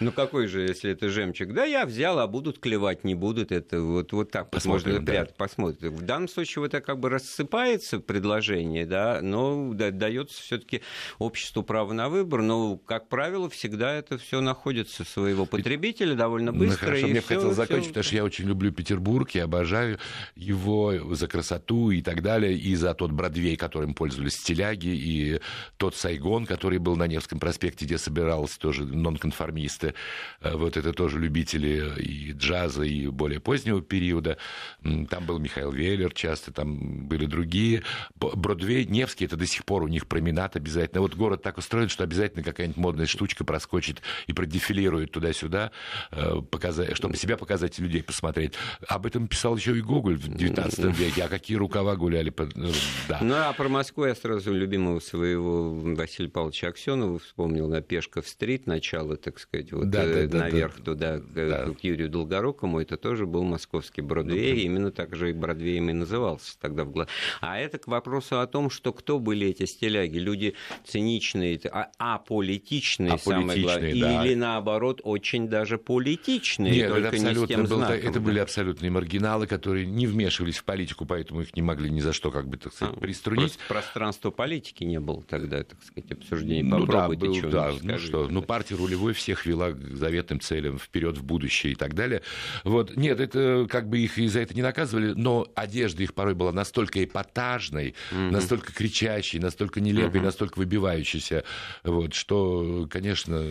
Ну 0.00 0.12
какой 0.12 0.46
же, 0.46 0.62
если 0.62 0.90
это 0.90 1.08
жемчуг? 1.08 1.52
Да, 1.52 1.64
я 1.64 1.86
взял, 1.86 2.18
а 2.18 2.26
будут 2.26 2.58
клевать, 2.58 3.04
не 3.04 3.14
будут. 3.14 3.52
Это 3.52 3.80
вот, 3.80 4.12
вот 4.12 4.30
так 4.30 4.50
посмотрим, 4.50 4.96
можно 4.96 5.10
ряд 5.10 5.36
посмотрим. 5.36 5.96
В 5.96 6.02
данном 6.02 6.28
случае 6.28 6.62
вот 6.62 6.74
это 6.74 6.84
как 6.84 6.98
бы 7.00 7.08
рассыпается 7.08 8.00
предложение, 8.00 8.86
да, 8.86 9.20
но 9.22 9.72
дается 9.72 10.40
все-таки 10.40 10.82
обществу 11.18 11.62
право 11.62 11.92
на 11.92 12.08
выбор. 12.08 12.42
Но, 12.42 12.76
как 12.76 13.08
правило, 13.08 13.48
всегда 13.50 13.94
это 13.94 14.18
все 14.18 14.40
находится 14.40 15.04
своего 15.04 15.46
потребителя 15.46 16.14
довольно 16.14 16.52
ну, 16.52 16.58
быстро. 16.58 16.86
Ну, 16.86 16.90
хорошо, 16.92 17.06
мне 17.08 17.20
хотел 17.20 17.52
закончить, 17.52 17.88
потому 17.88 18.04
что 18.04 18.16
я 18.16 18.24
очень 18.24 18.46
люблю 18.46 18.72
Петербург, 18.72 19.30
я 19.32 19.44
обожаю 19.44 19.98
его 20.36 21.14
за 21.14 21.26
красоту 21.28 21.90
и 21.90 22.02
так 22.02 22.22
далее, 22.22 22.56
и 22.56 22.74
за 22.74 22.94
тот 22.94 23.10
Бродвей, 23.10 23.56
которым 23.56 23.94
пользовались 23.94 24.34
стиляги, 24.34 24.88
и 24.88 25.40
тот 25.76 25.96
Сайгон, 25.96 26.46
который 26.46 26.78
был 26.78 26.96
на 26.96 27.06
Невском 27.06 27.38
проспекте, 27.38 27.84
где 27.84 27.98
собиралась 27.98 28.56
тоже 28.56 28.84
нонконформисты, 29.02 29.94
э, 30.40 30.54
вот 30.54 30.76
это 30.76 30.92
тоже 30.92 31.18
любители 31.18 32.00
и 32.00 32.32
джаза, 32.32 32.82
и 32.82 33.06
более 33.08 33.40
позднего 33.40 33.82
периода. 33.82 34.38
Там 34.82 35.26
был 35.26 35.38
Михаил 35.38 35.72
Веллер 35.72 36.12
часто, 36.12 36.52
там 36.52 37.06
были 37.06 37.26
другие. 37.26 37.82
Бродвей, 38.16 38.84
Невский, 38.84 39.24
это 39.24 39.36
до 39.36 39.46
сих 39.46 39.64
пор 39.64 39.82
у 39.82 39.88
них 39.88 40.06
променад 40.06 40.56
обязательно. 40.56 41.00
Вот 41.00 41.14
город 41.14 41.42
так 41.42 41.58
устроен, 41.58 41.88
что 41.88 42.04
обязательно 42.04 42.42
какая-нибудь 42.42 42.76
модная 42.76 43.06
штучка 43.06 43.44
проскочит 43.44 44.02
и 44.26 44.32
продефилирует 44.32 45.12
туда-сюда, 45.12 45.70
э, 46.10 46.40
показать, 46.50 46.96
чтобы 46.96 47.16
себя 47.16 47.36
показать 47.36 47.78
и 47.78 47.82
людей 47.82 48.02
посмотреть. 48.02 48.54
Об 48.86 49.06
этом 49.06 49.28
писал 49.28 49.56
еще 49.56 49.76
и 49.76 49.80
Гоголь 49.80 50.16
в 50.16 50.28
19 50.28 50.96
веке. 50.96 51.24
А 51.24 51.28
какие 51.28 51.56
рукава 51.56 51.96
гуляли? 51.96 52.32
Э, 52.36 52.72
да. 53.08 53.18
Ну, 53.22 53.34
а 53.34 53.52
про 53.52 53.68
Москву 53.68 54.04
я 54.04 54.14
сразу 54.14 54.52
любимого 54.52 55.00
своего 55.00 55.70
Василия 55.72 56.30
Павловича 56.30 56.68
Аксенова 56.68 57.18
вспомнил 57.18 57.68
на 57.68 57.80
Пешков-стрит, 57.82 58.66
на 58.66 58.80
начала, 58.88 59.16
так 59.16 59.38
сказать, 59.38 59.72
вот 59.72 59.90
да, 59.90 60.04
э, 60.04 60.26
да, 60.26 60.38
наверх 60.38 60.78
да, 60.78 60.84
туда, 60.84 61.18
да. 61.18 61.66
к 61.72 61.84
Юрию 61.84 62.08
Долгорукому, 62.08 62.80
это 62.80 62.96
тоже 62.96 63.26
был 63.26 63.44
московский 63.44 64.00
Бродвей, 64.00 64.54
ну, 64.54 64.60
именно 64.60 64.90
так 64.90 65.14
же 65.14 65.30
и 65.30 65.32
Бродвеем 65.32 65.90
и 65.90 65.92
назывался 65.92 66.58
тогда 66.58 66.84
в 66.84 66.90
глаз. 66.90 67.08
А 67.40 67.58
это 67.58 67.78
к 67.78 67.86
вопросу 67.86 68.40
о 68.40 68.46
том, 68.46 68.70
что 68.70 68.92
кто 68.92 69.18
были 69.18 69.48
эти 69.48 69.66
стиляги, 69.66 70.18
люди 70.18 70.54
циничные, 70.84 71.60
а, 71.70 71.90
аполитичные, 71.98 73.12
аполитичные 73.12 73.40
самое 73.40 73.62
главное, 73.62 74.00
да. 74.00 74.24
или 74.24 74.34
наоборот 74.34 75.00
очень 75.04 75.48
даже 75.48 75.78
политичные, 75.78 76.72
Нет, 76.72 76.88
только 76.88 77.08
это 77.08 77.16
абсолютно 77.16 77.40
не 77.40 77.44
с 77.44 77.48
тем 77.48 77.60
был, 77.64 77.76
знаком, 77.76 77.96
это 77.96 78.12
да. 78.12 78.20
были 78.20 78.38
абсолютные 78.38 78.90
маргиналы, 78.90 79.46
которые 79.46 79.86
не 79.86 80.06
вмешивались 80.06 80.58
в 80.58 80.64
политику, 80.64 81.04
поэтому 81.06 81.42
их 81.42 81.54
не 81.54 81.62
могли 81.62 81.90
ни 81.90 82.00
за 82.00 82.12
что, 82.12 82.30
как 82.30 82.48
бы, 82.48 82.56
так 82.56 82.72
сказать, 82.72 82.96
а, 82.96 83.00
приструнить. 83.00 83.58
Пространства 83.68 84.30
политики 84.30 84.84
не 84.84 85.00
было 85.00 85.22
тогда, 85.22 85.62
так 85.62 85.82
сказать, 85.82 86.10
обсуждений. 86.12 86.62
Ну, 86.62 86.80
Попробуйте 86.80 87.42
да, 87.48 87.70
был, 87.72 87.78
да, 87.82 87.92
ну 87.92 87.98
что, 87.98 88.28
ну 88.28 88.42
партия 88.42 88.77
рулевой 88.78 89.12
всех 89.12 89.46
вела 89.46 89.72
к 89.72 89.80
заветным 89.96 90.40
целям 90.40 90.78
вперед 90.78 91.18
в 91.18 91.24
будущее 91.24 91.72
и 91.72 91.76
так 91.76 91.94
далее. 91.94 92.22
Вот. 92.64 92.96
Нет, 92.96 93.20
это 93.20 93.66
как 93.70 93.88
бы 93.88 93.98
их 93.98 94.18
и 94.18 94.28
за 94.28 94.40
это 94.40 94.54
не 94.54 94.62
наказывали, 94.62 95.12
но 95.12 95.46
одежда 95.54 96.02
их 96.02 96.14
порой 96.14 96.34
была 96.34 96.52
настолько 96.52 97.02
эпатажной, 97.04 97.94
mm-hmm. 98.10 98.30
настолько 98.30 98.72
кричащей, 98.72 99.38
настолько 99.38 99.80
нелепой, 99.80 100.20
mm-hmm. 100.20 100.24
настолько 100.24 100.58
выбивающейся, 100.58 101.44
вот, 101.84 102.14
что, 102.14 102.88
конечно... 102.90 103.44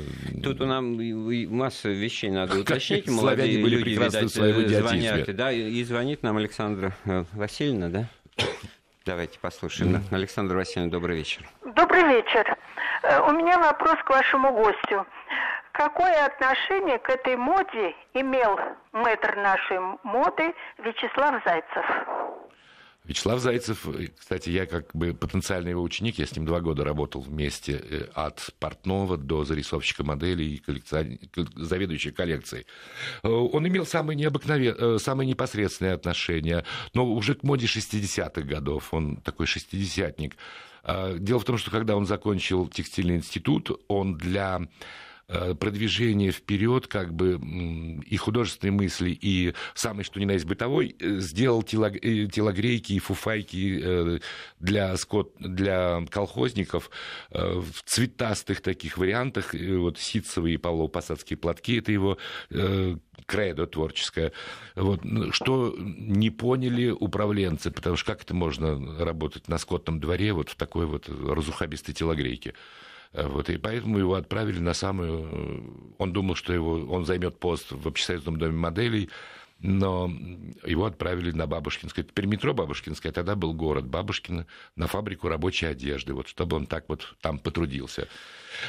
Тут 0.44 0.62
у 0.62 0.66
нас 0.66 0.84
масса 1.50 1.90
вещей 1.90 2.30
надо 2.30 2.60
уточнить. 2.60 3.08
Молодые 3.08 3.62
были 3.62 3.84
прекрасны 3.84 4.28
в 4.28 4.30
своем 4.30 4.60
э, 4.60 4.82
звонят, 4.82 5.36
да, 5.36 5.52
и 5.52 5.84
звонит 5.84 6.24
нам 6.24 6.38
Александра 6.38 6.96
э, 7.06 7.26
Васильевна, 7.34 7.90
да? 7.90 8.10
Давайте 9.08 9.40
послушаем. 9.40 10.04
Александр 10.12 10.58
Васильевна, 10.58 10.92
добрый 10.92 11.16
вечер. 11.16 11.48
Добрый 11.64 12.04
вечер. 12.04 12.58
Э, 13.04 13.22
у 13.22 13.32
меня 13.32 13.58
вопрос 13.58 13.96
к 14.04 14.10
вашему 14.10 14.52
гостю. 14.52 15.06
Какое 15.72 16.26
отношение 16.26 17.00
к 17.00 17.10
этой 17.10 17.38
моде 17.38 17.96
имел 18.14 18.60
мэтр 18.92 19.38
нашей 19.38 19.80
моды 20.04 20.54
Вячеслав 20.80 21.42
Зайцев? 21.46 21.86
Вячеслав 23.08 23.40
Зайцев, 23.40 23.88
кстати, 24.18 24.50
я 24.50 24.66
как 24.66 24.94
бы 24.94 25.14
потенциальный 25.14 25.72
его 25.72 25.82
ученик, 25.82 26.20
я 26.20 26.26
с 26.26 26.36
ним 26.36 26.46
два 26.46 26.60
года 26.60 26.84
работал 26.84 27.22
вместе 27.22 27.82
э, 27.90 28.08
от 28.14 28.50
портного 28.60 29.18
до 29.18 29.46
зарисовщика 29.46 30.04
моделей 30.04 30.56
и 30.56 30.58
коллекцион... 30.58 31.18
заведующей 31.56 32.12
коллекцией. 32.12 32.66
Э, 33.24 33.30
он 33.30 33.66
имел 33.68 33.86
самые, 33.86 34.18
необыкновенные, 34.18 35.00
самые 35.00 35.28
непосредственные 35.28 35.94
отношения, 35.94 36.66
но 36.94 37.06
уже 37.06 37.36
к 37.36 37.44
моде 37.44 37.66
60-х 37.66 38.42
годов, 38.42 38.94
он 38.94 39.18
такой 39.18 39.48
шестидесятник. 39.48 40.36
Э, 40.84 41.16
дело 41.18 41.40
в 41.40 41.46
том, 41.46 41.58
что 41.58 41.72
когда 41.72 41.96
он 41.96 42.06
закончил 42.06 42.68
текстильный 42.68 43.16
институт, 43.16 43.72
он 43.88 44.18
для 44.18 44.60
Э, 44.60 44.66
продвижение 45.28 46.32
вперед 46.32 46.88
как 46.88 47.14
бы 47.14 47.40
и 48.06 48.16
художественной 48.16 48.72
мысли, 48.72 49.10
и 49.10 49.54
самый 49.74 50.04
что 50.04 50.22
ни 50.22 50.26
на 50.26 50.32
есть 50.32 50.46
бытовой, 50.46 50.96
э, 51.00 51.20
сделал 51.20 51.64
э, 51.64 52.28
телогрейки 52.32 52.94
и 52.94 53.00
фуфайки 53.00 54.22
для, 54.60 54.96
скот, 54.96 55.34
для 55.40 56.06
колхозников 56.10 56.90
в 57.30 57.84
цветастых 57.86 58.62
таких 58.62 58.98
вариантах, 58.98 59.54
вот 59.54 59.98
ситцевые 59.98 60.56
и 60.56 60.58
павлово-посадские 60.58 61.38
платки, 61.38 61.78
это 61.78 61.92
его 61.92 62.18
кредо 63.26 63.68
творческое, 63.68 64.32
вот, 64.76 65.02
что 65.32 65.76
не 65.78 66.30
поняли 66.30 66.90
управленцы, 66.90 67.72
потому 67.72 67.98
что 67.98 68.14
как 68.14 68.24
это 68.24 68.34
можно 68.34 69.04
работать 69.04 69.48
на 69.48 69.58
скотном 69.58 70.00
дворе 70.00 70.34
вот 70.34 70.50
в 70.50 70.56
такой 70.56 70.86
вот 70.86 71.10
разухабистой 71.10 71.94
телогрейке. 71.94 72.54
Вот, 73.14 73.50
и 73.50 73.58
поэтому 73.58 73.98
его 74.00 74.16
отправили 74.16 74.60
на 74.60 74.74
самую... 74.74 75.30
Э, 75.32 75.60
он 75.98 76.14
думал, 76.14 76.36
что 76.36 76.54
его, 76.54 76.74
он 76.94 77.06
займет 77.06 77.40
пост 77.40 77.72
в 77.72 77.88
общесоюзном 77.88 78.38
доме 78.38 78.58
моделей, 78.58 79.10
но 79.60 80.12
его 80.64 80.86
отправили 80.86 81.32
на 81.32 81.48
Бабушкинское. 81.48 82.06
Теперь 82.06 82.26
метро 82.26 82.54
Бабушкинское, 82.54 83.12
тогда 83.12 83.36
был 83.36 83.54
город 83.54 83.88
Бабушкино, 83.88 84.46
на 84.76 84.88
фабрику 84.88 85.30
рабочей 85.30 85.66
одежды, 85.66 86.14
вот, 86.14 86.28
чтобы 86.28 86.58
он 86.58 86.68
так 86.68 86.86
вот 86.90 87.16
там 87.22 87.40
потрудился. 87.40 88.08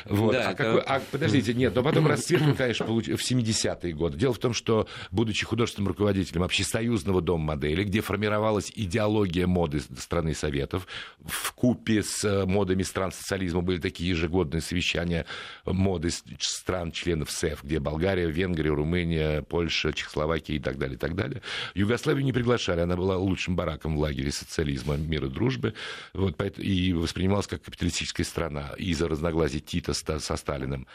Вот. 0.04 0.32
Да, 0.32 0.48
а, 0.48 0.52
это... 0.52 0.64
какой... 0.64 0.80
а 0.82 1.00
подождите, 1.10 1.54
нет, 1.54 1.74
но 1.74 1.82
потом 1.82 2.06
расцвет, 2.08 2.42
конечно, 2.56 2.86
получ... 2.86 3.06
в 3.06 3.30
70-е 3.30 3.92
годы. 3.92 4.18
Дело 4.18 4.34
в 4.34 4.38
том, 4.38 4.54
что, 4.54 4.86
будучи 5.10 5.44
художественным 5.44 5.88
руководителем 5.88 6.42
Общесоюзного 6.42 7.20
дома 7.20 7.54
модели, 7.54 7.84
где 7.84 8.00
формировалась 8.00 8.72
идеология 8.74 9.46
моды 9.46 9.80
страны 9.80 10.34
Советов, 10.34 10.86
в 11.24 11.52
купе 11.52 12.02
с 12.02 12.24
э, 12.24 12.46
модами 12.46 12.82
стран 12.82 13.12
социализма 13.12 13.62
были 13.62 13.78
такие 13.78 14.10
ежегодные 14.10 14.60
совещания 14.60 15.26
моды 15.64 16.10
стран-членов 16.10 17.30
СЭФ, 17.30 17.64
где 17.64 17.78
Болгария, 17.78 18.30
Венгрия, 18.30 18.70
Румыния, 18.70 19.42
Польша, 19.42 19.92
Чехословакия 19.92 20.56
и 20.56 20.60
так 20.60 20.78
далее, 20.78 20.96
и 20.96 20.98
так 20.98 21.14
далее. 21.14 21.42
Югославию 21.74 22.24
не 22.24 22.32
приглашали, 22.32 22.80
она 22.80 22.96
была 22.96 23.16
лучшим 23.16 23.56
бараком 23.56 23.96
в 23.96 24.00
лагере 24.00 24.32
социализма, 24.32 24.96
мира 24.96 25.26
и 25.26 25.30
дружбы, 25.30 25.74
вот, 26.12 26.40
и 26.58 26.92
воспринималась 26.92 27.46
как 27.46 27.62
капиталистическая 27.62 28.24
страна 28.24 28.70
из-за 28.76 29.08
разногласий 29.08 29.60
Тита 29.78 29.94
со 29.94 30.36
Сталиным. 30.36 30.86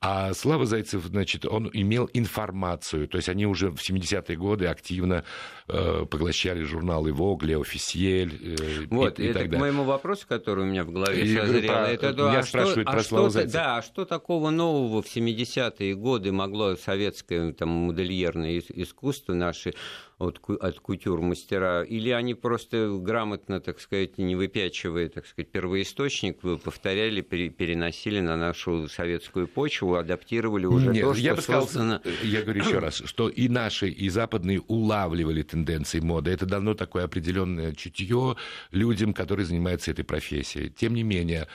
А 0.00 0.34
Слава 0.34 0.66
Зайцев, 0.66 1.04
значит, 1.04 1.44
он 1.46 1.70
имел 1.72 2.10
информацию, 2.12 3.08
то 3.08 3.16
есть 3.16 3.28
они 3.28 3.46
уже 3.46 3.70
в 3.70 3.76
70-е 3.76 4.36
годы 4.36 4.66
активно 4.66 5.24
поглощали 5.66 6.62
журналы 6.62 7.10
Vogue, 7.10 7.40
Le 7.40 7.60
Officiel 7.62 8.86
вот, 8.90 9.18
и, 9.18 9.24
и 9.24 9.26
это 9.26 9.38
так 9.40 9.48
к 9.48 9.50
далее. 9.50 9.60
моему 9.60 9.84
вопросу, 9.84 10.24
который 10.28 10.64
у 10.64 10.66
меня 10.66 10.84
в 10.84 10.90
голове 10.92 11.22
И, 11.24 11.34
созрел. 11.36 11.72
про- 11.72 11.88
это, 11.88 12.12
меня 12.12 12.38
а 12.38 12.42
спрашивают 12.42 12.88
что, 12.88 12.92
про 12.92 13.00
а 13.00 13.04
Славу 13.04 13.30
что. 13.30 13.46
Да, 13.46 13.76
а 13.78 13.82
что 13.82 14.04
такого 14.04 14.50
нового 14.50 15.02
в 15.02 15.06
70-е 15.06 15.94
годы 15.96 16.32
могло 16.32 16.76
советское 16.76 17.52
там, 17.52 17.68
модельерное 17.70 18.58
ис- 18.58 18.72
искусство 18.74 19.34
наше 19.34 19.74
от, 20.18 20.40
от 20.48 20.78
кутюр-мастера? 20.80 21.82
Или 21.82 22.10
они 22.10 22.34
просто 22.34 22.96
грамотно, 23.00 23.60
так 23.60 23.80
сказать, 23.80 24.18
не 24.18 24.36
выпячивая, 24.36 25.08
так 25.08 25.26
сказать, 25.26 25.50
первоисточник, 25.50 26.42
вы 26.42 26.58
повторяли, 26.58 27.20
пере- 27.20 27.50
переносили 27.50 28.20
на 28.20 28.36
нашу 28.36 28.88
советскую 28.88 29.48
почву, 29.48 29.96
адаптировали 29.96 30.66
уже 30.66 30.92
Нет, 30.92 31.02
то, 31.02 31.14
я 31.14 31.30
что 31.32 31.36
бы 31.36 31.42
сказал, 31.42 31.62
создано... 31.64 32.00
я 32.22 32.42
говорю 32.42 32.62
еще 32.62 32.78
раз, 32.78 33.02
что 33.04 33.28
и 33.28 33.48
наши, 33.48 33.88
и 33.88 34.08
западные 34.08 34.60
улавливали 34.60 35.42
тенденции 35.56 36.00
моды. 36.00 36.30
Это 36.30 36.44
дано 36.44 36.74
такое 36.74 37.04
определенное 37.04 37.72
чутье 37.72 38.36
людям, 38.72 39.14
которые 39.14 39.46
занимаются 39.46 39.90
этой 39.90 40.04
профессией. 40.04 40.68
Тем 40.68 40.94
не 40.94 41.02
менее, 41.02 41.48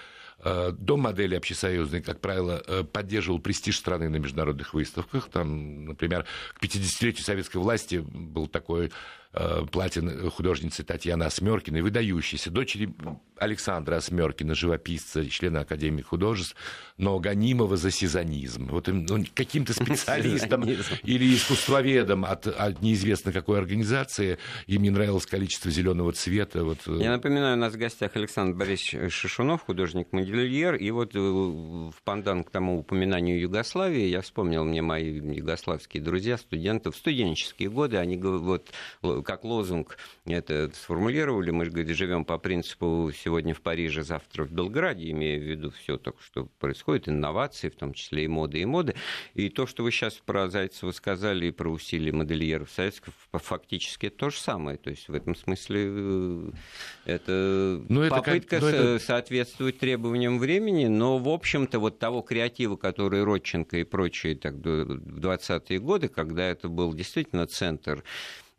э, 0.43 0.71
Дом 0.75 1.01
модели 1.01 1.35
общесоюзный, 1.35 2.01
как 2.01 2.19
правило, 2.19 2.63
э, 2.65 2.83
поддерживал 2.83 3.39
престиж 3.39 3.77
страны 3.77 4.09
на 4.09 4.17
международных 4.17 4.73
выставках. 4.73 5.29
Там, 5.29 5.85
например, 5.85 6.25
к 6.55 6.63
50-летию 6.63 7.23
советской 7.23 7.57
власти 7.57 8.03
был 8.03 8.47
такой 8.47 8.91
платин 9.71 10.29
художницы 10.29 10.83
Татьяны 10.83 11.23
Осмеркиной, 11.23 11.81
выдающейся, 11.81 12.51
дочери 12.51 12.93
Александра 13.37 13.95
Осмеркина, 13.95 14.53
живописца, 14.53 15.27
члена 15.27 15.61
Академии 15.61 16.01
художеств, 16.01 16.55
но 16.97 17.17
гонимого 17.19 17.75
за 17.75 17.89
сезонизм. 17.89 18.67
Вот 18.67 18.87
им, 18.87 19.05
ну, 19.05 19.25
каким-то 19.33 19.73
специалистам 19.73 20.63
Сезонизм. 20.63 20.95
или 21.03 21.33
искусствоведом 21.33 22.23
от, 22.23 22.45
от 22.45 22.81
неизвестно 22.81 23.31
какой 23.31 23.57
организации 23.57 24.37
им 24.67 24.83
не 24.83 24.91
нравилось 24.91 25.25
количество 25.25 25.71
зеленого 25.71 26.11
цвета. 26.11 26.63
Вот, 26.63 26.79
э, 26.85 26.97
Я 27.01 27.11
напоминаю, 27.11 27.57
у 27.57 27.59
нас 27.59 27.73
в 27.73 27.77
гостях 27.77 28.15
Александр 28.15 28.55
Борисович 28.57 29.11
Шишунов, 29.11 29.63
художник-модельер. 29.63 30.75
И 30.75 30.91
вот 30.91 31.15
э, 31.15 31.19
в 31.19 31.95
пандан 32.03 32.43
к 32.43 32.51
тому 32.51 32.77
упоминанию 32.79 33.39
Югославии, 33.39 34.05
я 34.05 34.21
вспомнил 34.21 34.63
мне 34.63 34.83
мои 34.83 35.11
югославские 35.11 36.03
друзья, 36.03 36.37
студенты 36.37 36.91
в 36.91 36.95
студенческие 36.95 37.69
годы, 37.69 37.97
они 37.97 38.17
вот 38.17 38.69
как 39.23 39.43
лозунг 39.43 39.97
это 40.25 40.69
сформулировали, 40.73 41.51
мы 41.51 41.65
же 41.65 41.71
говорит, 41.71 41.95
живем 41.95 42.25
по 42.25 42.37
принципу 42.37 43.11
сегодня 43.15 43.53
в 43.53 43.61
Париже, 43.61 44.03
завтра 44.03 44.43
в 44.45 44.51
Белграде, 44.51 45.09
имея 45.11 45.39
в 45.39 45.43
виду 45.43 45.71
все 45.71 45.97
так, 45.97 46.15
что 46.21 46.45
происходит, 46.59 47.09
инновации, 47.09 47.69
в 47.69 47.75
том 47.75 47.93
числе 47.93 48.25
и 48.25 48.27
моды, 48.27 48.59
и 48.59 48.65
моды. 48.65 48.95
И 49.33 49.49
то, 49.49 49.65
что 49.67 49.83
вы 49.83 49.91
сейчас 49.91 50.15
про 50.15 50.49
Зайцева 50.49 50.91
сказали, 50.91 51.47
и 51.47 51.51
про 51.51 51.69
усилия 51.69 52.11
модельеров 52.11 52.69
советских, 52.71 53.13
фактически 53.33 54.07
это 54.07 54.17
то 54.17 54.29
же 54.29 54.37
самое. 54.37 54.77
То 54.77 54.89
есть 54.89 55.07
в 55.09 55.13
этом 55.13 55.35
смысле 55.35 55.83
э, 55.87 56.51
это 57.05 57.81
Ну, 57.89 58.01
это 58.01 58.15
как- 58.15 58.25
попытка 58.25 58.59
ну, 58.59 58.67
это- 58.67 58.99
со- 58.99 59.05
соответствовать 59.05 59.79
требованиям 59.79 60.39
времени, 60.39 60.85
но, 60.87 61.17
в 61.17 61.29
общем-то, 61.29 61.79
вот 61.79 61.99
того 61.99 62.21
креатива, 62.21 62.75
который 62.75 63.23
Родченко 63.23 63.77
и 63.77 63.83
прочие 63.83 64.35
так, 64.35 64.53
в 64.55 65.19
20-е 65.19 65.79
годы, 65.79 66.07
когда 66.07 66.45
это 66.47 66.69
был 66.69 66.93
действительно 66.93 67.47
центр 67.47 68.03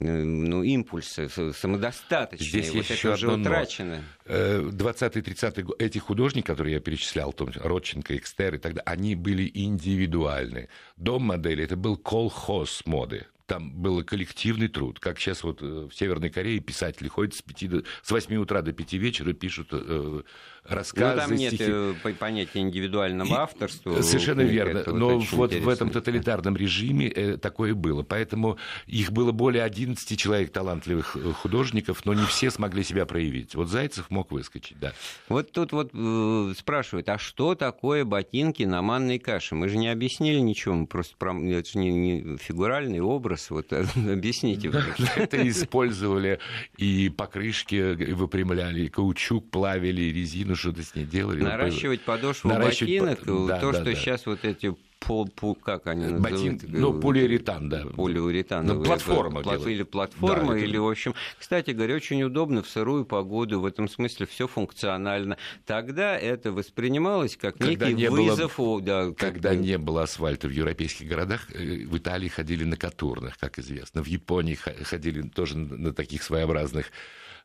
ну, 0.03 0.62
импульса, 0.62 1.28
с- 1.28 1.53
самодостаточный, 1.57 2.46
Здесь 2.46 2.68
вот 2.68 2.76
есть 2.76 2.90
это 2.90 2.94
еще 2.98 3.12
уже 3.12 3.26
одно 3.26 3.36
но. 3.36 3.42
утрачено. 3.42 4.03
Э, 4.26 4.61
20-30 4.72 5.62
год, 5.62 5.80
эти 5.82 5.98
художники, 5.98 6.46
которые 6.46 6.74
я 6.74 6.80
перечислял, 6.80 7.32
том, 7.32 7.50
Родченко, 7.55 8.16
Экстер 8.16 8.55
и 8.55 8.59
так 8.59 8.74
далее, 8.74 8.84
они 8.86 9.14
были 9.14 9.50
индивидуальны. 9.53 10.68
Дом 10.96 11.22
модели 11.24 11.64
это 11.64 11.76
был 11.76 11.96
колхоз 11.96 12.82
моды. 12.86 13.26
Там 13.47 13.72
был 13.72 14.03
коллективный 14.05 14.68
труд. 14.68 14.99
Как 15.01 15.18
сейчас 15.18 15.43
вот 15.43 15.62
э, 15.62 15.88
в 15.90 15.95
Северной 15.95 16.30
Корее 16.30 16.61
писатели 16.61 17.09
ходят 17.09 17.34
с, 17.34 17.43
5 17.43 17.68
до, 17.70 17.82
с 18.03 18.11
8 18.11 18.34
утра 18.36 18.62
до 18.62 18.72
5 18.72 18.93
вечера, 18.95 19.32
пишут 19.32 19.68
э, 19.72 20.22
рассказы, 20.64 21.14
Ну, 21.16 21.20
там 21.28 21.34
нет 21.36 21.55
стихи. 21.55 21.64
э, 21.68 21.95
по- 22.03 22.12
понятия 22.12 22.61
индивидуального 22.61 23.28
И- 23.28 23.32
авторства. 23.32 24.01
Совершенно 24.03 24.43
верно. 24.43 24.78
Это 24.78 24.93
Но 24.93 25.16
очень 25.18 25.36
вот 25.36 25.53
в 25.53 25.68
этом 25.68 25.90
тоталитарном 25.90 26.57
режиме 26.57 27.09
э, 27.09 27.36
такое 27.36 27.74
было. 27.74 28.03
Поэтому 28.05 28.59
их 28.86 29.11
было 29.12 29.32
более 29.32 29.64
11 29.64 30.16
человек 30.18 30.53
талантливых 30.53 31.16
э, 31.16 31.32
художников, 31.32 32.05
но 32.07 32.14
не 32.14 32.24
все 32.26 32.51
смогли 32.51 32.84
себя 32.84 33.07
проявить. 33.07 33.55
Вот 33.57 33.68
Зайцев 33.68 34.09
мог 34.11 34.30
выскочить, 34.30 34.78
да. 34.78 34.93
Вот 35.28 35.51
тут 35.53 35.72
вот 35.72 35.90
э, 35.93 36.55
спрашивают, 36.57 37.09
а 37.09 37.18
что 37.18 37.55
такое 37.57 38.05
ботинки 38.05 38.62
на 38.62 38.82
манной 38.82 39.18
каше? 39.18 39.55
Мы 39.57 39.68
же 39.68 39.78
не 39.78 39.88
объяснили 39.88 40.38
ничего, 40.38 40.74
мы 40.76 40.86
просто 40.86 41.16
про... 41.16 41.32
это 41.32 41.68
же 41.68 41.78
не, 41.78 41.90
не 41.90 42.36
фигуральный 42.38 43.01
образ. 43.01 43.31
Вот 43.50 43.72
э, 43.72 43.84
объясните. 44.12 44.72
Это 45.16 45.48
использовали 45.48 46.38
и 46.76 47.08
покрышки 47.08 48.12
выпрямляли, 48.12 48.82
и 48.82 48.88
каучук 48.88 49.50
плавили, 49.50 50.02
и 50.02 50.12
резину 50.12 50.56
что-то 50.56 50.82
с 50.82 50.94
ней 50.94 51.04
делали. 51.04 51.42
Наращивать 51.42 52.02
подошву 52.02 52.50
ботинок, 52.50 53.24
то, 53.24 53.72
что 53.72 53.94
сейчас 53.94 54.26
вот 54.26 54.44
эти 54.44 54.74
пол, 55.07 55.28
пол- 55.28 55.55
как 55.55 55.86
они 55.86 56.05
Ботин- 56.14 56.53
называют? 56.53 56.62
ну, 56.68 57.00
полиуретан, 57.00 57.68
да. 57.68 57.84
Полиуретановые. 57.86 58.78
Ну, 58.78 58.84
платформа 58.84 59.42
Плат-. 59.42 59.66
Или 59.66 59.82
платформа, 59.82 60.53
Да, 60.53 60.57
это- 60.59 60.64
или, 60.66 60.76
в 60.78 60.88
общем... 60.88 61.14
Кстати 61.38 61.70
говоря, 61.72 61.94
очень 61.96 62.22
удобно 62.22 62.62
в 62.62 62.68
сырую 62.68 63.05
погоду, 63.05 63.61
в 63.61 63.66
этом 63.66 63.88
смысле 63.88 64.26
все 64.26 64.46
функционально. 64.48 65.36
Тогда 65.66 66.16
это 66.18 66.53
воспринималось 66.53 67.36
как 67.36 67.57
Когда 67.59 67.88
некий 67.88 68.03
не 68.03 68.11
было- 68.11 68.30
вызов. 68.30 68.59
о, 68.59 68.80
да, 68.80 69.07
как 69.09 69.16
Когда 69.32 69.55
не 69.55 69.78
было 69.78 70.03
асфальта 70.05 70.48
в 70.48 70.50
европейских 70.53 71.09
городах, 71.09 71.48
э, 71.55 71.84
в 71.84 71.96
Италии 71.96 72.28
ходили 72.28 72.64
на 72.64 72.76
катурных, 72.76 73.38
как 73.38 73.59
известно. 73.59 74.03
В 74.03 74.07
Японии 74.07 74.55
ходили 74.55 75.22
тоже 75.22 75.57
на 75.59 75.92
таких 75.92 76.22
своеобразных 76.22 76.86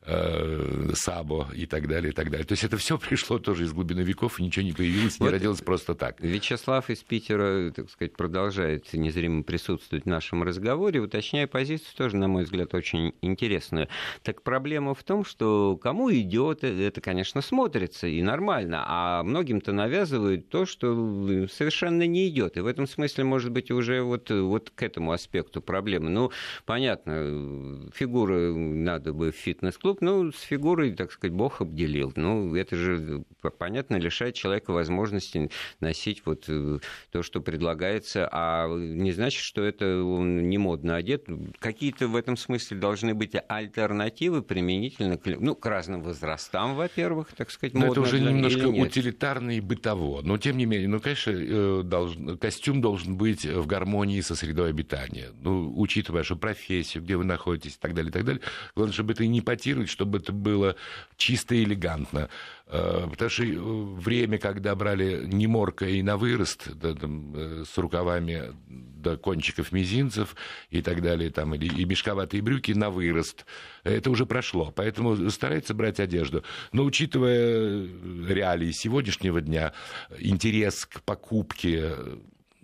э, 0.02 0.90
сабо 0.94 1.48
и 1.54 1.66
так 1.66 1.88
далее, 1.88 2.12
и 2.12 2.14
так 2.14 2.30
далее. 2.30 2.46
То 2.46 2.52
есть 2.52 2.64
это 2.64 2.76
все 2.76 2.98
пришло 3.08 3.38
тоже 3.38 3.64
из 3.64 3.72
глубины 3.72 4.00
веков, 4.00 4.38
и 4.38 4.42
ничего 4.44 4.64
не 4.64 4.72
появилось, 4.72 5.18
не 5.18 5.26
Вот 5.26 5.32
родилось 5.32 5.60
просто 5.60 5.94
так. 5.94 6.20
Вячеслав 6.20 6.88
из 6.88 6.98
Питера, 7.02 7.47
так 7.74 7.90
сказать, 7.90 8.14
продолжает 8.14 8.92
незримо 8.92 9.42
присутствовать 9.42 10.04
в 10.04 10.08
нашем 10.08 10.42
разговоре, 10.42 11.00
уточняя 11.00 11.46
позицию 11.46 11.94
тоже, 11.96 12.16
на 12.16 12.28
мой 12.28 12.44
взгляд, 12.44 12.74
очень 12.74 13.14
интересную. 13.22 13.88
Так 14.22 14.42
проблема 14.42 14.94
в 14.94 15.02
том, 15.02 15.24
что 15.24 15.78
кому 15.80 16.12
идет, 16.12 16.64
это, 16.64 17.00
конечно, 17.00 17.42
смотрится 17.42 18.06
и 18.06 18.22
нормально, 18.22 18.84
а 18.86 19.22
многим-то 19.22 19.72
навязывают 19.72 20.48
то, 20.48 20.66
что 20.66 21.46
совершенно 21.50 22.06
не 22.06 22.28
идет. 22.28 22.56
И 22.56 22.60
в 22.60 22.66
этом 22.66 22.86
смысле, 22.86 23.24
может 23.24 23.50
быть, 23.50 23.70
уже 23.70 24.02
вот, 24.02 24.30
вот 24.30 24.70
к 24.70 24.82
этому 24.82 25.12
аспекту 25.12 25.60
проблемы. 25.60 26.10
Ну, 26.10 26.30
понятно, 26.64 27.90
фигуры 27.94 28.54
надо 28.54 29.12
бы 29.12 29.32
в 29.32 29.36
фитнес-клуб, 29.36 29.98
ну, 30.00 30.32
с 30.32 30.40
фигурой, 30.40 30.92
так 30.92 31.12
сказать, 31.12 31.34
Бог 31.34 31.60
обделил. 31.60 32.12
Ну, 32.16 32.54
это 32.54 32.76
же, 32.76 33.24
понятно, 33.58 33.96
лишает 33.96 34.34
человека 34.34 34.72
возможности 34.72 35.50
носить 35.80 36.22
вот 36.24 36.44
э, 36.48 36.78
то, 37.10 37.22
что 37.22 37.37
предлагается, 37.40 38.28
а 38.30 38.68
не 38.68 39.12
значит, 39.12 39.42
что 39.42 39.62
это 39.62 40.02
он 40.02 40.48
не 40.48 40.58
модно 40.58 40.96
одет. 40.96 41.26
Какие-то 41.58 42.08
в 42.08 42.16
этом 42.16 42.36
смысле 42.36 42.78
должны 42.78 43.14
быть 43.14 43.34
альтернативы 43.48 44.42
применительно 44.42 45.16
к, 45.16 45.26
ну, 45.26 45.54
к 45.54 45.66
разным 45.66 46.02
возрастам, 46.02 46.74
во-первых, 46.74 47.28
так 47.36 47.50
сказать, 47.50 47.74
Но 47.74 47.90
это 47.90 48.00
уже 48.00 48.20
немножко 48.20 48.66
утилитарно 48.66 49.56
и 49.56 49.60
бытово. 49.60 50.22
Но 50.22 50.38
тем 50.38 50.56
не 50.56 50.66
менее, 50.66 50.88
ну, 50.88 51.00
конечно, 51.00 51.30
э, 51.34 51.82
должен- 51.84 52.38
костюм 52.38 52.80
должен 52.80 53.16
быть 53.16 53.44
в 53.44 53.66
гармонии 53.66 54.20
со 54.20 54.34
средой 54.34 54.70
обитания. 54.70 55.28
Ну, 55.40 55.72
учитывая 55.76 56.20
вашу 56.20 56.36
профессию, 56.36 57.02
где 57.02 57.16
вы 57.16 57.24
находитесь 57.24 57.76
и 57.76 57.78
так 57.80 57.94
далее, 57.94 58.10
и 58.10 58.12
так 58.12 58.24
далее. 58.24 58.42
Главное, 58.74 58.92
чтобы 58.92 59.12
это 59.12 59.26
не 59.26 59.40
потировать, 59.40 59.88
чтобы 59.88 60.18
это 60.18 60.32
было 60.32 60.76
чисто 61.16 61.54
и 61.54 61.64
элегантно. 61.64 62.28
Э, 62.70 63.06
Потому 63.10 63.30
что 63.30 63.44
э, 63.44 63.48
время, 63.54 64.38
когда 64.38 64.74
брали 64.74 65.24
неморка 65.24 65.86
и 65.86 66.02
на 66.02 66.16
вырост, 66.16 66.68
да, 66.74 66.94
там, 66.94 67.34
э, 67.34 67.64
с 67.64 67.78
рукавами 67.78 68.54
до 68.68 69.16
кончиков 69.16 69.72
мизинцев 69.72 70.36
и 70.70 70.82
так 70.82 71.00
далее, 71.00 71.30
там, 71.30 71.54
или, 71.54 71.80
и 71.80 71.84
мешковатые 71.84 72.42
брюки 72.42 72.72
на 72.72 72.90
вырост, 72.90 73.46
это 73.84 74.10
уже 74.10 74.26
прошло. 74.26 74.70
Поэтому 74.74 75.30
старается 75.30 75.72
брать 75.72 75.98
одежду. 75.98 76.44
Но 76.72 76.84
учитывая 76.84 77.88
реалии 78.26 78.72
сегодняшнего 78.72 79.40
дня, 79.40 79.72
интерес 80.18 80.84
к 80.84 81.00
покупке 81.02 81.94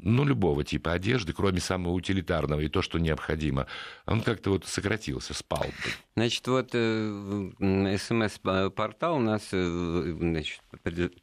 ну, 0.04 0.24
любого 0.24 0.64
типа 0.64 0.92
одежды, 0.92 1.32
кроме 1.32 1.60
самого 1.60 1.92
утилитарного 1.92 2.60
и 2.60 2.68
то, 2.68 2.82
что 2.82 2.98
необходимо, 2.98 3.66
он 4.06 4.20
как-то 4.20 4.50
вот 4.50 4.66
сократился, 4.66 5.34
спал. 5.34 5.66
Значит, 6.16 6.46
вот 6.46 6.70
э, 6.74 7.96
СМС-портал 7.98 9.18
нас 9.18 9.48
э, 9.52 10.16
значит, 10.18 10.60
при- 10.82 11.08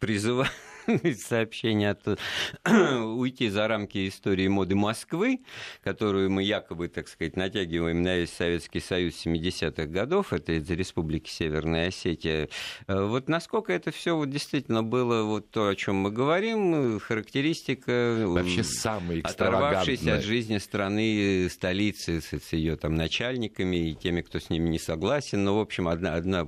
призыва- 1.03 1.31
сообщение 1.31 1.91
от 1.91 2.19
уйти 2.65 3.49
за 3.49 3.67
рамки 3.67 4.07
истории 4.07 4.47
моды 4.47 4.75
Москвы, 4.75 5.41
которую 5.83 6.29
мы 6.29 6.43
якобы, 6.43 6.87
так 6.87 7.07
сказать, 7.07 7.35
натягиваем 7.35 8.01
на 8.01 8.17
весь 8.17 8.31
Советский 8.31 8.79
Союз 8.79 9.25
70-х 9.25 9.85
годов, 9.85 10.33
это 10.33 10.53
из 10.53 10.69
Республики 10.69 11.29
Северная 11.29 11.87
Осетия. 11.87 12.49
Э, 12.87 13.05
вот 13.05 13.29
насколько 13.29 13.73
это 13.73 13.91
все 13.91 14.15
вот 14.15 14.29
действительно 14.29 14.83
было 14.83 15.23
вот 15.23 15.49
то, 15.51 15.67
о 15.67 15.75
чем 15.75 15.95
мы 15.97 16.11
говорим, 16.11 16.99
характеристика... 16.99 18.25
Вообще 18.27 18.63
самый 18.63 19.21
Оторвавшейся 19.21 20.15
от 20.15 20.23
жизни 20.23 20.57
страны, 20.57 21.47
столицы, 21.49 22.21
с 22.21 22.53
ее 22.53 22.75
там 22.75 22.95
начальниками 22.95 23.91
и 23.91 23.95
теми, 23.95 24.21
кто 24.21 24.39
с 24.39 24.49
ними 24.49 24.69
не 24.69 24.79
согласен. 24.79 25.43
Ну, 25.43 25.57
в 25.57 25.59
общем, 25.59 25.87
одна, 25.87 26.15
одна 26.15 26.45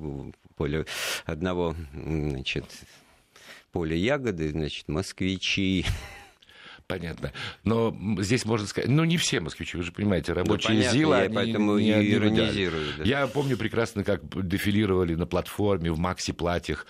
поле, 0.56 0.86
одного, 1.26 1.76
значит, 1.94 2.66
поля 3.74 3.98
ягоды, 3.98 4.50
значит, 4.50 4.88
москвичи. 4.88 5.86
Понятно. 6.88 7.32
Но 7.64 7.96
здесь 8.20 8.46
можно 8.46 8.68
сказать, 8.68 8.90
ну 8.90 9.04
не 9.04 9.18
все 9.18 9.40
москвичи, 9.40 9.78
вы 9.78 9.84
же 9.84 9.92
понимаете, 9.92 10.34
рабочие 10.34 10.78
ну, 10.78 10.92
ЗИЛа, 10.92 11.16
я 11.16 11.22
они 11.24 11.36
поэтому 11.36 11.78
не, 11.80 11.94
не 11.94 12.12
иронизирую. 12.12 12.86
Да. 12.98 13.04
Я 13.04 13.28
помню 13.28 13.58
прекрасно, 13.58 14.04
как 14.04 14.22
дефилировали 14.48 15.16
на 15.16 15.26
платформе 15.26 15.92
в 15.92 15.98
макси-платьях 15.98 16.86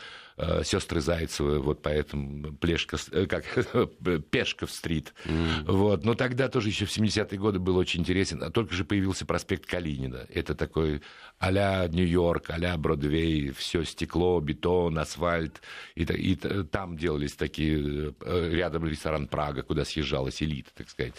сестры 0.64 1.00
Зайцевы, 1.02 1.60
вот 1.60 1.82
поэтому 1.82 2.54
Плешка, 2.54 2.98
э, 3.12 3.28
как, 3.28 3.46
Пешков-стрит. 4.32 5.14
Mm. 5.26 5.72
Вот. 5.72 6.04
Но 6.04 6.16
тогда 6.16 6.50
тоже 6.50 6.70
еще 6.70 6.86
в 6.86 6.98
70-е 6.98 7.38
годы 7.38 7.60
был 7.60 7.78
очень 7.78 8.02
интересен. 8.02 8.42
А 8.44 8.50
только 8.50 8.74
же 8.74 8.84
появился 8.84 9.26
проспект 9.26 9.66
Калинина. 9.66 10.26
Это 10.30 10.56
такой 10.56 11.02
а-ля 11.40 11.88
Нью-Йорк, 11.88 12.50
а-ля 12.50 12.76
Бродвей, 12.78 13.52
все 13.52 13.84
стекло, 13.84 14.40
бетон, 14.40 14.98
асфальт. 14.98 15.62
И, 15.96 16.04
и 16.04 16.36
там 16.36 16.98
делались 16.98 17.34
такие, 17.34 18.14
э, 18.22 18.50
рядом 18.54 18.88
ресторан 18.88 19.28
Прага, 19.28 19.62
куда 19.62 19.86
съезжалась 19.86 20.42
элита, 20.42 20.72
так 20.76 20.90
сказать. 20.90 21.14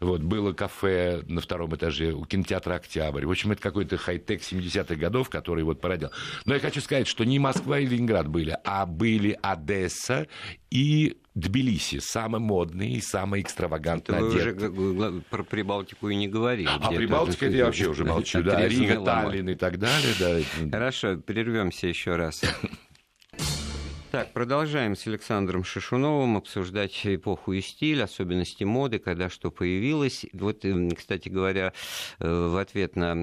Вот. 0.00 0.22
Было 0.22 0.52
кафе 0.52 1.22
на 1.28 1.40
втором 1.40 1.74
этаже 1.76 2.12
у 2.12 2.24
кинотеатра 2.24 2.74
Октябрь. 2.74 3.26
В 3.26 3.30
общем, 3.30 3.52
это 3.52 3.62
какой-то 3.62 3.96
хай-тек 3.96 4.40
70-х 4.40 4.96
годов, 4.96 5.30
который 5.30 5.62
вот 5.62 5.80
породил. 5.80 6.10
Но 6.44 6.54
я 6.54 6.60
хочу 6.60 6.80
сказать, 6.80 7.06
что 7.06 7.24
не 7.24 7.38
Москва 7.38 7.78
и 7.78 7.86
Ленинград 7.86 8.28
были, 8.28 8.55
а 8.64 8.86
были 8.86 9.38
Одесса 9.42 10.26
и 10.70 11.16
Тбилиси, 11.34 11.98
самые 11.98 12.40
модные 12.40 12.92
и 12.92 13.00
самые 13.00 13.42
экстравагантные 13.42 14.20
Вы 14.20 14.28
уже 14.28 15.22
про 15.28 15.42
Прибалтику 15.42 16.08
и 16.08 16.16
не 16.16 16.28
говорили. 16.28 16.68
А 16.68 16.90
Прибалтика 16.90 17.46
это 17.46 17.56
я 17.56 17.66
вообще 17.66 17.88
уже 17.88 18.04
молчу, 18.06 18.42
да, 18.42 18.66
Рига, 18.66 19.04
Таллин 19.04 19.50
и 19.50 19.54
так 19.54 19.78
далее. 19.78 20.14
Да. 20.18 20.70
Хорошо, 20.70 21.18
прервемся 21.18 21.86
еще 21.86 22.16
раз. 22.16 22.42
Так, 24.12 24.32
продолжаем 24.32 24.96
с 24.96 25.06
Александром 25.06 25.62
Шишуновым 25.62 26.38
обсуждать 26.38 26.98
эпоху 27.04 27.52
и 27.52 27.60
стиль, 27.60 28.02
особенности 28.02 28.64
моды, 28.64 28.98
когда 28.98 29.28
что 29.28 29.50
появилось. 29.50 30.24
Вот, 30.32 30.64
кстати 30.96 31.28
говоря, 31.28 31.74
э, 32.18 32.48
в 32.48 32.56
ответ 32.56 32.96
на 32.96 33.14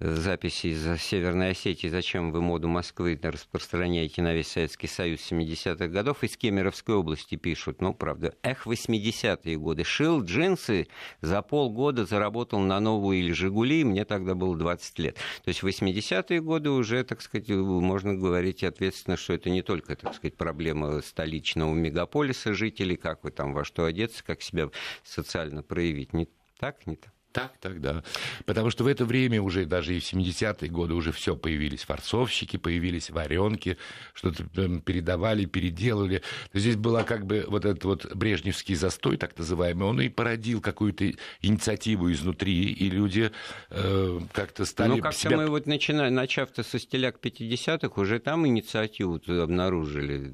записи 0.00 0.68
из 0.68 1.00
Северной 1.02 1.50
Осетии 1.50 1.88
«Зачем 1.88 2.32
вы 2.32 2.40
моду 2.40 2.68
Москвы 2.68 3.18
распространяете 3.22 4.22
на 4.22 4.34
весь 4.34 4.48
Советский 4.48 4.86
Союз 4.86 5.20
70-х 5.30 5.88
годов?» 5.88 6.24
из 6.24 6.36
Кемеровской 6.36 6.94
области 6.94 7.36
пишут. 7.36 7.82
Ну, 7.82 7.92
правда, 7.92 8.34
эх, 8.42 8.66
80-е 8.66 9.58
годы. 9.58 9.84
Шил 9.84 10.22
джинсы, 10.24 10.88
за 11.20 11.42
полгода 11.42 12.06
заработал 12.06 12.60
на 12.60 12.80
новую 12.80 13.18
или 13.18 13.32
«Жигули», 13.32 13.84
мне 13.84 14.04
тогда 14.04 14.34
было 14.34 14.56
20 14.56 14.98
лет. 14.98 15.16
То 15.44 15.48
есть 15.48 15.62
80-е 15.62 16.40
годы 16.40 16.70
уже, 16.70 17.04
так 17.04 17.20
сказать, 17.20 17.48
можно 17.48 18.14
говорить 18.14 18.64
ответственно, 18.64 19.16
что 19.16 19.34
это 19.34 19.50
не 19.50 19.62
только, 19.62 19.96
так 19.96 20.14
сказать, 20.14 20.36
проблема 20.36 21.02
столичного 21.02 21.74
мегаполиса 21.74 22.54
жителей, 22.54 22.96
как 22.96 23.22
вы 23.22 23.30
там 23.30 23.52
во 23.52 23.64
что 23.64 23.84
одеться, 23.84 24.24
как 24.24 24.40
себя 24.40 24.70
социально 25.04 25.62
проявить. 25.62 26.14
Не 26.14 26.26
так, 26.58 26.86
не 26.86 26.96
так. 26.96 27.12
Так, 27.32 27.52
так, 27.60 27.80
да. 27.80 28.02
Потому 28.44 28.70
что 28.70 28.82
в 28.82 28.88
это 28.88 29.04
время 29.04 29.40
уже, 29.40 29.64
даже 29.64 29.96
и 29.96 30.00
в 30.00 30.02
70-е 30.02 30.68
годы 30.68 30.94
уже 30.94 31.12
все 31.12 31.36
появились 31.36 31.84
форцовщики, 31.84 32.56
появились 32.56 33.10
варенки, 33.10 33.76
что-то 34.14 34.44
передавали, 34.80 35.44
переделывали. 35.44 36.22
Здесь 36.52 36.74
была 36.74 37.04
как 37.04 37.26
бы 37.26 37.44
вот 37.46 37.64
этот 37.64 37.84
вот 37.84 38.14
брежневский 38.14 38.74
застой, 38.74 39.16
так 39.16 39.38
называемый, 39.38 39.86
он 39.86 40.00
и 40.00 40.08
породил 40.08 40.60
какую-то 40.60 41.12
инициативу 41.40 42.10
изнутри, 42.10 42.64
и 42.64 42.90
люди 42.90 43.30
э, 43.70 44.20
как-то 44.32 44.64
стали 44.64 44.88
Ну, 44.88 44.98
как-то 44.98 45.18
себя... 45.20 45.36
мы 45.36 45.46
вот 45.46 45.66
начинаем, 45.66 46.14
начав-то 46.14 46.64
со 46.64 46.80
стиляк 46.80 47.18
50-х, 47.22 48.00
уже 48.00 48.18
там 48.18 48.44
инициативу 48.46 49.20
обнаружили, 49.28 50.32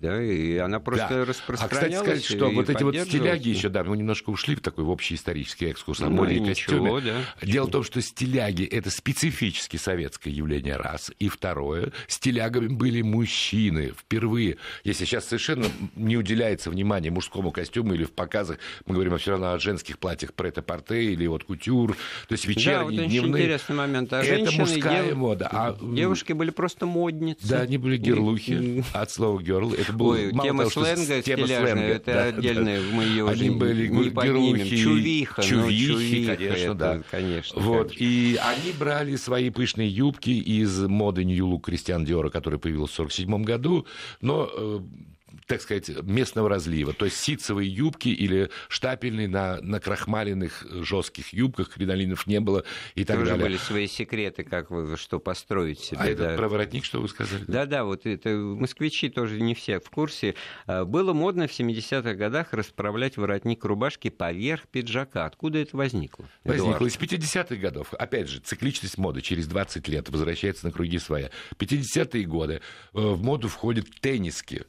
да, 0.00 0.22
и 0.22 0.56
она 0.58 0.78
просто 0.78 1.08
да. 1.08 1.24
распространялась. 1.24 1.72
А, 1.72 2.02
кстати, 2.02 2.20
сказать, 2.20 2.24
что 2.24 2.50
вот 2.50 2.70
эти 2.70 2.82
вот 2.84 2.96
стиляги 2.96 3.48
еще, 3.48 3.68
да, 3.68 3.82
мы 3.82 3.96
немножко 3.96 4.30
ушли 4.30 4.54
в 4.54 4.60
такой 4.60 4.84
в 4.84 4.90
общий 4.90 5.16
исторический 5.16 5.66
экскурс, 5.66 6.00
а 6.00 6.08
ну, 6.08 6.16
и 6.36 6.46
костюме. 6.46 7.00
Да. 7.00 7.24
Дело 7.42 7.66
в 7.66 7.70
том, 7.70 7.84
что 7.84 8.00
стиляги– 8.00 8.64
это 8.64 8.90
специфически 8.90 9.76
советское 9.76 10.30
явление, 10.30 10.76
раз. 10.76 11.10
И 11.18 11.28
второе, 11.28 11.92
стилягами 12.08 12.68
были 12.68 13.02
мужчины 13.02 13.92
впервые. 13.98 14.56
Если 14.84 15.04
сейчас 15.04 15.26
совершенно 15.26 15.66
не 15.94 16.16
уделяется 16.16 16.70
внимания 16.70 17.10
мужскому 17.10 17.50
костюму 17.50 17.94
или 17.94 18.04
в 18.04 18.12
показах, 18.12 18.58
мы 18.86 18.94
говорим 18.94 19.16
все 19.18 19.32
равно 19.32 19.52
о 19.52 19.58
женских 19.58 19.98
платьях 19.98 20.34
прет-а-порте 20.34 21.12
или 21.12 21.26
вот 21.26 21.44
кутюр, 21.44 21.96
то 22.28 22.32
есть 22.32 22.46
вечерние, 22.46 22.98
да, 22.98 23.02
вот 23.02 23.10
дневные. 23.10 23.42
интересный 23.42 23.76
момент. 23.76 24.12
А 24.12 24.22
это 24.22 24.52
мужская 24.52 25.06
дев... 25.06 25.16
мода. 25.16 25.48
А... 25.50 25.78
Девушки 25.80 26.32
были 26.32 26.50
просто 26.50 26.86
модницы. 26.86 27.46
Да, 27.46 27.60
они 27.60 27.78
были 27.78 27.96
герлухи, 27.96 28.84
от 28.92 29.10
слова 29.10 29.40
герл. 29.40 29.72
Это 29.72 29.92
было 29.92 30.14
Ой, 30.14 30.32
мало 30.32 30.48
тема 30.48 30.70
того, 30.70 30.84
сленга 30.84 31.22
тема 31.22 31.46
сленга, 31.46 31.82
это 31.82 32.12
да, 32.12 32.24
отдельная, 32.24 32.80
да. 32.80 32.86
мы 32.92 33.04
ее 33.04 33.28
они 33.28 33.50
были 33.50 33.88
не. 33.88 34.10
Герлухи, 34.10 34.76
чувиха, 34.76 35.42
чувихи, 35.42 36.25
конечно, 36.34 36.64
это, 36.64 36.74
да. 36.74 37.02
Конечно. 37.10 37.60
Вот. 37.60 37.88
Конечно. 37.88 38.04
И 38.04 38.36
они 38.36 38.72
брали 38.78 39.16
свои 39.16 39.50
пышные 39.50 39.88
юбки 39.88 40.30
из 40.30 40.80
моды 40.80 41.24
New 41.24 41.46
Look 41.46 41.62
Кристиан 41.62 42.04
Диора, 42.04 42.30
который 42.30 42.58
появился 42.58 43.02
в 43.02 43.12
1947 43.12 43.44
году, 43.44 43.86
но 44.20 44.50
э, 44.52 44.80
так 45.46 45.60
сказать, 45.60 45.88
местного 46.02 46.48
разлива. 46.48 46.92
То 46.92 47.04
есть 47.04 47.18
ситцевые 47.18 47.72
юбки 47.72 48.08
или 48.08 48.50
штапельные 48.68 49.28
на, 49.28 49.60
на 49.60 49.80
крахмаленных 49.80 50.66
жестких 50.84 51.32
юбках, 51.32 51.70
кринолинов 51.70 52.26
не 52.26 52.40
было 52.40 52.64
и 52.94 53.04
так 53.04 53.18
Тоже 53.18 53.30
далее. 53.30 53.46
были 53.46 53.56
свои 53.56 53.86
секреты, 53.86 54.42
как 54.42 54.70
вы, 54.70 54.96
что 54.96 55.20
построить 55.20 55.80
себе. 55.80 56.00
А 56.00 56.04
да. 56.04 56.10
это 56.10 56.36
про 56.36 56.48
воротник, 56.48 56.84
что 56.84 57.00
вы 57.00 57.08
сказали? 57.08 57.44
Да-да, 57.46 57.84
вот 57.84 58.06
это 58.06 58.30
москвичи 58.30 59.08
тоже 59.08 59.40
не 59.40 59.54
все 59.54 59.78
в 59.78 59.88
курсе. 59.88 60.34
А, 60.66 60.84
было 60.84 61.12
модно 61.12 61.46
в 61.46 61.52
70-х 61.52 62.14
годах 62.14 62.52
расправлять 62.52 63.16
воротник 63.16 63.64
рубашки 63.64 64.10
поверх 64.10 64.66
пиджака. 64.66 65.26
Откуда 65.26 65.60
это 65.60 65.76
возникло? 65.76 66.28
Возникло 66.44 66.86
из 66.86 66.96
50-х 66.96 67.54
годов. 67.56 67.94
Опять 67.94 68.28
же, 68.28 68.40
цикличность 68.40 68.98
моды 68.98 69.20
через 69.20 69.46
20 69.46 69.86
лет 69.88 70.08
возвращается 70.08 70.66
на 70.66 70.72
круги 70.72 70.98
своя. 70.98 71.30
50-е 71.56 72.24
годы 72.24 72.54
э, 72.54 72.60
в 72.92 73.22
моду 73.22 73.48
входят 73.48 73.86
тенниски. 74.00 74.64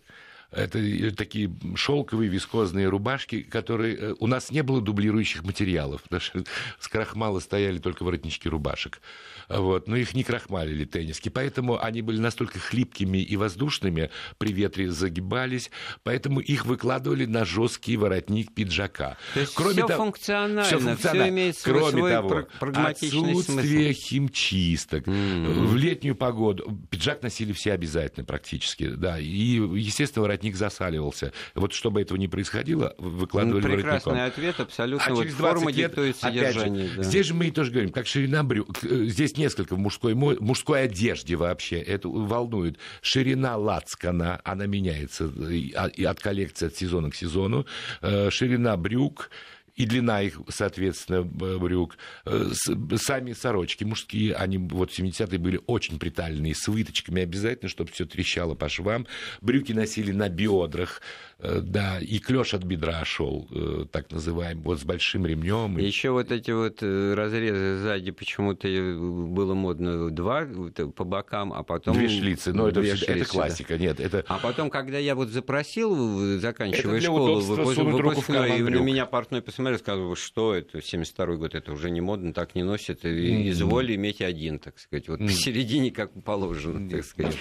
Это 0.51 0.79
такие 1.15 1.51
шелковые 1.75 2.29
вискозные 2.29 2.87
рубашки, 2.87 3.41
которые... 3.41 3.97
Э, 3.97 4.15
у 4.19 4.27
нас 4.27 4.49
не 4.49 4.63
было 4.63 4.81
дублирующих 4.81 5.43
материалов. 5.43 6.01
Даже 6.09 6.31
с 6.79 6.87
крахмала 6.87 7.39
стояли 7.39 7.79
только 7.79 8.03
воротнички 8.03 8.47
рубашек. 8.47 9.01
Вот. 9.49 9.87
Но 9.87 9.97
их 9.97 10.13
не 10.13 10.23
крахмалили 10.23 10.85
тенниски. 10.85 11.27
Поэтому 11.27 11.83
они 11.83 12.01
были 12.01 12.19
настолько 12.19 12.59
хлипкими 12.59 13.17
и 13.17 13.35
воздушными, 13.35 14.09
при 14.37 14.53
ветре 14.53 14.89
загибались. 14.89 15.69
Поэтому 16.03 16.39
их 16.39 16.65
выкладывали 16.65 17.25
на 17.25 17.43
жесткий 17.43 17.97
воротник 17.97 18.53
пиджака. 18.53 19.17
То 19.33 19.41
есть 19.41 19.53
Кроме 19.53 19.73
все 19.73 19.87
того, 19.87 20.03
функционально, 20.05 20.63
все 20.63 20.79
функционально. 20.79 21.23
Все 21.23 21.29
имеет 21.29 21.57
свой, 21.57 21.73
Кроме 21.75 21.91
свой 21.91 22.11
того, 22.11 22.47
отсутствие 22.59 23.93
смысл. 23.93 23.99
химчисток. 23.99 25.07
Mm-hmm. 25.07 25.65
В 25.65 25.75
летнюю 25.75 26.15
погоду 26.15 26.79
пиджак 26.89 27.21
носили 27.21 27.51
все 27.51 27.73
обязательно 27.73 28.25
практически. 28.25 28.87
Да. 28.87 29.19
И, 29.19 29.25
естественно, 29.25 30.23
воротник 30.37 30.55
засаливался. 30.55 31.33
Вот 31.55 31.73
чтобы 31.73 32.01
этого 32.01 32.17
не 32.17 32.27
происходило, 32.27 32.93
выкладывали 32.97 33.61
ну, 33.61 33.75
Прекрасный 33.75 34.11
воротником. 34.11 34.43
ответ, 34.43 34.59
абсолютно. 34.59 35.05
А 35.05 35.13
вот 35.13 35.23
через 35.23 35.35
20 35.35 35.57
форма 35.57 35.71
лет, 35.71 35.89
диктует 35.89 36.17
содержание. 36.17 36.87
Же, 36.87 36.95
да. 36.97 37.03
Здесь 37.03 37.25
же 37.25 37.33
мы 37.33 37.51
тоже 37.51 37.71
говорим, 37.71 37.91
как 37.91 38.07
ширина 38.07 38.43
брюк. 38.43 38.83
Э, 38.83 39.05
здесь 39.05 39.37
несколько 39.37 39.75
в 39.75 39.79
мужской, 39.79 40.13
мужской 40.13 40.83
одежде 40.83 41.35
вообще. 41.35 41.79
Это 41.79 42.07
волнует. 42.07 42.77
Ширина 43.01 43.57
лацкана, 43.57 44.41
она 44.43 44.65
меняется 44.65 45.31
от 45.75 46.19
коллекции 46.19 46.67
от 46.67 46.75
сезона 46.75 47.09
к 47.09 47.15
сезону. 47.15 47.65
Э, 48.01 48.29
ширина 48.29 48.77
брюк 48.77 49.29
и 49.77 49.85
длина 49.85 50.21
их, 50.23 50.41
соответственно, 50.49 51.21
брюк. 51.23 51.97
Э, 52.25 52.49
сами 52.95 53.33
сорочки 53.33 53.83
мужские, 53.83 54.33
они 54.33 54.57
вот 54.57 54.91
в 54.91 54.99
70-е 54.99 55.37
были 55.37 55.61
очень 55.67 55.99
приталенные, 55.99 56.55
с 56.55 56.67
выточками 56.67 57.21
обязательно, 57.21 57.69
чтобы 57.69 57.91
все 57.91 58.05
трещало 58.05 58.55
по 58.55 58.69
швам. 58.69 59.05
Брюки 59.39 59.73
носили 59.73 60.11
на 60.11 60.29
бедрах, 60.29 61.01
э, 61.37 61.61
да, 61.61 61.99
и 62.01 62.17
клеш 62.17 62.55
от 62.55 62.63
бедра 62.63 63.05
шел, 63.05 63.47
э, 63.51 63.85
так 63.91 64.11
называемый, 64.11 64.63
вот 64.63 64.79
с 64.79 64.83
большим 64.83 65.27
ремнем. 65.27 65.77
Еще 65.77 66.09
вот 66.09 66.31
эти 66.31 66.49
вот 66.49 66.81
разрезы 66.81 67.77
сзади 67.77 68.09
почему-то 68.09 68.67
было 68.67 69.53
модно 69.53 70.09
два 70.09 70.47
по 70.95 71.03
бокам, 71.03 71.53
а 71.53 71.61
потом... 71.61 71.95
Две 71.95 72.09
шлицы, 72.09 72.51
но 72.51 72.67
это, 72.67 72.81
шлицы, 72.81 73.05
это 73.05 73.25
классика, 73.25 73.75
да. 73.75 73.79
нет. 73.79 73.99
Это... 73.99 74.25
А 74.27 74.39
потом, 74.39 74.71
когда 74.71 74.97
я 74.97 75.13
вот 75.13 75.29
запросил, 75.29 76.39
заканчивая 76.39 76.99
школу, 76.99 77.41
выпускной, 77.41 78.57
и 78.57 78.63
на 78.63 78.79
меня 78.79 79.05
портной 79.05 79.43
посмотрел, 79.43 79.66
сказал, 79.75 80.15
что 80.15 80.55
это, 80.55 80.79
72-й 80.79 81.37
год, 81.37 81.55
это 81.55 81.71
уже 81.71 81.89
не 81.89 82.01
модно, 82.01 82.33
так 82.33 82.55
не 82.55 82.63
носят, 82.63 83.03
и 83.05 83.49
изволь 83.49 83.95
иметь 83.95 84.21
один, 84.21 84.59
так 84.59 84.79
сказать, 84.79 85.09
вот 85.09 85.19
посередине, 85.19 85.91
как 85.91 86.11
положено, 86.23 86.89
так 86.89 87.03
сказать, 87.03 87.37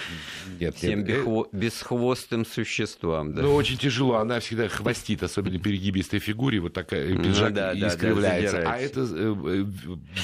нет, 0.59 0.75
всем 0.75 1.05
нет. 1.05 1.25
Э, 1.27 1.45
бесхвостым 1.53 2.45
существам. 2.45 3.35
Да. 3.35 3.43
Ну, 3.43 3.55
очень 3.55 3.79
тяжело, 3.79 4.17
она 4.17 4.41
всегда 4.41 4.69
хвостит, 4.69 5.23
особенно 5.23 5.59
перегибистой 5.59 6.19
фигуре, 6.19 6.59
вот 6.59 6.73
такая 6.73 7.15
ну 7.15 7.23
пиджак 7.23 7.51
ну, 7.51 7.57
да, 7.57 7.89
искривляется. 7.89 8.63
Да, 8.63 8.73
а 8.73 8.79
это 8.79 9.07
э, 9.09 9.65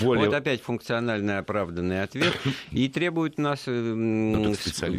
более... 0.03 0.27
Вот 0.27 0.35
опять 0.35 0.63
функциональный 0.63 1.39
оправданный 1.39 2.03
ответ, 2.03 2.35
и 2.73 2.89
требует 2.89 3.39
нас, 3.39 3.65
ну, 3.67 4.55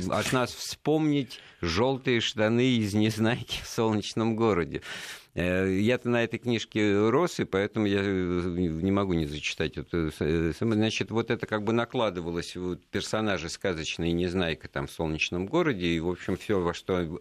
от 0.10 0.32
нас 0.32 0.54
вспомнить 0.54 1.40
желтые 1.62 2.20
штаны 2.22 2.78
из 2.78 2.94
Незнайки 2.94 3.62
в 3.64 3.68
солнечном 3.68 4.36
городе. 4.36 4.82
Э, 5.36 5.68
я-то 5.72 6.10
на 6.10 6.24
этой 6.24 6.38
книжке 6.38 7.10
рос, 7.10 7.40
и 7.40 7.46
поэтому 7.46 7.88
я 7.88 8.02
э, 8.02 8.04
не 8.04 8.92
могу 8.92 9.14
не 9.14 9.26
зачитать. 9.26 9.78
Это. 9.78 10.12
Э, 10.20 10.52
значит, 10.60 11.10
вот 11.10 11.32
это 11.32 11.48
как 11.48 11.64
бы 11.64 11.74
накладывалось, 11.74 12.56
вот 12.56 12.86
персонажи 12.86 13.50
сказочные, 13.50 14.14
Незнайка 14.14 14.68
там 14.68 14.88
в 14.88 14.92
«Солнечном 14.92 15.48
городе», 15.48 15.88
и, 15.88 16.00
в 16.00 16.10
общем, 16.10 16.38
все, 16.38 16.60
во 16.60 16.74
что 16.74 17.20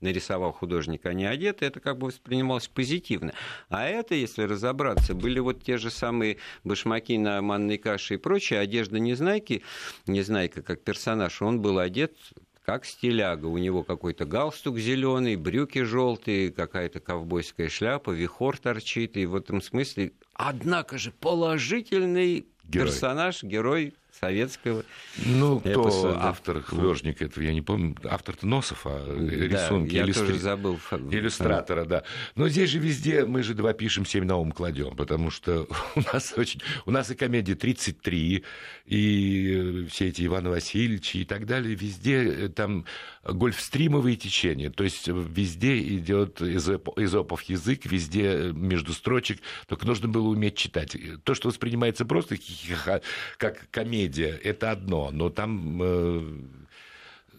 нарисовал 0.00 0.52
художник, 0.52 1.06
они 1.06 1.24
одеты, 1.24 1.64
это 1.64 1.78
как 1.78 1.98
бы 1.98 2.08
воспринималось 2.08 2.66
позитивно. 2.66 3.32
А 3.68 3.86
это, 3.86 4.16
если 4.16 4.42
разобраться, 4.42 5.14
были 5.14 5.38
вот 5.38 5.62
те 5.62 5.78
же 5.78 5.90
самые 5.90 6.38
башмаки 6.64 7.16
на 7.16 7.40
манной 7.40 7.78
каше 7.78 8.14
и 8.14 8.16
прочее, 8.16 8.58
одежда 8.58 8.98
Незнайки, 8.98 9.62
Незнайка 10.06 10.62
как 10.62 10.82
персонаж, 10.82 11.40
он 11.40 11.62
был 11.62 11.78
одет 11.78 12.16
как 12.64 12.84
стиляга. 12.84 13.46
У 13.46 13.58
него 13.58 13.82
какой-то 13.82 14.24
галстук 14.24 14.78
зеленый, 14.78 15.36
брюки 15.36 15.82
желтые, 15.82 16.52
какая-то 16.52 17.00
ковбойская 17.00 17.68
шляпа, 17.68 18.10
вихор 18.10 18.58
торчит. 18.58 19.16
И 19.16 19.26
в 19.26 19.34
этом 19.34 19.60
смысле, 19.60 20.12
однако 20.34 20.98
же, 20.98 21.10
положительный 21.10 22.46
герой. 22.64 22.86
персонаж, 22.86 23.42
герой 23.42 23.94
советского. 24.20 24.84
Ну, 25.24 25.60
кто 25.60 26.12
да. 26.12 26.28
автор, 26.28 26.62
художник 26.62 27.22
этого, 27.22 27.42
я 27.42 27.52
не 27.52 27.62
помню. 27.62 27.96
Автор-то 28.04 28.46
Носов, 28.46 28.86
а 28.86 29.06
рисунки. 29.18 29.94
я 29.94 30.04
иллюстри... 30.04 30.26
тоже 30.26 30.38
забыл. 30.38 30.78
Иллюстратора, 31.10 31.84
да. 31.84 32.02
Но 32.34 32.48
здесь 32.48 32.70
же 32.70 32.78
везде 32.78 33.24
мы 33.24 33.42
же 33.42 33.54
два 33.54 33.72
пишем, 33.72 34.04
семь 34.04 34.24
на 34.24 34.36
ум 34.36 34.52
кладем, 34.52 34.96
потому 34.96 35.30
что 35.30 35.66
у 35.94 36.00
нас 36.12 36.34
очень... 36.36 36.60
У 36.86 36.90
нас 36.90 37.10
и 37.10 37.14
комедия 37.14 37.54
33, 37.54 38.44
и 38.86 39.86
все 39.90 40.08
эти 40.08 40.26
Иван 40.26 40.48
Васильевичи 40.48 41.18
и 41.18 41.24
так 41.24 41.46
далее. 41.46 41.74
Везде 41.74 42.24
э, 42.24 42.48
там 42.48 42.84
гольфстримовые 43.24 44.16
течения. 44.16 44.70
То 44.70 44.84
есть 44.84 45.06
везде 45.08 45.78
идет 45.78 46.42
изоп... 46.42 46.98
изопов 46.98 47.42
язык, 47.42 47.86
везде 47.86 48.24
э, 48.24 48.52
между 48.52 48.92
строчек. 48.92 49.40
Только 49.68 49.86
нужно 49.86 50.08
было 50.08 50.28
уметь 50.28 50.56
читать. 50.56 50.96
То, 51.24 51.34
что 51.34 51.48
воспринимается 51.48 52.04
просто 52.04 52.36
как 53.38 53.70
комедия, 53.70 54.38
это 54.42 54.72
одно, 54.72 55.10
но 55.12 55.30
там 55.30 55.80
э, 55.82 56.40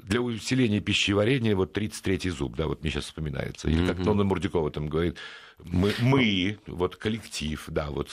для 0.03 0.21
усиления 0.21 0.79
пищеварения 0.79 1.55
вот 1.55 1.77
33-й 1.77 2.29
зуб, 2.29 2.55
да, 2.55 2.67
вот 2.67 2.81
мне 2.81 2.91
сейчас 2.91 3.05
вспоминается. 3.05 3.69
Или 3.69 3.85
как 3.85 3.99
Нонна 3.99 4.23
Мурдюкова 4.23 4.71
там 4.71 4.87
говорит, 4.87 5.17
мы, 5.63 5.93
мы, 6.01 6.59
вот 6.67 6.95
коллектив, 6.95 7.61
да, 7.67 7.89
вот 7.89 8.09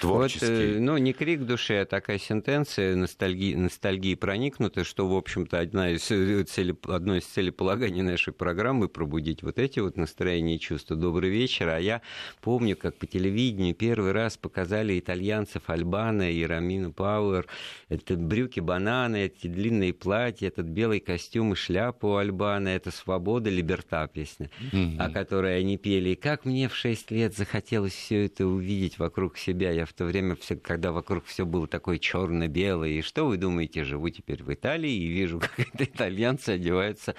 творческий. 0.00 0.46
Вот, 0.46 0.76
э, 0.76 0.78
ну, 0.80 0.96
не 0.98 1.12
крик 1.12 1.42
души, 1.42 1.74
а 1.74 1.84
такая 1.84 2.18
сентенция 2.18 2.96
ностальгии, 2.96 3.54
ностальгии 3.54 4.14
проникнута, 4.14 4.84
что, 4.84 5.08
в 5.08 5.16
общем-то, 5.16 5.58
одна 5.58 5.90
из 5.90 6.10
э, 6.10 6.44
цели, 6.44 6.76
одно 6.88 7.16
из 7.16 7.24
целеполаганий 7.24 8.02
нашей 8.02 8.32
программы 8.32 8.88
пробудить 8.88 9.42
вот 9.42 9.58
эти 9.58 9.80
вот 9.80 9.96
настроения 9.96 10.56
и 10.56 10.60
чувства. 10.60 10.96
Добрый 10.96 11.30
вечер. 11.30 11.68
А 11.68 11.78
я 11.78 12.02
помню, 12.40 12.76
как 12.76 12.96
по 12.96 13.06
телевидению 13.06 13.74
первый 13.74 14.12
раз 14.12 14.36
показали 14.36 14.98
итальянцев 14.98 15.62
Альбана 15.66 16.30
и 16.30 16.42
Рамина 16.44 16.90
Пауэр. 16.90 17.46
Это 17.88 18.16
брюки 18.16 18.60
бананы, 18.60 19.26
эти 19.26 19.46
длинные 19.46 19.92
платья, 19.92 20.48
этот 20.48 20.66
белый 20.66 21.00
костюм 21.00 21.52
и 21.52 21.56
шляпу 21.56 22.16
Альбана. 22.16 22.68
Это 22.68 22.90
«Свобода, 22.90 23.50
либерта» 23.50 24.08
песня, 24.12 24.50
mm-hmm. 24.72 24.98
о 24.98 25.10
которой 25.10 25.58
они 25.58 25.76
пели. 25.76 26.10
И 26.10 26.14
как 26.14 26.44
мне 26.44 26.68
в 26.68 26.74
шесть 26.74 27.10
лет 27.10 27.36
захотелось 27.36 27.92
все 27.92 28.26
это 28.26 28.46
увидеть 28.46 28.98
вокруг 28.98 29.27
себя. 29.36 29.70
Я 29.70 29.84
в 29.84 29.92
то 29.92 30.04
время, 30.04 30.36
все, 30.36 30.56
когда 30.56 30.92
вокруг 30.92 31.26
все 31.26 31.44
было 31.44 31.66
такое 31.66 31.98
черно-белое. 31.98 32.90
И 32.90 33.02
что 33.02 33.26
вы 33.26 33.36
думаете, 33.36 33.84
живу 33.84 34.08
теперь 34.08 34.42
в 34.42 34.52
Италии 34.52 34.90
и 34.90 35.08
вижу, 35.08 35.40
как 35.56 35.58
это 35.58 35.84
итальянцы 35.84 36.50
одеваются 36.50 37.14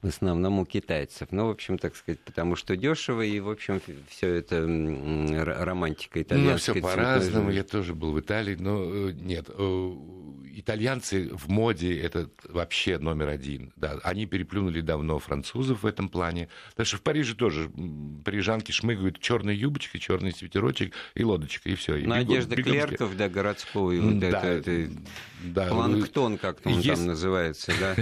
в 0.00 0.08
основном 0.08 0.60
у 0.60 0.64
китайцев. 0.64 1.28
Ну, 1.32 1.48
в 1.48 1.50
общем, 1.50 1.76
так 1.76 1.96
сказать, 1.96 2.20
потому 2.20 2.56
что 2.56 2.76
дешево, 2.76 3.22
и, 3.22 3.40
в 3.40 3.50
общем, 3.50 3.80
все 4.08 4.34
это 4.34 4.62
романтика 4.62 6.22
итальянская. 6.22 6.74
Ну, 6.74 6.80
все 6.80 6.96
по-разному. 6.96 7.50
Я 7.50 7.64
тоже 7.64 7.94
был 7.94 8.12
в 8.12 8.20
Италии, 8.20 8.56
но 8.58 8.82
э, 8.84 9.12
нет. 9.12 9.50
Итальянцы 10.60 11.30
в 11.32 11.48
моде 11.48 11.98
это 11.98 12.28
вообще 12.46 12.98
номер 12.98 13.28
один. 13.28 13.72
Да, 13.76 13.98
они 14.02 14.26
переплюнули 14.26 14.82
давно 14.82 15.18
французов 15.18 15.84
в 15.84 15.86
этом 15.86 16.10
плане. 16.10 16.48
Потому 16.70 16.84
что 16.84 16.96
в 16.98 17.02
Париже 17.02 17.34
тоже 17.34 17.70
парижанки 18.24 18.70
шмыгают 18.70 19.18
черной 19.20 19.56
юбочкой, 19.56 20.00
черный 20.00 20.32
свитерочек 20.32 20.92
и 21.14 21.24
лодочка, 21.24 21.70
и 21.70 21.74
все. 21.76 21.96
Надежда 21.96 22.56
бегут, 22.56 22.72
клерков, 22.72 23.16
да, 23.16 23.30
городской. 23.30 24.00
Вот 24.00 24.18
да, 24.18 24.28
это, 24.28 24.70
это 24.70 24.90
да, 25.42 25.68
планктон, 25.68 26.38
как 26.38 26.58
он 26.64 26.80
есть... 26.80 26.88
там 26.88 27.06
называется, 27.06 27.72
да? 27.78 27.96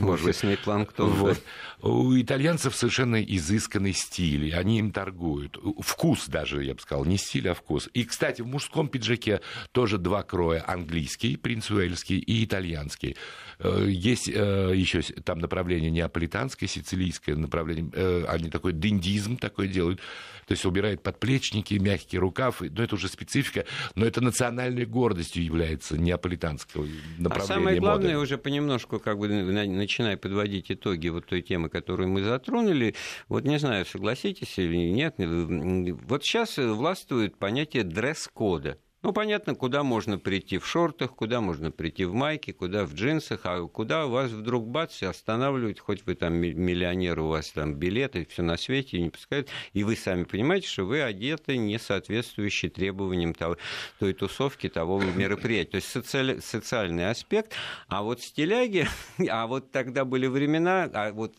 Офисный 0.06 0.56
планктон. 0.56 1.10
Вот. 1.10 1.42
У 1.82 2.14
итальянцев 2.18 2.74
совершенно 2.74 3.22
изысканный 3.22 3.92
стиль, 3.92 4.54
они 4.54 4.78
им 4.78 4.90
торгуют. 4.90 5.58
Вкус 5.80 6.28
даже, 6.28 6.64
я 6.64 6.74
бы 6.74 6.80
сказал, 6.80 7.04
не 7.04 7.18
стиль, 7.18 7.48
а 7.48 7.54
вкус. 7.54 7.90
И, 7.92 8.04
кстати, 8.04 8.42
в 8.42 8.46
мужском 8.46 8.88
пиджаке 8.88 9.40
тоже 9.72 9.98
два 9.98 10.22
кроя. 10.22 10.64
Английский, 10.66 11.36
принц 11.36 11.70
Уэльский, 11.70 12.18
и 12.18 12.44
итальянский. 12.44 13.16
Э, 13.58 13.86
есть 13.88 14.30
э, 14.32 14.72
еще 14.74 15.02
там 15.02 15.40
направление 15.40 15.90
неаполитанское, 15.90 16.68
сицилийское 16.68 17.36
направление. 17.36 17.90
Э, 17.92 18.24
они 18.28 18.48
такой 18.50 18.72
дендизм 18.72 19.36
такой 19.36 19.68
делают. 19.68 20.00
То 20.46 20.52
есть 20.52 20.64
убирает 20.64 21.02
подплечники, 21.02 21.74
мягкий 21.74 22.18
рукав. 22.18 22.60
Но 22.60 22.82
это 22.82 22.94
уже 22.94 23.08
специфика. 23.08 23.64
Но 23.94 24.06
это 24.06 24.20
национальной 24.20 24.86
гордостью 24.86 25.44
является 25.44 25.98
неаполитанского 25.98 26.83
направления 27.18 27.52
А 27.52 27.54
самое 27.54 27.80
главное, 27.80 28.14
моды. 28.14 28.22
уже 28.22 28.38
понемножку, 28.38 28.98
как 28.98 29.18
бы 29.18 29.28
начиная 29.28 30.16
подводить 30.16 30.70
итоги 30.70 31.08
вот 31.08 31.26
той 31.26 31.42
темы, 31.42 31.68
которую 31.68 32.08
мы 32.08 32.22
затронули, 32.22 32.94
вот 33.28 33.44
не 33.44 33.58
знаю, 33.58 33.86
согласитесь 33.86 34.58
или 34.58 34.90
нет, 34.90 35.14
вот 35.18 36.24
сейчас 36.24 36.56
властвует 36.58 37.36
понятие 37.36 37.84
дресс-кода. 37.84 38.78
Ну, 39.04 39.12
понятно, 39.12 39.54
куда 39.54 39.82
можно 39.82 40.18
прийти 40.18 40.56
в 40.56 40.66
шортах, 40.66 41.14
куда 41.14 41.42
можно 41.42 41.70
прийти 41.70 42.06
в 42.06 42.14
майке, 42.14 42.54
куда 42.54 42.86
в 42.86 42.94
джинсах, 42.94 43.40
а 43.44 43.68
куда 43.68 44.06
вас 44.06 44.30
вдруг 44.30 44.66
бац, 44.66 45.02
останавливают, 45.02 45.78
хоть 45.78 46.06
вы 46.06 46.14
там 46.14 46.32
миллионер, 46.32 47.20
у 47.20 47.28
вас 47.28 47.50
там 47.50 47.74
билеты, 47.74 48.26
все 48.30 48.42
на 48.42 48.56
свете, 48.56 48.98
не 49.02 49.10
пускают, 49.10 49.50
и 49.74 49.84
вы 49.84 49.94
сами 49.94 50.24
понимаете, 50.24 50.68
что 50.68 50.84
вы 50.84 51.02
одеты 51.02 51.58
не 51.58 51.78
соответствующие 51.78 52.70
требованиям 52.70 53.34
того, 53.34 53.58
той 53.98 54.14
тусовки, 54.14 54.70
того 54.70 54.98
мероприятия. 55.02 55.72
То 55.72 55.76
есть 55.76 55.88
социаль, 55.88 56.40
социальный 56.40 57.10
аспект. 57.10 57.52
А 57.88 58.02
вот 58.02 58.22
стиляги, 58.22 58.86
а 59.28 59.46
вот 59.46 59.70
тогда 59.70 60.06
были 60.06 60.28
времена, 60.28 60.88
а 60.94 61.12
вот 61.12 61.34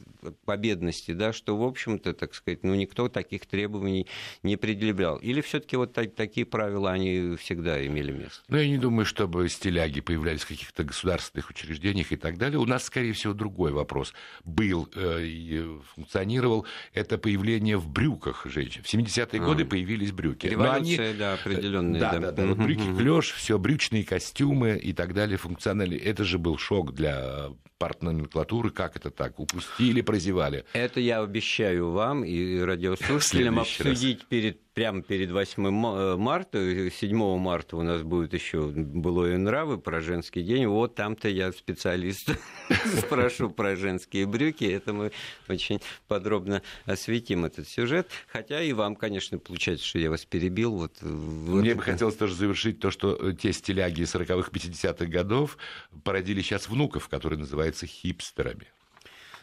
по 0.45 0.55
бедности, 0.55 1.13
да, 1.13 1.33
что, 1.33 1.57
в 1.57 1.63
общем-то, 1.63 2.13
так 2.13 2.35
сказать, 2.35 2.61
ну, 2.61 2.75
никто 2.75 3.09
таких 3.09 3.47
требований 3.47 4.05
не 4.43 4.55
предъявлял. 4.55 5.17
Или 5.17 5.41
все-таки 5.41 5.77
вот 5.77 5.93
так, 5.93 6.13
такие 6.13 6.45
правила, 6.45 6.91
они 6.91 7.35
все 7.37 7.54
всегда 7.55 7.85
имели 7.85 8.11
место. 8.11 8.41
Ну, 8.49 8.57
я 8.57 8.67
не 8.67 8.77
думаю, 8.77 9.05
чтобы 9.05 9.47
стиляги 9.49 10.01
появлялись 10.01 10.41
в 10.41 10.47
каких-то 10.47 10.83
государственных 10.83 11.49
учреждениях 11.49 12.11
и 12.11 12.17
так 12.17 12.37
далее. 12.37 12.59
У 12.59 12.65
нас, 12.65 12.83
скорее 12.83 13.13
всего, 13.13 13.33
другой 13.33 13.71
вопрос 13.71 14.13
был 14.43 14.89
э, 14.93 15.23
и 15.23 15.65
функционировал. 15.95 16.65
Это 16.93 17.17
появление 17.17 17.77
в 17.77 17.87
брюках 17.87 18.45
женщин. 18.45 18.83
В 18.83 18.93
70-е 18.93 19.41
а. 19.41 19.45
годы 19.45 19.65
появились 19.65 20.11
брюки. 20.11 20.47
Революция, 20.47 21.09
они... 21.11 21.19
да, 21.19 21.33
определенные. 21.33 21.99
Да, 21.99 22.11
да, 22.13 22.19
да. 22.19 22.31
да. 22.31 22.45
Вот 22.47 22.57
брюки, 22.57 22.83
клеш, 22.97 23.31
все, 23.31 23.57
брючные 23.57 24.03
костюмы 24.03 24.77
и 24.77 24.93
так 24.93 25.13
далее 25.13 25.37
функционали. 25.37 25.97
Это 25.97 26.23
же 26.23 26.37
был 26.37 26.57
шок 26.57 26.93
для 26.93 27.49
партноменклатуры. 27.77 28.69
Как 28.71 28.95
это 28.95 29.11
так? 29.11 29.39
Упустили, 29.39 30.01
прозевали? 30.01 30.65
Это 30.73 30.99
я 30.99 31.21
обещаю 31.21 31.91
вам 31.91 32.23
и 32.25 32.59
радиослушателям 32.59 33.59
обсудить 33.59 34.25
перед 34.25 34.64
прямо 34.75 35.01
перед 35.01 35.31
8 35.31 35.65
э, 35.65 36.17
марта, 36.17 36.91
7 36.91 37.37
марта 37.37 37.77
у 37.77 37.81
нас 37.81 38.03
будет 38.03 38.33
еще 38.33 38.67
«Былое 38.67 39.37
нравы» 39.37 39.79
про 39.79 40.01
женский 40.01 40.43
день. 40.43 40.67
Вот 40.67 40.95
там-то 40.95 41.29
я 41.29 41.51
специалист 41.53 42.29
спрошу 42.97 43.49
про 43.49 43.77
женские 43.77 44.27
брюки. 44.27 44.65
Это 44.65 44.93
мы 44.93 45.11
очень 45.47 45.81
подробно 46.07 46.61
осветим 46.85 47.45
этот 47.45 47.67
сюжет. 47.69 48.09
Хотя 48.27 48.61
и 48.61 48.73
вам, 48.73 48.95
конечно, 48.97 49.39
получается, 49.39 49.85
что 49.85 49.97
я 49.97 50.09
вас 50.09 50.25
перебил. 50.25 50.73
Вот 50.75 51.01
Мне 51.01 51.73
бы 51.73 51.81
хотелось 51.81 52.17
тоже 52.17 52.35
завершить 52.35 52.79
то, 52.79 52.91
что 52.91 53.15
э, 53.15 53.33
те 53.33 53.53
стиляги 53.53 54.01
40-х, 54.01 54.51
50-х 54.51 55.05
годов 55.05 55.57
породили 56.03 56.41
сейчас 56.41 56.67
внуков, 56.67 57.07
которые 57.07 57.39
называются 57.39 57.87
хипстерами. 57.87 58.67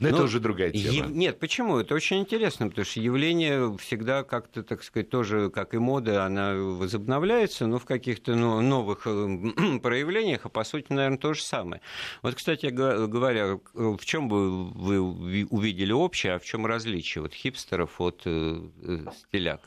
Но 0.03 0.09
ну, 0.09 0.14
это 0.16 0.24
уже 0.24 0.40
другая 0.40 0.70
тема. 0.72 1.09
Е- 1.09 1.14
нет, 1.14 1.38
почему? 1.38 1.78
Это 1.78 1.94
очень 1.94 2.18
интересно, 2.18 2.68
потому 2.68 2.84
что 2.84 3.00
явление 3.00 3.76
всегда 3.78 4.24
как-то, 4.24 4.62
так 4.62 4.82
сказать, 4.82 5.11
тоже, 5.11 5.50
как 5.50 5.74
и 5.74 5.78
мода, 5.78 6.24
она 6.24 6.55
возобновляется, 6.55 7.66
но 7.66 7.78
в 7.78 7.84
каких-то 7.84 8.34
ну, 8.34 8.61
новых 8.61 9.07
э, 9.07 9.78
проявлениях, 9.82 10.40
а 10.44 10.48
по 10.48 10.64
сути, 10.64 10.86
наверное, 10.92 11.18
то 11.18 11.34
же 11.34 11.42
самое. 11.42 11.82
Вот, 12.22 12.34
кстати 12.34 12.66
говоря, 12.66 13.59
в 13.74 14.05
чем 14.05 14.28
бы 14.28 14.70
вы 14.70 15.00
увидели 15.00 15.92
общее, 15.92 16.34
а 16.34 16.38
в 16.38 16.44
чем 16.44 16.66
различие 16.66 17.22
вот 17.22 17.32
хипстеров 17.32 18.00
от 18.00 18.22
э, 18.24 18.61
э 18.82 19.05
стиляк? 19.16 19.61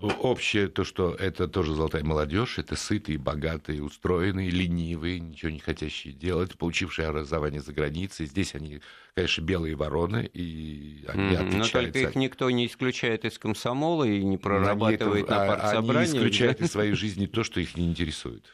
Общее 0.00 0.68
то, 0.68 0.84
что 0.84 1.12
это 1.12 1.48
тоже 1.48 1.74
золотая 1.74 2.04
молодежь, 2.04 2.58
это 2.58 2.76
сытые, 2.76 3.18
богатые, 3.18 3.82
устроенные, 3.82 4.48
ленивые, 4.48 5.18
ничего 5.18 5.50
не 5.50 5.58
хотящие 5.58 6.14
делать, 6.14 6.56
получившие 6.56 7.08
образование 7.08 7.60
за 7.60 7.72
границей. 7.72 8.26
Здесь 8.26 8.54
они, 8.54 8.80
конечно, 9.16 9.42
белые 9.42 9.74
вороны, 9.74 10.30
и 10.32 11.04
они 11.08 11.34
отличаются. 11.34 11.56
Но 11.58 11.82
только 11.82 11.98
их 11.98 12.14
никто 12.14 12.48
не 12.48 12.66
исключает 12.66 13.24
из 13.24 13.40
комсомола 13.40 14.04
и 14.04 14.22
не 14.22 14.38
прорабатывает 14.38 15.28
на, 15.28 15.44
на 15.44 15.56
партсобрании. 15.56 16.10
Они 16.10 16.18
исключают 16.18 16.60
из 16.60 16.70
своей 16.70 16.92
жизни 16.92 17.26
то, 17.26 17.42
что 17.42 17.58
их 17.58 17.76
не 17.76 17.88
интересует. 17.88 18.44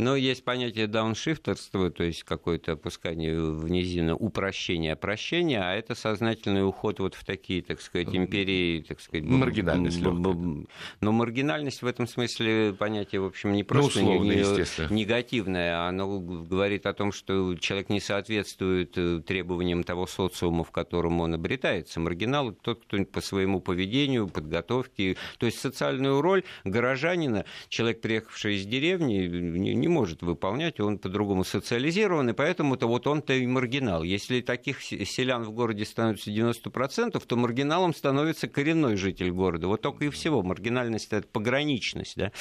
Но 0.00 0.16
есть 0.16 0.44
понятие 0.44 0.86
дауншифтерства, 0.86 1.90
то 1.90 2.04
есть 2.04 2.24
какое-то 2.24 2.72
опускание 2.72 3.38
в 3.38 3.68
низину, 3.68 4.16
упрощение, 4.16 4.96
прощения, 4.96 5.60
а 5.60 5.74
это 5.74 5.94
сознательный 5.94 6.66
уход 6.66 7.00
вот 7.00 7.14
в 7.14 7.22
такие, 7.22 7.60
так 7.60 7.82
сказать, 7.82 8.08
империи, 8.14 8.80
так 8.80 8.98
сказать... 9.00 9.26
Маргинальность. 9.26 10.00
Но 10.00 11.12
маргинальность 11.12 11.82
в 11.82 11.86
этом 11.86 12.06
смысле 12.06 12.72
понятие, 12.72 13.20
в 13.20 13.26
общем, 13.26 13.52
не 13.52 13.60
ну, 13.60 13.66
просто 13.66 14.00
ну, 14.00 14.12
условно, 14.12 14.32
не, 14.32 14.94
негативное, 14.94 15.86
оно 15.86 16.18
говорит 16.18 16.86
о 16.86 16.94
том, 16.94 17.12
что 17.12 17.54
человек 17.56 17.90
не 17.90 18.00
соответствует 18.00 18.96
э, 18.96 19.20
требованиям 19.20 19.84
того 19.84 20.06
социума, 20.06 20.64
в 20.64 20.70
котором 20.70 21.20
он 21.20 21.34
обретается. 21.34 22.00
Маргинал– 22.00 22.52
тот, 22.62 22.84
кто 22.84 23.04
по 23.04 23.20
своему 23.20 23.60
поведению, 23.60 24.28
подготовке, 24.28 25.18
то 25.38 25.44
есть 25.44 25.58
социальную 25.58 26.22
роль 26.22 26.44
горожанина, 26.64 27.44
человек, 27.68 28.00
приехавший 28.00 28.56
из 28.56 28.64
деревни, 28.64 29.26
не 29.26 29.89
может 29.90 30.22
выполнять, 30.22 30.80
он 30.80 30.98
по-другому 30.98 31.44
социализирован, 31.44 32.30
и 32.30 32.32
поэтому-то 32.32 32.86
вот 32.86 33.06
он-то 33.06 33.34
и 33.34 33.46
маргинал. 33.46 34.02
Если 34.02 34.40
таких 34.40 34.82
селян 34.82 35.42
в 35.42 35.52
городе 35.52 35.84
становится 35.84 36.30
90%, 36.30 37.22
то 37.26 37.36
маргиналом 37.36 37.94
становится 37.94 38.48
коренной 38.48 38.96
житель 38.96 39.30
города. 39.30 39.68
Вот 39.68 39.82
только 39.82 40.06
и 40.06 40.08
всего. 40.10 40.42
Маргинальность– 40.42 41.08
это 41.10 41.26
пограничность. 41.28 42.16
Да? 42.16 42.32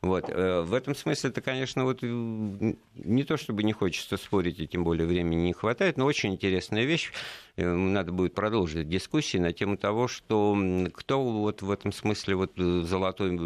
Вот. 0.00 0.28
Э, 0.28 0.62
в 0.62 0.72
этом 0.72 0.94
смысле 0.94 1.30
это, 1.30 1.40
конечно, 1.40 1.84
вот 1.84 1.98
э, 2.02 2.06
не 2.06 3.24
то 3.24 3.36
чтобы 3.36 3.62
не 3.62 3.72
хочется 3.72 4.16
спорить, 4.16 4.60
и 4.60 4.66
тем 4.66 4.84
более 4.84 5.06
времени 5.06 5.42
не 5.42 5.52
хватает, 5.52 5.96
но 5.96 6.06
очень 6.06 6.32
интересная 6.32 6.84
вещь. 6.84 7.12
Э, 7.56 7.70
надо 7.70 8.12
будет 8.12 8.34
продолжить 8.34 8.88
дискуссии 8.88 9.38
на 9.38 9.52
тему 9.52 9.76
того, 9.76 10.08
что 10.08 10.56
кто 10.94 11.22
вот 11.22 11.62
в 11.62 11.70
этом 11.70 11.92
смысле 11.92 12.36
вот 12.36 12.52
золотой 12.56 13.36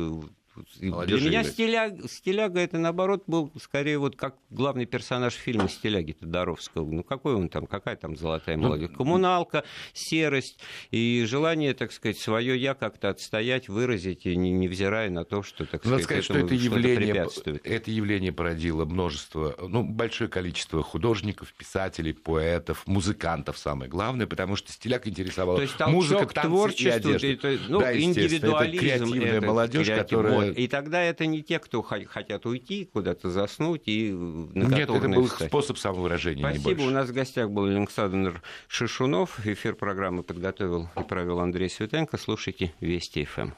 Молодежь 0.80 1.20
Для 1.20 1.28
меня 1.28 1.44
стиляга, 1.44 2.08
стиляга 2.08 2.60
это 2.60 2.78
наоборот 2.78 3.24
был 3.26 3.52
скорее 3.60 3.98
вот 3.98 4.16
как 4.16 4.36
главный 4.50 4.86
персонаж 4.86 5.34
фильма 5.34 5.68
«Стиляги» 5.68 6.12
Тодоровского. 6.12 6.90
Ну 6.90 7.02
какой 7.02 7.34
он 7.34 7.48
там, 7.48 7.66
какая 7.66 7.96
там 7.96 8.16
золотая 8.16 8.56
ну, 8.56 8.68
молодежь? 8.68 8.90
Коммуналка, 8.96 9.64
серость 9.92 10.58
и 10.90 11.24
желание, 11.26 11.74
так 11.74 11.92
сказать, 11.92 12.18
свое 12.18 12.60
я 12.60 12.74
как-то 12.74 13.10
отстоять, 13.10 13.68
выразить, 13.68 14.24
невзирая 14.24 15.10
на 15.10 15.24
то, 15.24 15.42
что, 15.42 15.66
так 15.66 15.84
Надо 15.84 16.02
сказать, 16.02 16.24
что 16.24 16.38
это 16.38 16.54
явление, 16.54 17.26
это 17.64 17.90
явление 17.90 18.32
породило 18.32 18.84
множество, 18.84 19.54
ну, 19.60 19.82
большое 19.82 20.30
количество 20.30 20.82
художников, 20.82 21.52
писателей, 21.54 22.12
поэтов, 22.12 22.86
музыкантов, 22.86 23.58
самое 23.58 23.90
главное, 23.90 24.26
потому 24.26 24.56
что 24.56 24.72
стиляк 24.72 25.06
интересовал 25.06 25.56
то 25.56 25.62
есть, 25.62 25.78
музыка, 25.86 26.26
танцы 26.26 26.82
и 26.82 26.88
одежда. 26.88 27.26
Это, 27.26 27.58
ну, 27.68 27.80
да, 27.80 27.98
индивидуализм. 27.98 28.76
Это 28.76 28.78
креативная 28.78 29.38
это, 29.38 29.46
молодежь, 29.46 29.88
которая 29.88 30.45
и 30.52 30.68
тогда 30.68 31.02
это 31.02 31.26
не 31.26 31.42
те, 31.42 31.58
кто 31.58 31.82
хотят 31.82 32.46
уйти, 32.46 32.84
куда-то 32.84 33.30
заснуть 33.30 33.82
и 33.86 34.12
на 34.12 34.64
Нет, 34.66 34.90
это 34.90 35.08
был 35.08 35.26
встать. 35.26 35.48
способ 35.48 35.78
самовыражения, 35.78 36.48
Спасибо. 36.58 36.82
У 36.82 36.90
нас 36.90 37.08
в 37.08 37.12
гостях 37.12 37.50
был 37.50 37.64
Александр 37.64 38.42
Шишунов. 38.68 39.46
Эфир 39.46 39.74
программы 39.74 40.22
подготовил 40.22 40.88
и 40.96 41.02
провел 41.02 41.40
Андрей 41.40 41.68
Светенко. 41.70 42.16
Слушайте 42.18 42.72
Вести 42.80 43.24
ФМ. 43.24 43.50